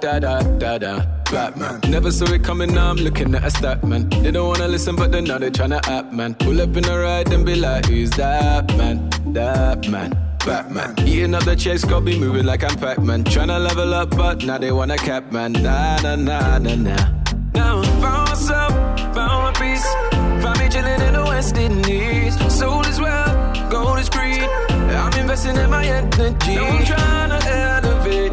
Da 0.00 0.20
da 0.20 0.40
da 0.58 0.78
da. 0.78 1.04
Batman. 1.30 1.80
Never 1.90 2.10
saw 2.10 2.32
it 2.32 2.44
coming, 2.44 2.72
now 2.72 2.90
I'm 2.90 2.96
looking 2.96 3.34
at 3.34 3.44
a 3.44 3.50
stat 3.50 3.84
man. 3.84 4.08
They 4.08 4.30
don't 4.30 4.48
wanna 4.48 4.68
listen, 4.68 4.96
but 4.96 5.10
they 5.12 5.20
know 5.20 5.38
they 5.38 5.50
tryna 5.50 5.86
act 5.88 6.12
man. 6.12 6.34
Pull 6.34 6.60
up 6.60 6.76
in 6.76 6.84
a 6.84 6.98
ride 6.98 7.32
and 7.32 7.44
be 7.44 7.56
like, 7.56 7.86
who's 7.86 8.10
that 8.10 8.76
man? 8.76 9.10
That 9.32 9.88
man. 9.88 10.16
Batman. 10.46 10.94
Eating 11.06 11.34
up 11.34 11.44
the 11.44 11.56
chase, 11.56 11.84
got 11.84 12.04
me 12.04 12.18
moving 12.18 12.46
like 12.46 12.62
I'm 12.64 12.76
Pac-Man. 12.76 13.24
Tryna 13.24 13.62
level 13.62 13.92
up, 13.92 14.10
but 14.10 14.44
now 14.44 14.56
they 14.56 14.72
wanna 14.72 14.96
cap 14.96 15.30
man. 15.32 15.52
Nah, 15.52 16.00
nah, 16.00 16.16
nah, 16.16 16.58
nah, 16.58 16.74
nah. 16.74 17.08
Now 17.52 17.80
I 17.80 17.86
found 18.00 18.28
myself, 18.28 18.72
found 19.14 19.42
my 19.44 19.52
peace. 19.60 19.84
Found 20.42 20.58
me 20.60 20.68
chilling 20.70 21.00
in 21.02 21.12
the 21.14 21.24
West 21.24 21.56
Indies. 21.56 22.34
Soul 22.54 22.86
is 22.86 23.00
well, 23.00 23.68
gold 23.68 23.98
is 23.98 24.08
greed. 24.08 24.42
I'm 24.42 25.12
investing 25.18 25.56
in 25.56 25.68
my 25.70 25.84
energy. 25.84 26.54
No, 26.54 26.64
I'm 26.64 26.84
trying 26.86 27.30
to 27.30 27.50
elevate, 27.50 28.32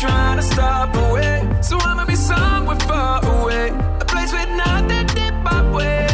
trying 0.00 0.36
to 0.38 0.42
stop 0.42 0.94
away. 0.94 1.58
So 1.60 1.78
I'ma 1.78 2.06
be 2.06 2.16
somewhere 2.16 2.80
far 2.88 3.22
away, 3.34 3.68
a 4.00 4.04
place 4.06 4.32
with 4.32 4.48
nothing 4.64 5.06
deep 5.08 5.34
my 5.44 5.60
way. 5.70 6.06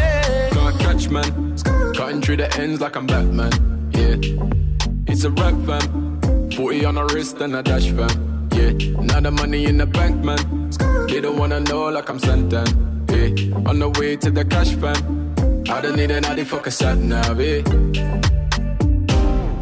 Can't 0.53 0.79
catch 0.81 1.09
man, 1.09 1.57
cutting 1.95 2.21
through 2.21 2.39
the 2.39 2.49
ends 2.59 2.81
like 2.81 2.97
I'm 2.97 3.07
Batman. 3.07 3.53
Yeah, 3.93 4.17
it's 5.07 5.25
a 5.25 5.31
rap 5.31 5.55
fam. 5.67 6.51
40 6.51 6.85
on 6.85 6.95
the 6.97 7.05
wrist 7.13 7.41
and 7.41 7.55
a 7.55 7.63
dash 7.63 7.89
fam. 7.91 8.49
Yeah, 8.53 8.73
now 9.11 9.21
the 9.21 9.31
money 9.31 9.67
in 9.67 9.79
the 9.79 9.87
bank 9.87 10.25
man. 10.25 10.71
They 11.09 11.21
don't 11.21 11.39
wanna 11.39 11.61
know 11.61 11.85
like 11.89 12.09
I'm 12.11 12.19
Santan. 12.19 12.69
Yeah, 13.15 13.69
on 13.69 13.79
the 13.79 13.89
way 14.01 14.17
to 14.17 14.31
the 14.31 14.45
cash 14.45 14.73
fam. 14.75 14.99
I 15.71 15.81
don't 15.81 15.97
need 15.97 16.11
another 16.11 16.45
fucker 16.45 16.73
sat 16.73 16.99
nav. 16.99 17.41
Yeah. 17.41 17.63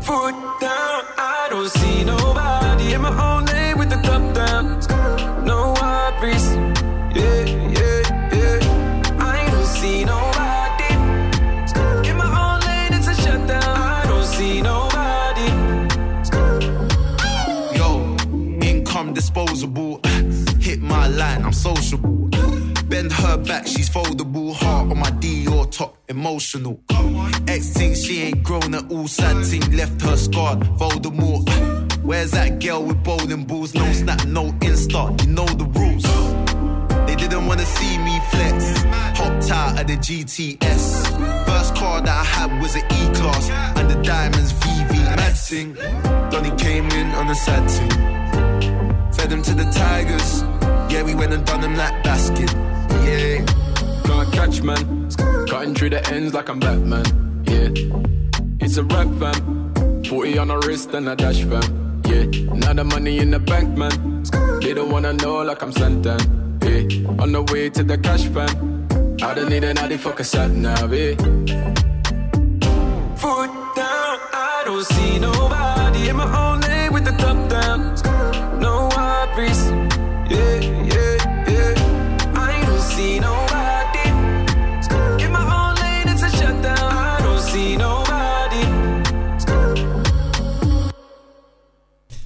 Foot 0.06 0.34
down, 0.60 1.02
I 1.18 1.46
don't 1.50 1.68
see 1.68 2.04
nobody 2.04 2.94
in 2.94 3.02
my 3.02 3.12
own 3.28 3.53
top 4.04 4.34
down. 4.34 4.64
No 5.44 5.74
worries, 5.80 6.46
yeah, 7.18 7.44
yeah, 7.78 8.02
yeah. 8.38 8.58
I 9.18 9.50
don't 9.50 9.66
see 9.66 10.04
nobody 10.04 10.92
in 12.08 12.16
my 12.16 12.28
own 12.44 12.60
lane. 12.68 12.92
It's 12.98 13.08
a 13.08 13.14
shutdown. 13.22 13.76
I 13.98 14.04
don't 14.06 14.28
see 14.36 14.62
nobody. 14.70 15.48
Yo, 17.78 17.88
income 18.70 19.12
disposable. 19.14 20.00
Hit 20.60 20.80
my 20.80 21.06
line, 21.08 21.44
I'm 21.44 21.52
sociable. 21.52 22.30
Bend 22.94 23.12
her 23.12 23.36
back, 23.36 23.66
she's 23.66 23.90
foldable. 23.90 24.54
Heart 24.54 24.92
on 24.92 24.98
my 25.00 25.10
D 25.10 25.48
or 25.48 25.66
top, 25.66 25.96
emotional. 26.08 26.78
Ex 27.48 27.70
thing, 27.70 27.92
she 27.92 28.22
ain't 28.22 28.44
grown 28.44 28.72
at 28.72 28.88
all. 28.88 29.08
Sad 29.08 29.44
thing, 29.44 29.68
left 29.76 30.00
her 30.02 30.16
scarred. 30.16 30.60
Voldemort. 30.78 31.42
Where's 32.04 32.30
that 32.30 32.60
girl 32.60 32.84
with 32.84 33.02
bowling 33.02 33.46
balls? 33.46 33.74
No 33.74 33.84
snap, 33.92 34.24
no 34.26 34.52
insta. 34.60 35.20
You 35.22 35.32
know 35.32 35.44
the 35.44 35.64
rules. 35.64 36.04
They 37.08 37.16
didn't 37.16 37.48
wanna 37.48 37.66
see 37.66 37.98
me 37.98 38.20
flex. 38.30 38.84
Hopped 39.18 39.50
out 39.50 39.80
of 39.80 39.88
the 39.88 39.96
GTS. 39.96 40.84
First 41.48 41.74
car 41.74 42.00
that 42.00 42.16
I 42.16 42.22
had 42.22 42.62
was 42.62 42.76
an 42.76 42.84
E 42.84 43.12
class, 43.18 43.50
and 43.76 43.90
the 43.90 44.00
diamonds 44.04 44.52
VV. 44.52 45.16
Mad 45.16 45.36
thing. 45.36 45.74
Donny 46.30 46.52
came 46.56 46.88
in 46.92 47.10
on 47.16 47.28
a 47.28 47.34
sad 47.34 47.68
thing. 47.68 47.90
Fed 49.14 49.30
them 49.30 49.42
to 49.42 49.52
the 49.52 49.64
tigers. 49.72 50.63
Yeah, 50.94 51.02
we 51.02 51.14
went 51.16 51.32
and 51.32 51.44
done 51.44 51.60
them 51.60 51.74
like 51.76 52.04
basket. 52.04 52.52
Yeah. 53.02 53.44
Can't 54.04 54.32
catch 54.32 54.62
man, 54.62 55.10
cutting 55.48 55.74
through 55.74 55.90
the 55.90 56.00
ends 56.12 56.32
like 56.34 56.48
I'm 56.48 56.60
Batman. 56.60 57.04
Yeah, 57.46 57.68
it's 58.60 58.76
a 58.76 58.84
rap 58.84 59.08
fam. 59.18 60.04
40 60.04 60.38
on 60.38 60.48
the 60.48 60.58
wrist 60.58 60.94
and 60.94 61.08
a 61.08 61.16
dash 61.16 61.42
fam. 61.42 62.00
Yeah, 62.06 62.26
now 62.54 62.74
the 62.74 62.84
money 62.84 63.18
in 63.18 63.32
the 63.32 63.40
bank 63.40 63.76
man. 63.76 64.22
They 64.60 64.72
don't 64.72 64.88
wanna 64.88 65.14
know 65.14 65.42
like 65.42 65.62
I'm 65.62 65.72
Santan. 65.72 66.20
Yeah, 66.62 67.22
on 67.22 67.32
the 67.32 67.42
way 67.52 67.70
to 67.70 67.82
the 67.82 67.98
cash 67.98 68.26
fam. 68.28 68.86
I 69.20 69.34
don't 69.34 69.48
need 69.48 69.64
another 69.64 69.98
fucker 69.98 70.24
sat 70.24 70.52
nav. 70.52 70.94
Yeah. 70.94 71.16
Foot 73.16 73.50
down, 73.74 74.18
I 74.32 74.62
don't 74.64 74.86
see 74.86 75.18
nobody 75.18 76.08
in 76.10 76.16
my 76.16 76.28
own 76.38 76.60
lane 76.60 76.92
with 76.92 77.04
the 77.04 77.12
top 77.12 77.48
down. 77.50 77.80
No 78.60 78.88
worries, 78.94 79.70
yeah. 80.30 80.83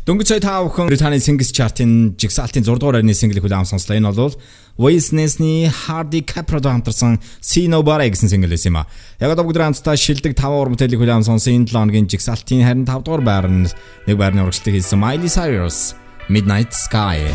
Дөнгөж 0.09 0.25
сая 0.25 0.41
та 0.41 0.55
бүхэн 0.65 0.89
Британий 0.89 1.21
Singles 1.21 1.51
Chart-ын 1.53 2.17
жигсаалтын 2.17 2.65
6 2.65 2.81
дугаар 2.81 2.97
байрны 2.97 3.13
single 3.13 3.43
хүлээм 3.45 3.69
сонслоо. 3.69 3.93
Энэ 4.01 4.09
бол 4.17 4.33
Waze 4.81 5.13
Ness-ний 5.13 5.69
Hardy 5.69 6.25
Capra-д 6.25 6.65
хамтарсан 6.65 7.21
See 7.45 7.69
Nobody 7.69 8.09
гэсэн 8.09 8.33
single 8.33 8.49
байсан 8.49 8.73
юм 8.73 8.81
а. 8.81 8.89
Яг 9.21 9.37
одоо 9.37 9.45
бүгд 9.45 9.61
хамтдаа 9.61 10.01
шилдэг 10.01 10.33
5 10.33 10.49
уран 10.49 10.73
бүтээлийг 10.73 10.97
хүлээм 11.05 11.29
сонсон 11.29 11.61
энэ 11.61 11.69
7 11.69 11.77
хоногийн 11.77 12.09
жигсаалтын 12.09 12.65
харин 12.65 12.89
5 12.89 13.05
дугаар 13.05 13.21
байранд 13.21 13.77
нэг 14.09 14.17
байрны 14.17 14.49
урагшлыг 14.49 14.81
хийсэн 14.81 14.97
Miley 14.97 15.29
Cyrus 15.29 15.93
Midnight 16.33 16.73
Sky. 16.73 17.29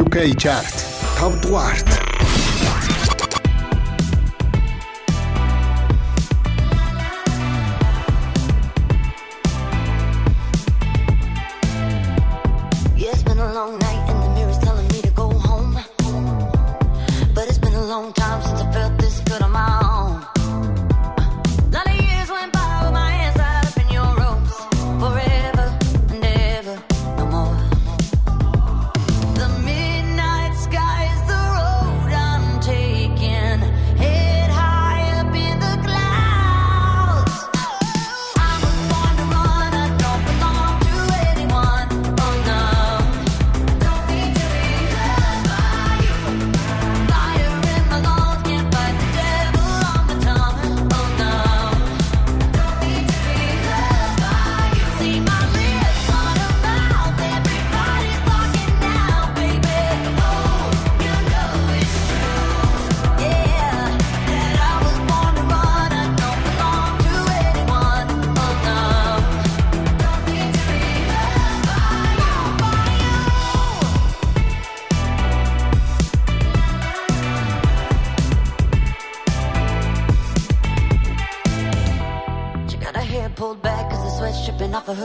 UK 0.00 0.32
Chart 0.40 0.76
5 1.20 1.44
дугаарт 1.44 2.09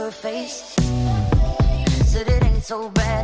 her 0.06 0.12
face. 0.12 0.76
Said 2.04 2.28
it 2.28 2.44
ain't 2.44 2.62
so 2.62 2.88
bad 2.90 3.15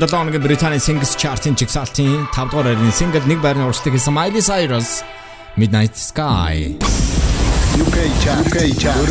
2007 0.00 0.16
оны 0.16 0.38
Британий 0.40 0.80
Singles 0.80 1.12
Chart-ын 1.12 1.52
жигсаалтын 1.60 2.24
5 2.32 2.48
дугаар 2.48 2.72
байрны 2.72 2.88
single 2.88 3.20
нэг 3.28 3.42
байрны 3.44 3.68
урагшлагыг 3.68 4.00
хийсэн 4.00 4.16
Miley 4.16 4.40
Cyrus 4.40 5.04
Midnight 5.60 5.92
Sky. 5.92 6.80
UK 7.76 7.98
Chart, 8.24 8.40
UK 8.48 8.80
Chart. 8.80 9.04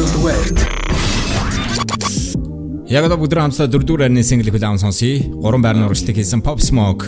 Яг 2.89 3.05
л 3.05 3.13
бүгд 3.21 3.37
хамтдаа 3.37 3.69
4 3.69 3.85
дугаар 3.85 4.09
байрны 4.09 4.25
single 4.25 4.49
хүлээм 4.49 4.81
сонсъё. 4.81 5.29
3 5.29 5.61
байрны 5.61 5.85
урагшлагыг 5.85 6.25
хийсэн 6.25 6.41
Pop 6.41 6.57
Smoke 6.57 7.05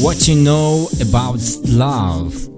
What 0.00 0.24
you 0.24 0.40
know 0.40 0.88
about 1.04 1.44
love 1.68 2.53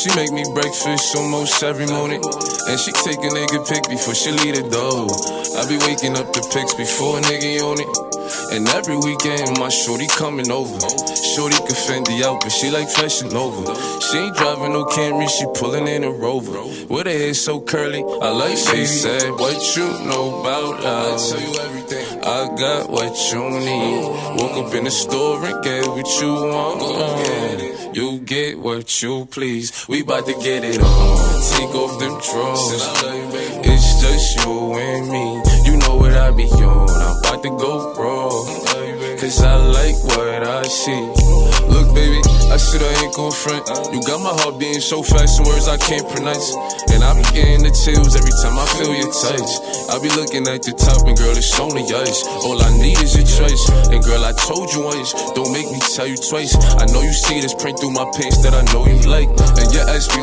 she 0.00 0.08
make 0.16 0.32
me 0.32 0.42
breakfast 0.54 1.14
almost 1.14 1.62
every 1.62 1.86
morning. 1.86 2.22
And 2.68 2.80
she 2.80 2.90
take 3.04 3.20
a 3.20 3.28
nigga 3.28 3.68
pic 3.68 3.84
before 3.88 4.14
she 4.14 4.30
leave 4.32 4.56
the 4.56 4.64
door. 4.72 5.04
I 5.60 5.68
be 5.68 5.76
waking 5.84 6.16
up 6.16 6.32
the 6.32 6.40
pics 6.48 6.72
before 6.72 7.18
a 7.18 7.20
nigga 7.20 7.60
on 7.60 7.76
it. 7.76 7.92
And 8.56 8.66
every 8.68 8.96
weekend 8.96 9.58
my 9.58 9.68
shorty 9.68 10.06
coming 10.06 10.50
over. 10.50 10.80
Shorty 11.36 11.56
can 11.68 11.76
Fendi 11.76 12.22
out, 12.22 12.40
but 12.40 12.48
she 12.48 12.70
like 12.70 12.88
fashion 12.88 13.36
over. 13.36 13.74
She 14.00 14.18
ain't 14.18 14.36
driving 14.36 14.72
no 14.72 14.86
Camry, 14.86 15.28
she 15.28 15.44
pulling 15.54 15.86
in 15.86 16.04
a 16.04 16.10
Rover. 16.10 16.62
With 16.88 17.06
her 17.06 17.12
hair 17.12 17.34
so 17.34 17.60
curly, 17.60 18.00
I 18.00 18.30
like 18.30 18.56
she 18.56 18.86
said, 18.86 19.30
What 19.32 19.76
you 19.76 19.84
know 20.08 20.40
about 20.40 20.82
us? 20.82 21.32
I 21.32 21.36
tell 21.36 21.46
you 21.46 21.60
everything. 21.60 22.24
I 22.24 22.40
got 22.56 22.88
what 22.88 23.12
you 23.32 23.50
need. 23.50 24.40
Woke 24.40 24.66
up 24.66 24.74
in 24.74 24.84
the 24.84 24.90
store 24.90 25.44
and 25.44 25.62
get 25.62 25.86
what 25.86 26.08
you 26.20 26.32
want. 26.32 26.80
Uh, 26.82 27.69
you 27.92 28.18
get 28.20 28.58
what 28.58 29.02
you 29.02 29.26
please. 29.26 29.86
We 29.88 30.02
bout 30.02 30.26
to 30.26 30.34
get 30.34 30.64
it 30.64 30.80
on. 30.80 31.42
Take 31.52 31.74
off 31.74 31.98
them 31.98 32.20
drawers. 32.20 32.82
It's 33.64 34.00
just 34.00 34.44
you 34.44 34.74
and 34.74 35.10
me. 35.10 35.70
You 35.70 35.76
know 35.78 35.96
what 35.96 36.12
I 36.12 36.30
be 36.30 36.44
on. 36.44 36.88
I'm 36.88 37.18
about 37.18 37.42
to 37.42 37.50
go 37.50 37.94
raw. 37.94 38.69
Cause 39.20 39.42
I 39.44 39.54
like 39.68 40.00
what 40.16 40.48
I 40.48 40.62
see. 40.62 40.96
Look, 41.68 41.92
baby, 41.92 42.24
I 42.48 42.56
said 42.56 42.80
I 42.80 43.04
ain't 43.04 43.12
gon' 43.12 43.30
front. 43.30 43.68
You 43.92 44.00
got 44.08 44.24
my 44.24 44.32
heart 44.32 44.58
beating 44.58 44.80
so 44.80 45.02
fast, 45.02 45.36
some 45.36 45.44
words 45.44 45.68
I 45.68 45.76
can't 45.76 46.08
pronounce. 46.08 46.56
And 46.88 47.04
I 47.04 47.12
be 47.12 47.28
getting 47.36 47.60
the 47.60 47.68
chills 47.68 48.16
every 48.16 48.32
time 48.40 48.56
I 48.56 48.64
feel 48.80 48.88
your 48.88 49.12
touch. 49.12 49.52
I 49.92 50.00
be 50.00 50.08
looking 50.16 50.48
at 50.48 50.64
the 50.64 50.72
top, 50.72 51.04
and 51.04 51.12
girl, 51.20 51.36
it's 51.36 51.52
only 51.60 51.84
ice. 51.84 52.24
All 52.48 52.64
I 52.64 52.72
need 52.80 52.96
is 53.04 53.12
your 53.12 53.28
choice. 53.28 53.60
And 53.92 54.00
girl, 54.00 54.24
I 54.24 54.32
told 54.40 54.72
you 54.72 54.88
once, 54.88 55.12
don't 55.36 55.52
make 55.52 55.68
me 55.68 55.84
tell 55.92 56.08
you 56.08 56.16
twice. 56.16 56.56
I 56.80 56.88
know 56.88 57.04
you 57.04 57.12
see 57.12 57.44
this 57.44 57.52
print 57.52 57.76
through 57.76 57.92
my 57.92 58.08
pants 58.16 58.40
that 58.40 58.56
I 58.56 58.64
know 58.72 58.88
you 58.88 59.04
like. 59.04 59.28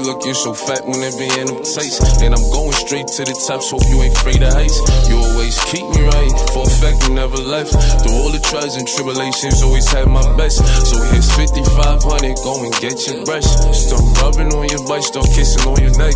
Looking 0.08 0.34
so 0.34 0.54
fat 0.54 0.88
when 0.88 1.04
it 1.04 1.20
be 1.20 1.28
in 1.36 1.52
them 1.52 1.60
tights. 1.68 2.00
And 2.24 2.32
I'm 2.32 2.48
going 2.56 2.72
straight 2.72 3.08
to 3.20 3.28
the 3.28 3.36
top, 3.44 3.60
so 3.60 3.76
hope 3.76 3.84
you 3.92 4.00
ain't 4.00 4.16
afraid 4.16 4.40
of 4.40 4.56
heights. 4.56 4.80
You 5.12 5.20
always 5.20 5.60
keep 5.68 5.84
me 5.84 6.08
right, 6.08 6.32
for 6.56 6.64
a 6.64 6.72
fact 6.80 7.04
you 7.04 7.12
never 7.12 7.36
left. 7.36 7.76
Through 7.76 8.16
all 8.16 8.32
the 8.32 8.40
trials 8.40 8.80
and 8.80 8.88
tribulations, 8.88 9.60
always 9.62 9.92
had 9.92 10.08
my 10.08 10.24
best. 10.40 10.64
So 10.64 10.96
here's 11.12 11.28
5500, 11.36 12.40
go 12.40 12.64
and 12.64 12.72
get 12.80 12.96
your 13.04 13.20
brush. 13.28 13.44
Start 13.76 14.08
rubbing 14.24 14.56
on 14.56 14.72
your 14.72 14.84
butt, 14.88 15.04
start 15.04 15.28
kissing 15.36 15.68
on 15.68 15.76
your 15.84 15.92
neck. 16.00 16.16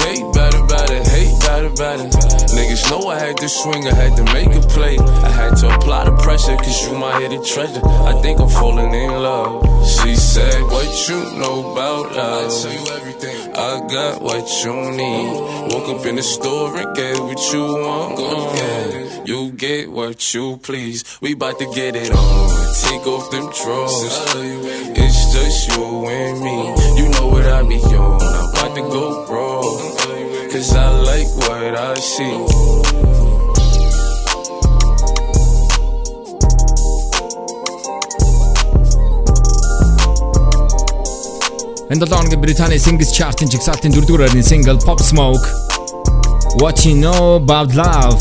Hate 0.00 0.24
better, 0.32 0.64
better, 0.64 1.00
hate 1.12 1.36
better, 1.44 1.70
better. 1.76 2.08
Niggas 2.56 2.88
know 2.88 3.08
I 3.12 3.20
had 3.20 3.36
to 3.36 3.48
swing, 3.48 3.84
I 3.84 3.94
had 3.94 4.16
to 4.16 4.24
make 4.32 4.48
a 4.48 4.64
play. 4.72 4.96
I 4.96 5.28
had 5.28 5.56
to 5.60 5.74
apply 5.76 6.08
the 6.08 6.16
pressure, 6.24 6.56
cause 6.56 6.88
you 6.88 6.96
my 6.96 7.20
hidden 7.20 7.44
treasure. 7.44 7.84
I 7.84 8.16
think 8.22 8.40
I'm 8.40 8.48
falling 8.48 8.92
in 8.94 9.10
love. 9.10 9.60
She 9.86 10.16
said, 10.16 10.62
What 10.72 11.08
you 11.08 11.38
know 11.38 11.72
about 11.72 12.16
us? 12.16 12.64
I 12.96 13.80
got 13.88 14.22
what 14.22 14.64
you 14.64 14.72
need. 14.92 15.72
Woke 15.72 15.88
up 15.88 16.06
in 16.06 16.14
the 16.14 16.22
store 16.22 16.76
and 16.76 16.94
get 16.94 17.18
what 17.18 17.52
you 17.52 17.62
want. 17.62 18.20
Uh, 18.20 19.22
you 19.24 19.50
get 19.50 19.90
what 19.90 20.32
you 20.32 20.58
please. 20.58 21.02
We 21.20 21.34
bout 21.34 21.58
to 21.58 21.66
get 21.74 21.96
it 21.96 22.12
on. 22.12 22.74
Take 22.82 23.06
off 23.06 23.30
them 23.32 23.50
drawers. 23.50 24.04
It's 24.96 25.32
just 25.34 25.76
you 25.76 26.06
and 26.06 26.40
me. 26.40 27.02
You 27.02 27.08
know 27.08 27.26
what 27.28 27.46
I 27.46 27.62
be 27.62 27.76
on. 27.76 28.22
I'm 28.22 28.50
about 28.50 28.74
to 28.76 28.82
go 28.82 29.26
raw. 29.26 29.62
Cause 30.52 30.76
I 30.76 30.90
like 30.90 31.26
what 31.36 31.76
I 31.76 31.94
see. 31.94 33.03
Энэ 41.90 42.00
7 42.00 42.16
хоногийн 42.16 42.40
Британий 42.40 42.78
Singles 42.78 43.12
Chart-ын 43.12 43.50
жигсаалтын 43.52 43.92
4 43.92 44.06
дугаар 44.08 44.22
байрны 44.24 44.40
single 44.40 44.80
Pop 44.80 45.00
Smoke 45.04 45.44
What 46.56 46.80
you 46.86 46.94
know 46.96 47.36
about 47.36 47.76
love. 47.76 48.20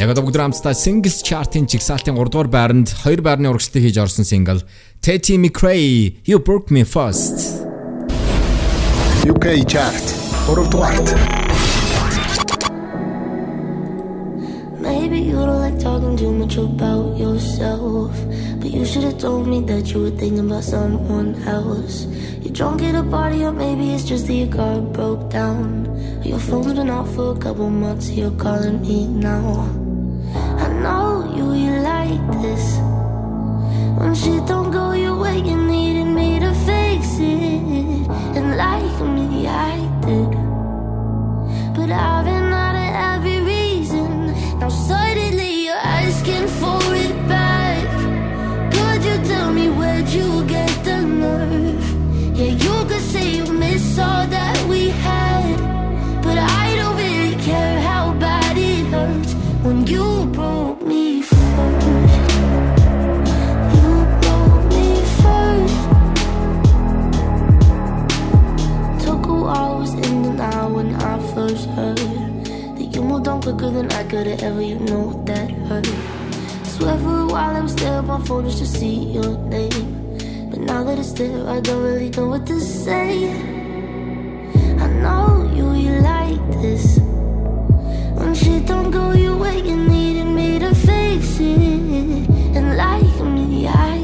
Яг 0.00 0.08
одоо 0.08 0.24
бүгд 0.24 0.40
хамтдаа 0.40 0.72
Singles 0.72 1.20
Chart-ын 1.20 1.68
жигсаалтын 1.68 2.16
3 2.16 2.32
дугаар 2.32 2.48
байранд 2.48 2.88
2 3.04 3.20
байрны 3.20 3.52
урагшлалтыг 3.52 3.84
хийж 3.84 4.00
орсон 4.00 4.24
single 4.24 4.64
Teddy 5.04 5.36
McRae 5.36 6.16
You 6.24 6.40
Broke 6.40 6.72
Me 6.72 6.88
First. 6.88 7.36
UK 9.28 9.60
chart. 9.68 10.04
3 10.48 10.72
дугаарт. 10.72 11.08
Maybe 14.80 15.18
you 15.20 15.36
don't 15.36 15.60
like 15.60 15.78
talking 15.78 16.16
too 16.16 16.32
much 16.32 16.56
about 16.56 17.20
yourself. 17.20 18.16
But 18.60 18.70
you 18.72 18.84
should 18.84 19.04
have 19.04 19.18
told 19.18 19.48
me 19.48 19.62
that 19.62 19.90
you 19.90 20.02
were 20.02 20.10
thinking 20.10 20.40
about 20.40 20.64
someone 20.64 21.34
else. 21.48 22.04
You're 22.42 22.52
drunk 22.52 22.82
at 22.82 22.94
a 22.94 23.02
party, 23.02 23.42
or 23.42 23.52
maybe 23.52 23.94
it's 23.94 24.04
just 24.04 24.26
that 24.26 24.34
your 24.34 24.52
car 24.52 24.80
broke 24.80 25.30
down. 25.30 25.88
Your 26.22 26.38
phone's 26.38 26.74
been 26.74 26.90
off 26.90 27.14
for 27.14 27.32
a 27.34 27.38
couple 27.38 27.70
months, 27.70 28.10
you're 28.10 28.30
calling 28.32 28.82
me 28.82 29.06
now. 29.06 29.66
I 30.34 30.68
know 30.82 31.32
you, 31.34 31.54
you 31.54 31.72
like 31.80 32.42
this. 32.42 32.76
When 33.98 34.14
shit 34.14 34.46
don't 34.46 34.70
go 34.70 34.92
your 34.92 35.16
way, 35.16 35.38
you 35.38 35.56
needed 35.56 36.04
me 36.04 36.38
to 36.40 36.52
fix 36.66 37.18
it. 37.18 38.08
And 38.36 38.56
like 38.56 39.00
me, 39.16 39.46
I 39.46 39.76
did. 40.04 40.30
But 41.74 41.90
I've 41.90 42.24
been 42.26 42.52
out 42.52 42.76
of 42.84 42.90
every 43.24 43.40
reason. 43.40 44.26
Now 44.58 44.68
suddenly 44.68 45.64
you're 45.64 45.74
asking 45.74 46.46
for 46.60 46.79
quicker 73.52 73.70
than 73.70 73.90
I 73.92 74.04
could 74.04 74.26
have 74.28 74.42
ever, 74.42 74.62
you 74.62 74.78
know 74.78 75.22
that 75.26 75.50
hurt. 75.66 75.86
Swear 76.66 76.96
for 76.98 77.18
a 77.20 77.26
while 77.26 77.56
I 77.56 77.60
was 77.60 77.74
there, 77.74 77.98
on 77.98 78.06
my 78.06 78.20
phone 78.24 78.44
just 78.44 78.58
to 78.58 78.66
see 78.66 79.10
your 79.16 79.36
name. 79.38 80.50
But 80.50 80.60
now 80.60 80.84
that 80.84 80.98
it's 80.98 81.12
there, 81.12 81.48
I 81.48 81.60
don't 81.60 81.82
really 81.82 82.10
know 82.10 82.28
what 82.28 82.46
to 82.46 82.60
say. 82.60 83.28
I 84.78 84.86
know 85.02 85.50
you, 85.52 85.66
you 85.74 86.00
like 86.00 86.44
this. 86.62 86.98
When 88.18 88.34
shit 88.34 88.66
don't 88.66 88.90
go 88.92 89.12
your 89.12 89.36
way, 89.36 89.58
you 89.60 89.76
needed 89.76 90.26
me 90.26 90.58
to 90.60 90.72
fix 90.72 91.40
it. 91.40 92.28
And 92.56 92.76
like 92.76 93.20
me, 93.24 93.66
I 93.66 93.99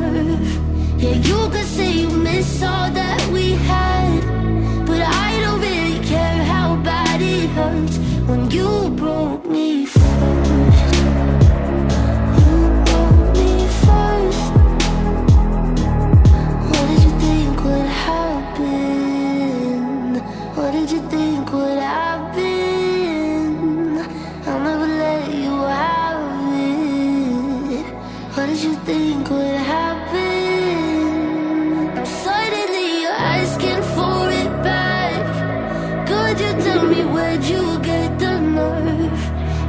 nerve. 0.00 1.02
Yeah, 1.02 1.14
you 1.28 1.48
could 1.50 1.66
say 1.66 1.90
you 1.92 2.10
miss 2.10 2.62
all 2.62 2.90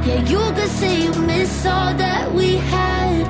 Yeah, 0.06 0.22
you 0.28 0.38
could 0.54 0.70
say 0.70 1.02
you 1.02 1.12
miss 1.22 1.66
all 1.66 1.92
that 1.94 2.32
we 2.32 2.58
had, 2.58 3.24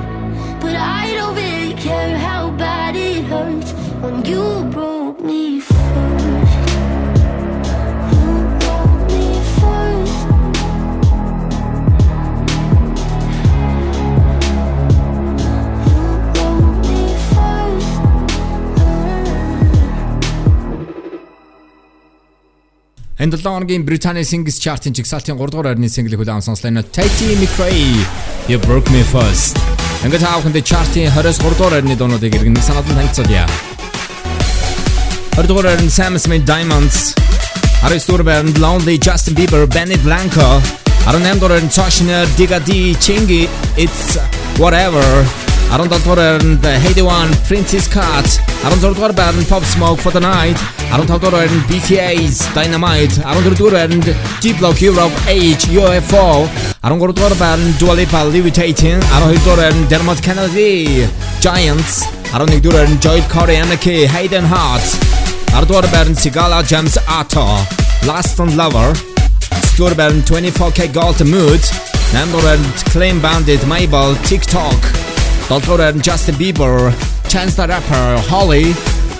but 0.61 0.75
I 0.75 1.11
don't 1.15 1.35
really 1.35 1.73
care 1.73 2.15
how 2.15 2.51
bad 2.51 2.95
it 2.95 3.23
hurts 3.23 3.71
when 3.99 4.23
you 4.23 4.66
Энэ 23.27 23.37
7 23.37 23.43
хоногийн 23.43 23.85
Британий 23.85 24.23
Singles 24.23 24.57
Chart-ын 24.63 24.93
жигсаалтын 24.95 25.35
3 25.35 25.51
дугаар 25.51 25.67
байрны 25.67 25.89
single 25.91 26.15
хүлээн 26.15 26.39
сонслоо 26.47 26.71
нь 26.71 26.79
Tati 26.95 27.35
McRae 27.35 28.07
You 28.47 28.57
Broke 28.63 28.87
Me 28.93 29.03
First. 29.03 29.59
Ингээд 30.05 30.23
таавханд 30.23 30.55
chart-ийн 30.63 31.11
23 31.11 31.59
дугаар 31.59 31.73
байрны 31.75 31.95
дуунуудыг 31.99 32.31
иргэн 32.39 32.55
санаад 32.63 32.87
танилцуулъя. 32.87 33.43
20 35.35 35.47
дугаар 35.51 35.67
байранд 35.67 35.91
Sam 35.91 36.15
Smith 36.15 36.45
Diamonds 36.47 37.19
19 37.83 38.07
дугаар 38.07 38.23
байранд 38.23 38.55
Lonely 38.63 38.95
Justin 38.95 39.35
Bieber 39.35 39.67
Benny 39.75 39.99
Blanco 40.07 40.47
18 41.11 41.35
дугаар 41.35 41.51
байранд 41.51 41.71
Toshner 41.75 42.23
Diga 42.39 42.63
D 42.63 42.95
Chingy 43.03 43.43
It's 43.75 44.15
Whatever 44.55 45.46
Arondhaldwaren 45.71 46.61
The 46.61 46.79
Headie 46.79 47.03
One, 47.03 47.29
Princess 47.47 47.87
Cut, 47.87 48.25
Arondhaldwaren 48.63 49.47
Pop 49.49 49.63
Smoke 49.63 49.99
for 49.99 50.11
the 50.11 50.19
Night, 50.19 50.55
Arondhaldwaren 50.91 51.59
BTS 51.67 52.53
Dynamite, 52.53 53.11
Arondhaldwaren 53.23 54.01
D-Block 54.41 54.81
Europe 54.81 55.11
H 55.27 55.67
UFO, 55.67 56.47
Arondhaldwaren 56.83 57.77
Dua 57.77 57.93
Lipa 57.93 58.23
Levitating, 58.23 58.99
Arondhaldwaren 59.11 59.87
Dermot 59.89 60.21
Kennedy, 60.23 61.05
Giants, 61.41 62.05
Arondhaldwaren 62.31 62.97
Joel 63.01 63.21
Corry 63.27 63.57
Anarchy, 63.57 64.07
Hayden 64.07 64.45
Hart, 64.45 64.83
Arondhaldwaren 65.51 66.15
Sigala 66.15 66.63
James 66.65 66.97
Arthur, 67.09 67.59
Last 68.07 68.39
and 68.39 68.55
Lover, 68.55 68.93
Sturban 69.67 70.21
24kGoldn 70.21 71.29
Mood, 71.29 71.59
Namdoran 72.13 72.63
Clean 72.91 73.19
Bandit 73.19 73.67
Mabel 73.67 74.15
Tick 74.23 74.41
Tock. 74.43 75.06
Don't 75.49 75.67
Order, 75.69 75.93
Justin 75.99 76.35
Bieber, 76.35 76.91
Chance 77.29 77.55
the 77.55 77.67
Rapper, 77.67 78.21
Holy, 78.27 78.73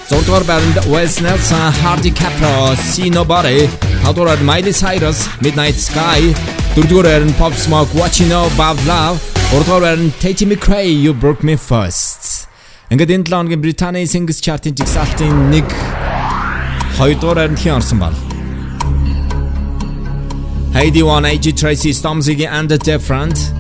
Don't 0.10 0.28
Order, 0.28 0.60
Wes 0.92 1.22
Nelson, 1.22 1.72
Hardy 1.82 2.12
Caprio, 2.12 2.76
See 2.76 3.10
Nobody, 3.10 3.68
Don't 4.04 4.18
Order, 4.18 4.44
Miley 4.44 4.74
Cyrus, 4.74 5.28
Midnight 5.42 5.76
Sky, 5.76 6.20
Durdurer, 6.76 7.26
Pop 7.38 7.54
Smoke, 7.54 7.88
What 7.94 8.20
You 8.20 8.28
Know 8.28 8.48
About 8.54 8.76
Love, 8.86 9.24
Ordorer, 9.54 9.96
Tate 10.20 10.46
McRae, 10.46 11.02
You 11.02 11.14
Broke 11.14 11.44
Me 11.44 11.56
First. 11.56 12.48
Ингээд 12.90 13.12
энэ 13.12 13.24
7 13.28 13.48
өдрийн 13.48 13.62
Британий 13.62 14.06
Singles 14.08 14.40
Chart-ын 14.44 14.76
жигсаалтын 14.76 15.52
1 15.52 15.64
2 17.00 17.20
дугаар 17.20 17.38
харинд 17.40 17.60
хэн 17.60 17.74
орсон? 17.80 18.00
Headie 20.74 21.04
One, 21.04 21.26
AJ 21.26 21.56
Tracey, 21.60 21.92
Stormzy 21.92 22.46
and 22.48 22.70
The 22.70 22.78
Different. 22.78 23.57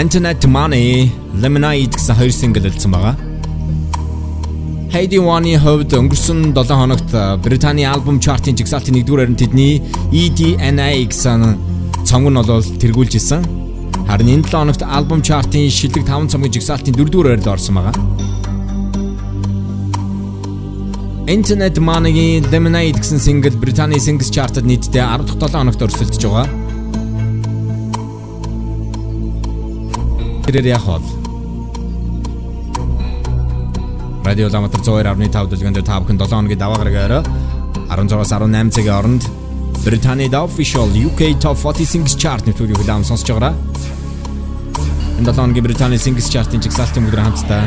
Internet 0.00 0.46
Money 0.48 1.12
Lemonade 1.42 1.92
гэсэн 1.92 2.16
хоёр 2.16 2.32
single 2.32 2.64
үлдсэн 2.70 2.88
байгаа. 2.88 3.20
Heidi 4.94 5.20
One-ийн 5.20 5.60
хувьд 5.60 5.92
өнгөрсөн 5.92 6.56
7 6.56 6.72
хоногт 6.72 7.12
Британий 7.44 7.84
альбом 7.84 8.16
чартын 8.16 8.56
жигсаалтын 8.56 8.96
1-р 8.96 9.28
байранд 9.28 9.36
тэдний 9.44 9.84
EDNA 10.08 11.04
гэсэн 11.04 11.44
цомог 12.08 12.32
нь 12.32 12.40
бол 12.40 12.64
тэргүүлж 12.80 13.12
исэн. 13.20 13.44
Харин 14.08 14.40
энэ 14.40 14.48
7 14.48 14.56
хоногт 14.56 14.80
альбом 14.80 15.20
чартын 15.20 15.68
шилдэг 15.68 16.08
5 16.08 16.32
цомгийн 16.32 16.54
жигсаалтын 16.56 16.96
4-р 16.96 17.36
байранд 17.36 17.52
орсон 17.52 17.76
байгаа. 17.76 17.94
Internet 21.28 21.76
Money-гийн 21.76 22.48
Lemonade 22.48 22.96
гэсэн 22.96 23.20
single 23.20 23.52
Британий 23.60 24.00
Singles 24.00 24.32
Chart-д 24.32 24.64
нийтдээ 24.64 25.04
10 25.04 25.28
дахь 25.28 25.52
7 25.52 25.60
хоногт 25.60 25.84
өрсөлдөж 25.84 26.24
байгаа. 26.24 26.59
Тэрээр 30.44 30.66
яг 30.66 30.82
хол. 30.82 31.04
Радио 34.24 34.48
Ламатар 34.48 34.80
102.5 34.80 35.50
дэлгэнд 35.50 35.84
та 35.84 36.00
бүхэн 36.00 36.18
7 36.18 36.30
хоногийн 36.30 36.58
даваа 36.58 36.78
гараг 36.84 36.96
орой 36.96 37.22
16-аас 37.90 38.32
18 38.32 38.70
цагийн 38.70 38.94
хооронд 38.94 39.22
Британий 39.84 40.28
The 40.28 40.40
Official 40.44 40.88
UK 40.92 41.40
Top 41.40 41.56
40 41.56 41.86
Singles 41.88 42.14
Chart 42.14 42.44
нэвтрүүлгийг 42.46 42.78
хүлээн 42.78 43.02
сонсож 43.02 43.26
байгаа. 43.32 43.54
Энэ 45.18 45.32
7 45.32 45.40
хоногийн 45.40 45.64
Британий 45.64 45.98
Singles 45.98 46.28
Chart-ын 46.30 46.62
жигсаалтын 46.62 47.04
бүгд 47.08 47.18
хамтдаа 47.18 47.64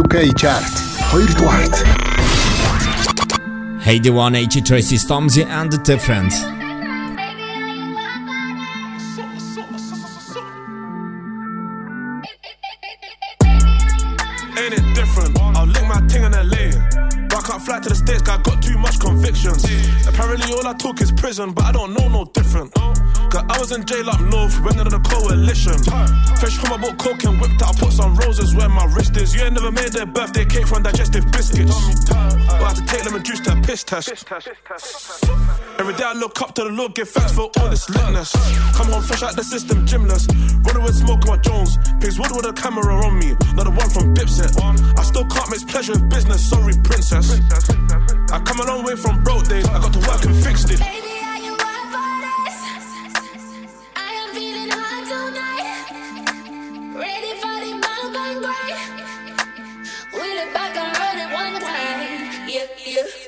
UK 0.00 0.14
Chart 0.34 0.74
2 1.12 1.38
дугаарт 1.38 1.76
Heidi 3.86 4.10
One 4.10 4.34
H 4.34 4.60
Tracy 4.64 4.98
Stormzy 4.98 5.46
and 5.46 5.72
the 5.72 5.78
Different. 5.78 6.57
Apparently, 20.38 20.68
all 20.68 20.72
I 20.72 20.76
talk 20.78 21.00
is 21.00 21.10
prison, 21.10 21.52
but 21.52 21.64
I 21.64 21.72
don't 21.72 21.92
know 21.94 22.08
no 22.08 22.24
different. 22.26 22.72
Cause 22.74 23.44
I 23.48 23.58
was 23.58 23.72
in 23.72 23.84
jail 23.84 24.08
up 24.08 24.20
north, 24.20 24.54
went 24.62 24.78
under 24.78 24.90
the 24.90 25.00
coalition. 25.00 25.74
Fresh 26.38 26.56
from 26.58 26.70
my 26.70 26.78
boat, 26.78 26.96
coke 26.98 27.24
and 27.24 27.40
whipped 27.40 27.60
out, 27.60 27.76
I 27.76 27.80
put 27.80 27.92
some 27.92 28.14
roses 28.16 28.54
where 28.54 28.68
my 28.68 28.84
wrist 28.94 29.16
is. 29.16 29.34
You 29.34 29.42
ain't 29.42 29.54
never 29.54 29.72
made 29.72 29.92
their 29.92 30.06
birthday 30.06 30.44
cake 30.44 30.66
from 30.66 30.84
digestive 30.84 31.30
biscuits. 31.32 31.74
But 32.08 32.62
I 32.62 32.68
had 32.68 32.76
to 32.76 32.86
take 32.86 33.04
lemon 33.04 33.24
juice 33.24 33.40
to 33.40 33.52
a 33.52 33.60
piss 33.62 33.82
test. 33.82 34.08
Every 35.78 35.94
day 35.94 36.04
I 36.04 36.14
look 36.14 36.40
up 36.40 36.54
to 36.54 36.64
the 36.64 36.70
Lord, 36.70 36.94
give 36.94 37.08
thanks 37.08 37.32
for 37.32 37.50
all 37.58 37.68
this 37.68 37.86
litness. 37.90 38.32
Come 38.74 38.88
home 38.88 39.02
fresh 39.02 39.22
out 39.22 39.34
the 39.34 39.44
system, 39.44 39.86
gymless. 39.86 40.26
Running 40.64 40.82
with 40.82 40.94
smoke 40.94 41.26
on 41.28 41.36
my 41.36 41.42
Jones. 41.42 41.76
Pigs 42.00 42.18
wood 42.18 42.30
with 42.30 42.46
a 42.46 42.52
camera 42.52 42.94
on 42.94 43.18
me, 43.18 43.34
not 43.54 43.64
the 43.66 43.74
one 43.74 43.90
from 43.90 44.14
Dipset. 44.14 44.54
I 44.98 45.02
still 45.02 45.26
can't 45.26 45.50
mix 45.50 45.64
pleasure 45.64 45.92
with 45.92 46.08
business, 46.08 46.48
sorry, 46.48 46.74
princess. 46.84 47.40
I 48.30 48.40
come 48.40 48.60
a 48.60 48.66
long 48.66 48.84
way 48.84 48.94
from 48.96 49.22
broke 49.22 49.48
days, 49.48 49.66
I 49.68 49.80
got 49.80 49.92
to 49.92 49.98
work 50.00 50.27
and 50.28 50.44
it. 50.70 50.78
Baby, 50.78 51.14
are 51.30 51.40
you 51.46 51.54
up 51.54 51.84
for 51.94 52.12
this? 52.24 52.58
I 53.96 54.10
am 54.20 54.28
feeling 54.34 54.70
hot 54.70 55.04
tonight. 55.12 55.88
Ready 56.94 57.32
for 57.42 57.56
the 57.64 57.72
mountain 57.86 58.34
break. 58.44 58.78
Wheel 60.12 60.38
it 60.44 60.52
back 60.52 60.74
one 61.32 61.60
time. 61.60 62.48
Yeah, 62.48 62.66
yeah. 62.86 63.27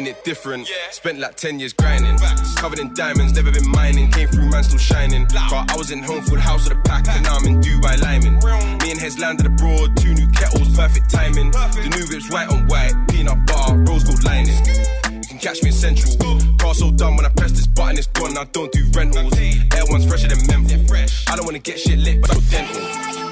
Ain't 0.00 0.08
it 0.08 0.24
different? 0.24 0.66
Yeah. 0.66 0.76
Spent 0.92 1.18
like 1.18 1.36
10 1.36 1.58
years 1.60 1.74
grinding. 1.74 2.16
Covered 2.56 2.78
in 2.78 2.94
diamonds, 2.94 3.34
never 3.34 3.52
been 3.52 3.70
mining. 3.70 4.10
Came 4.10 4.28
through, 4.28 4.48
man, 4.48 4.62
still 4.64 4.78
shining. 4.78 5.26
Got, 5.26 5.70
I 5.70 5.76
was 5.76 5.90
in 5.90 6.02
home, 6.02 6.22
full 6.22 6.40
house 6.40 6.66
with 6.66 6.78
a 6.78 6.80
pack, 6.88 7.06
and 7.06 7.22
now 7.22 7.36
I'm 7.36 7.46
in 7.46 7.60
Dubai 7.60 8.00
Lyman. 8.00 8.36
Me 8.80 8.92
and 8.92 8.98
Hez 8.98 9.18
landed 9.18 9.44
abroad, 9.44 9.94
two 9.98 10.14
new 10.14 10.26
kettles, 10.28 10.74
perfect 10.74 11.10
timing. 11.10 11.50
The 11.50 11.92
new 11.94 12.06
whip's 12.08 12.32
white 12.32 12.48
on 12.48 12.66
white, 12.68 12.94
peanut 13.10 13.44
butter, 13.44 13.76
rose 13.76 14.04
gold 14.04 14.24
lining. 14.24 14.56
You 15.20 15.20
can 15.28 15.38
catch 15.38 15.62
me 15.62 15.68
in 15.68 15.74
Central. 15.74 16.40
Car 16.56 16.72
so 16.72 16.90
done 16.92 17.16
when 17.16 17.26
I 17.26 17.30
press 17.36 17.52
this 17.52 17.66
button, 17.66 17.98
it's 17.98 18.06
gone. 18.06 18.38
I 18.38 18.44
don't 18.44 18.72
do 18.72 18.86
rentals. 18.94 19.38
Air 19.38 19.84
one's 19.90 20.06
fresher 20.06 20.28
than 20.28 20.40
menthol. 20.46 20.96
I 21.28 21.36
don't 21.36 21.44
wanna 21.44 21.58
get 21.58 21.78
shit 21.78 21.98
lit, 21.98 22.22
but 22.22 22.34
I'm 22.34 22.40
dental. 22.48 23.29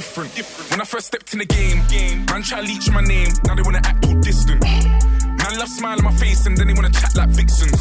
Different? 0.00 0.32
When 0.70 0.80
I 0.80 0.84
first 0.84 1.08
stepped 1.08 1.30
in 1.34 1.40
the 1.40 1.44
game, 1.44 1.84
man 2.24 2.42
try 2.42 2.62
leech 2.62 2.90
my 2.90 3.02
name, 3.02 3.28
now 3.44 3.54
they 3.54 3.60
wanna 3.60 3.82
act 3.84 4.06
all 4.06 4.14
distant. 4.14 4.64
Man 4.64 5.52
love 5.60 5.68
smile 5.68 5.98
on 5.98 6.04
my 6.04 6.16
face 6.16 6.46
and 6.46 6.56
then 6.56 6.68
they 6.68 6.72
wanna 6.72 6.88
chat 6.88 7.14
like 7.16 7.28
vixens. 7.28 7.76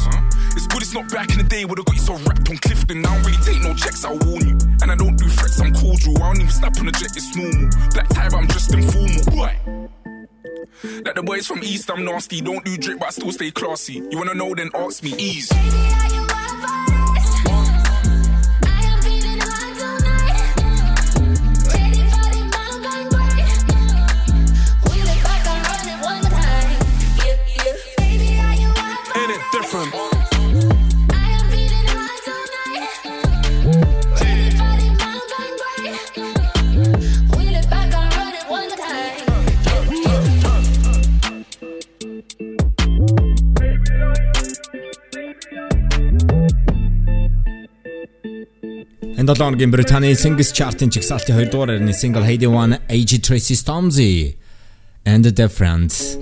It's 0.51 0.67
good 0.67 0.81
it's 0.81 0.93
not 0.93 1.07
back 1.13 1.31
in 1.31 1.37
the 1.37 1.45
day 1.45 1.63
where 1.63 1.75
they 1.75 1.83
got 1.83 1.95
you 1.95 2.01
so 2.01 2.15
wrapped 2.27 2.49
on 2.49 2.57
Clifton. 2.57 3.05
I 3.05 3.15
don't 3.15 3.23
really 3.23 3.41
take 3.47 3.61
no 3.61 3.73
checks, 3.73 4.03
I'll 4.03 4.19
warn 4.27 4.45
you. 4.45 4.57
And 4.81 4.91
I 4.91 4.95
don't 4.97 5.15
do 5.15 5.29
threats, 5.29 5.61
I'm 5.61 5.73
cordial. 5.73 6.17
I 6.21 6.27
don't 6.27 6.41
even 6.41 6.51
snap 6.51 6.77
on 6.77 6.87
the 6.87 6.91
jet, 6.91 7.15
it's 7.15 7.33
normal. 7.37 7.69
Black 7.95 8.09
tie, 8.09 8.27
but 8.27 8.35
I'm 8.35 8.47
just 8.49 8.73
informal. 8.73 9.23
Why? 9.39 9.55
Like 11.05 11.15
the 11.15 11.23
boys 11.23 11.47
from 11.47 11.63
East, 11.63 11.89
I'm 11.89 12.03
nasty. 12.03 12.41
Don't 12.41 12.65
do 12.65 12.75
drip, 12.75 12.99
but 12.99 13.07
I 13.07 13.11
still 13.11 13.31
stay 13.31 13.51
classy. 13.51 14.03
You 14.11 14.17
wanna 14.17 14.33
know, 14.33 14.53
then 14.53 14.71
ask 14.75 15.03
me. 15.03 15.15
Ease. 15.17 15.49
Ain't 15.53 16.88
Энэ 49.19 49.35
7 49.35 49.43
хоногийн 49.43 49.71
Британий 49.71 50.15
Singles 50.15 50.53
Chart-ын 50.55 50.89
чигсалтын 50.95 51.35
2 51.35 51.51
дугаар 51.51 51.75
байрны 51.75 51.91
single 51.91 52.23
Heidi 52.23 52.47
One 52.47 52.79
AG 52.87 53.19
Tracy 53.19 53.51
Stormzy 53.51 54.35
and 55.03 55.25
the 55.27 55.33
Difference. 55.35 56.15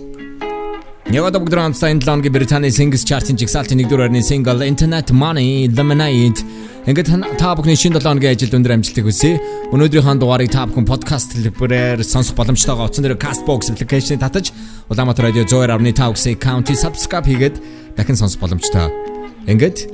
Нэгод 1.06 1.38
бүгдрон 1.38 1.78
сайн 1.78 2.02
7 2.02 2.10
хоногийн 2.10 2.34
Британий 2.34 2.74
Singles 2.74 3.06
Chart-ын 3.06 3.38
чигсалтын 3.38 3.78
1 3.78 3.86
дугаар 3.86 4.10
байрны 4.10 4.26
single 4.26 4.65
Internet 4.65 5.14
Money 5.14 5.69
Lemonade 5.69 6.41
Ингээд 6.90 7.38
та 7.38 7.53
бүхний 7.53 7.78
шинэ 7.78 8.02
7 8.02 8.10
хоногийн 8.10 8.34
ажилд 8.34 8.57
өндөр 8.57 8.74
амжилтыг 8.82 9.06
хүсье. 9.06 9.38
Өнөөдрийнхөө 9.78 10.18
дугаарыг 10.18 10.49
та 10.49 10.65
бүхэн 10.65 10.90
подкаст 10.90 11.38
хэлбэрээр 11.38 12.02
сонсох 12.02 12.34
боломжтойгоо 12.34 12.90
утсан 12.90 13.06
дээр 13.06 13.22
Castbox 13.22 13.69
application-ыг 13.78 14.26
татаж 14.26 14.49
Улаанбаатар 14.90 15.30
радио 15.30 15.45
102.5 15.45 16.41
County 16.41 16.74
subscribe 16.74 17.30
хийгээд 17.30 17.61
дахин 17.94 18.18
сонсох 18.18 18.41
боломжтой. 18.41 18.90
Ингээд 19.45 19.86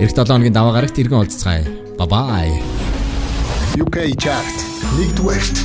эх 0.00 0.08
7 0.16 0.24
хоногийн 0.24 0.56
даваа 0.56 0.80
гарагт 0.80 0.96
иргэн 0.96 1.20
уулзцгаая. 1.20 1.85
Bye 1.96 2.04
bye. 2.04 2.62
UK 3.80 4.18
Chart, 4.18 4.44
Nick 4.98 5.16
West. 5.24 5.56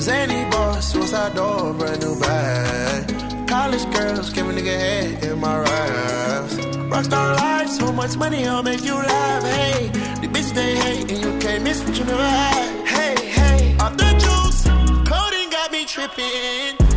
Zany 0.00 0.50
boss, 0.50 0.92
door, 1.34 1.74
brand 1.74 2.00
new 2.00 2.18
bag. 2.18 3.46
College 3.46 3.84
girls, 3.92 4.30
give 4.30 4.48
a 4.48 4.52
nigga 4.54 4.64
head 4.64 5.24
in 5.24 5.38
my 5.38 5.58
raps. 5.58 6.54
Rockstar 6.88 7.36
life, 7.36 7.68
so 7.68 7.92
much 7.92 8.16
money, 8.16 8.46
I'll 8.46 8.62
make 8.62 8.82
you 8.82 8.94
laugh. 8.94 9.42
Hey, 9.42 9.88
the 10.22 10.28
bitch 10.28 10.54
they 10.54 10.76
hate, 10.76 11.10
and 11.10 11.20
you 11.22 11.38
can't 11.40 11.62
miss 11.62 11.84
what 11.84 11.98
you 11.98 12.04
never 12.06 12.22
had. 12.22 12.86
Hey, 12.86 13.26
hey, 13.26 13.76
off 13.80 13.94
the 13.98 14.10
juice, 14.24 14.64
codeine 15.06 15.50
got 15.50 15.70
me 15.70 15.84
tripping. 15.84 16.87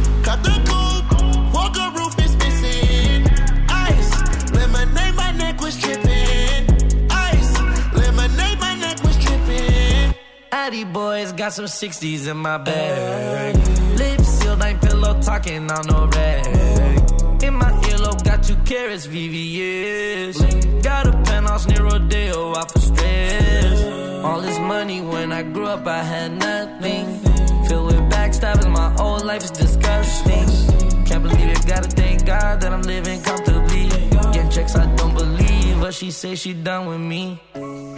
Addy 10.72 10.86
boys 10.86 11.34
got 11.34 11.52
some 11.52 11.66
60s 11.66 12.32
in 12.32 12.38
my 12.38 12.58
bag. 12.58 13.58
Lips 13.98 14.28
sealed, 14.40 14.62
ain't 14.64 14.80
pillow 14.80 15.22
talking 15.22 15.70
on 15.70 15.86
no 15.86 16.08
rag. 16.08 17.44
In 17.44 17.56
my 17.56 17.72
earlobe, 17.90 18.24
got 18.24 18.42
two 18.42 18.56
carrots, 18.64 19.06
VVS. 19.06 20.82
Got 20.82 21.08
a 21.08 21.12
penthouse 21.24 21.68
near 21.68 21.84
Rodeo, 21.84 22.56
out 22.56 22.72
for 22.72 22.80
stress. 22.80 23.84
All 24.24 24.40
this 24.40 24.58
money 24.60 25.02
when 25.02 25.34
I 25.34 25.44
grew 25.44 25.66
up, 25.66 25.86
I 25.86 26.04
had 26.04 26.32
nothing. 26.40 27.20
Filled 27.68 27.88
with 27.88 28.10
backstabbing, 28.10 28.72
my 28.72 28.92
whole 28.92 29.20
life 29.26 29.44
is 29.44 29.52
disgusting. 29.52 31.04
Can't 31.04 31.24
believe 31.24 31.50
it, 31.50 31.68
gotta 31.68 31.90
thank 31.90 32.26
God 32.26 32.62
that 32.62 32.72
I'm 32.72 32.84
living 32.84 33.22
comfortably. 33.24 33.90
Getting 34.32 34.50
checks 34.50 34.74
I 34.78 34.86
don't 34.96 35.16
believe, 35.16 35.82
but 35.82 35.94
she 35.94 36.12
say 36.12 36.36
she 36.36 36.54
done 36.54 36.86
with 36.86 37.02
me. 37.02 37.42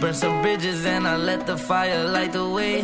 Burn 0.04 0.12
some 0.12 0.42
bridges 0.42 0.84
and 0.84 1.08
I 1.08 1.16
let 1.16 1.46
the 1.46 1.56
fire 1.56 2.04
light 2.06 2.34
the 2.34 2.46
way. 2.46 2.82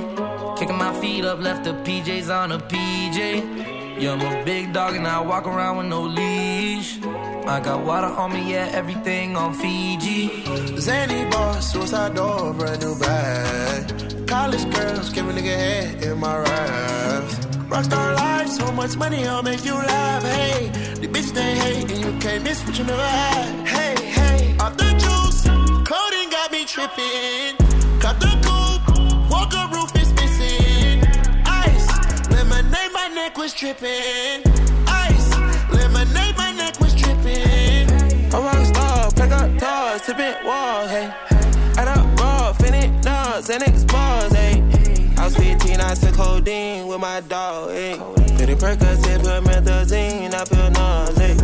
Kicking 0.59 0.79
my 0.79 0.91
feet 1.03 1.23
up, 1.23 1.39
left 1.39 1.65
the 1.65 1.75
PJs 1.85 2.35
on 2.35 2.51
a 2.53 2.59
PJ. 2.59 4.01
Yeah, 4.01 4.13
I'm 4.13 4.23
a 4.23 4.43
big 4.43 4.73
dog 4.73 4.95
and 4.95 5.07
I 5.07 5.21
walk 5.21 5.47
around 5.47 5.77
with 5.77 5.89
no 5.89 6.01
leash. 6.01 6.99
I 7.05 7.61
got 7.63 7.85
water 7.85 8.07
on 8.07 8.33
me, 8.33 8.51
yeah, 8.51 8.71
everything 8.73 9.37
on 9.37 9.53
Fiji. 9.53 10.31
Zany 10.79 11.31
boss, 11.31 11.71
suicide 11.71 12.15
door, 12.15 12.55
brand 12.55 12.81
new 12.81 12.99
bag. 12.99 14.27
College 14.27 14.75
girls, 14.75 15.11
give 15.11 15.29
a 15.29 15.33
nigga 15.35 15.57
head 15.65 16.03
in 16.03 16.19
my 16.19 16.39
raps. 16.39 17.35
Rockstar 17.69 18.17
life, 18.17 18.49
so 18.49 18.73
much 18.73 18.97
money, 18.97 19.27
I'll 19.27 19.43
make 19.43 19.63
you 19.63 19.75
laugh. 19.75 20.23
Hey, 20.23 20.69
the 20.95 21.07
bitch 21.07 21.35
they 21.35 21.55
hate, 21.55 21.91
and 21.91 22.01
you 22.01 22.19
can't 22.19 22.43
miss 22.45 22.65
what 22.65 22.79
you 22.79 22.85
never 22.85 23.07
had. 23.07 23.69
Hey, 23.69 23.95
hey, 24.07 24.57
off 24.59 24.75
the 24.79 24.91
tripping. 26.81 27.57
Cut 28.01 28.19
the 28.21 28.33
coupe, 28.41 29.31
walker 29.31 29.69
roof 29.75 29.95
is 29.97 30.13
missing. 30.15 31.05
Ice, 31.45 31.89
lemonade, 32.31 32.93
my 32.93 33.09
neck 33.15 33.37
was 33.37 33.53
tripping. 33.53 34.41
Ice, 34.87 35.31
lemonade, 35.69 36.37
my 36.37 36.53
neck 36.53 36.81
was 36.81 36.95
tripping. 36.95 37.91
A 38.33 38.41
rock 38.41 38.65
star, 38.67 39.11
pick 39.13 39.31
up 39.31 39.51
toys, 39.59 40.03
tipping 40.07 40.35
walls, 40.47 40.91
hey. 40.91 41.13
Add 41.77 41.89
up 41.89 42.21
raw, 42.21 42.53
finish 42.55 43.05
nuts, 43.05 43.51
and 43.51 43.63
expose, 43.63 44.33
hey. 44.33 44.63
I 45.19 45.25
was 45.25 45.37
15, 45.37 45.81
I 45.81 45.95
took 45.95 46.15
codeine 46.15 46.87
with 46.87 47.01
my 47.01 47.21
dog, 47.21 47.73
hey. 47.73 47.99
Pretty 48.37 48.55
Percocet, 48.55 49.21
put 49.21 49.45
methazine, 49.45 50.33
I 50.33 50.45
feel 50.47 50.71
nauseous. 50.71 51.41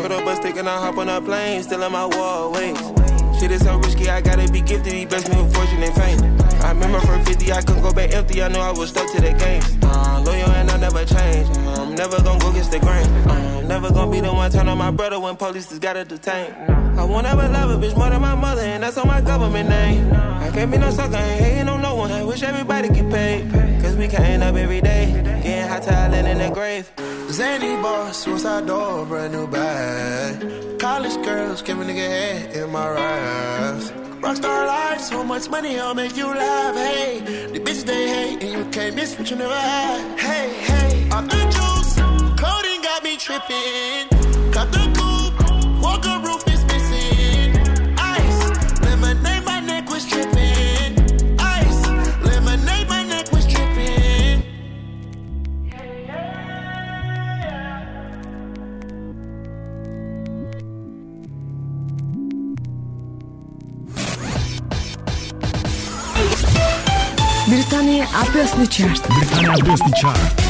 Put 0.00 0.10
up 0.10 0.26
a 0.26 0.36
stick 0.36 0.56
and 0.56 0.68
I 0.68 0.78
hop 0.78 0.98
on 0.98 1.08
a 1.08 1.20
plane, 1.20 1.62
still 1.62 1.82
in 1.84 1.92
my 1.92 2.06
wall, 2.06 2.52
wait. 2.52 3.13
Shit 3.38 3.50
is 3.50 3.64
so 3.64 3.76
risky, 3.78 4.08
I 4.08 4.20
gotta 4.20 4.50
be 4.50 4.60
gifted, 4.60 4.92
he 4.92 5.06
blessed 5.06 5.28
me 5.30 5.42
with 5.42 5.54
fortune 5.54 5.82
and 5.82 5.94
fame. 5.94 6.20
I 6.62 6.70
remember 6.70 7.00
from 7.00 7.24
50, 7.24 7.52
I 7.52 7.60
couldn't 7.62 7.82
go 7.82 7.92
back 7.92 8.14
empty, 8.14 8.42
I 8.42 8.48
knew 8.48 8.60
I 8.60 8.70
was 8.70 8.90
stuck 8.90 9.10
to 9.12 9.20
the 9.20 9.32
game. 9.32 9.62
Uh, 9.82 10.22
loyal 10.24 10.50
and 10.50 10.70
I 10.70 10.76
never 10.78 11.04
change, 11.04 11.48
I'm 11.78 11.94
never 11.94 12.22
gonna 12.22 12.38
go 12.38 12.50
against 12.50 12.70
the 12.70 12.78
grain. 12.78 13.06
Uh, 13.28 13.60
never 13.62 13.90
gonna 13.92 14.10
be 14.10 14.20
the 14.20 14.32
one 14.32 14.50
turn 14.50 14.68
on 14.68 14.78
my 14.78 14.90
brother 14.90 15.18
when 15.18 15.36
police 15.36 15.68
just 15.68 15.82
gotta 15.82 16.04
detain. 16.04 16.52
I 16.96 17.04
won't 17.04 17.26
ever 17.26 17.48
love 17.48 17.70
a 17.70 17.86
bitch 17.86 17.96
more 17.96 18.08
than 18.08 18.22
my 18.22 18.34
mother, 18.34 18.62
and 18.62 18.82
that's 18.82 18.96
on 18.96 19.08
my 19.08 19.20
government 19.20 19.68
name. 19.68 20.12
I 20.12 20.50
can't 20.52 20.70
be 20.70 20.78
no 20.78 20.90
sucker, 20.90 21.16
ain't 21.16 21.44
hating 21.44 21.68
on 21.68 21.82
no 21.82 21.96
one. 21.96 22.12
I 22.12 22.22
wish 22.22 22.42
everybody 22.42 22.88
get 22.88 23.10
paid, 23.10 23.50
cause 23.82 23.96
we 23.96 24.06
can't 24.08 24.42
up 24.42 24.54
every 24.54 24.80
day, 24.80 25.06
getting 25.42 25.68
hot 25.68 25.82
talent 25.82 26.28
in 26.28 26.38
the 26.38 26.50
grave. 26.54 26.90
Zany 27.30 27.74
boss, 27.82 28.16
suicide 28.16 28.66
door, 28.66 29.04
brand 29.06 29.32
new 29.32 29.46
bag. 29.48 30.63
College 30.84 31.24
girls, 31.24 31.62
give 31.62 31.80
a 31.80 31.82
nigga 31.82 31.96
head 31.96 32.54
in 32.54 32.70
my 32.70 32.86
raps. 32.86 33.90
Rockstar 34.20 34.66
life, 34.66 35.00
so 35.00 35.24
much 35.24 35.48
money, 35.48 35.80
I'll 35.80 35.94
make 35.94 36.14
you 36.14 36.26
laugh. 36.26 36.76
Hey, 36.76 37.20
the 37.54 37.58
bitch 37.58 37.86
they 37.86 38.06
hate, 38.06 38.44
and 38.44 38.52
you 38.52 38.70
can't 38.70 38.94
miss 38.94 39.18
what 39.18 39.30
you 39.30 39.36
never 39.36 39.54
had. 39.54 40.20
Hey, 40.20 40.52
hey, 40.52 41.08
off 41.08 41.24
the 41.24 41.40
juice, 41.56 41.94
codeine 42.38 42.82
got 42.82 43.02
me 43.02 43.16
tripping. 43.16 44.08
Cut 44.52 44.70
the 44.72 44.84
coupe, 44.98 45.82
walker 45.82 46.13
Британий 67.54 68.02
албан 68.02 68.42
ёсны 68.42 68.66
чарт. 68.66 69.06
Британий 69.14 69.46
албан 69.46 69.74
ёсны 69.74 69.92
чарт. 69.94 70.42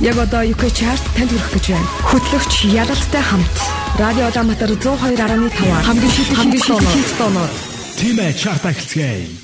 Яг 0.00 0.16
одоо 0.16 0.40
UK 0.40 0.72
чарт 0.72 1.04
танд 1.12 1.28
хүрэх 1.28 1.52
гэж 1.52 1.66
байна. 1.76 1.88
Хөтлөгч 2.08 2.52
Ялалтай 2.72 3.20
хамт 3.20 3.56
Радио 4.00 4.32
Улаанбаатар 4.32 4.70
102.5 4.72 5.84
хамгийн 5.84 6.12
шилдэг 6.16 6.36
хамгийн 6.38 6.62
шилдэг 6.64 7.16
тоноор 7.20 7.50
Тимэ 8.00 8.32
чарт 8.32 8.64
ахилцгээе. 8.64 9.41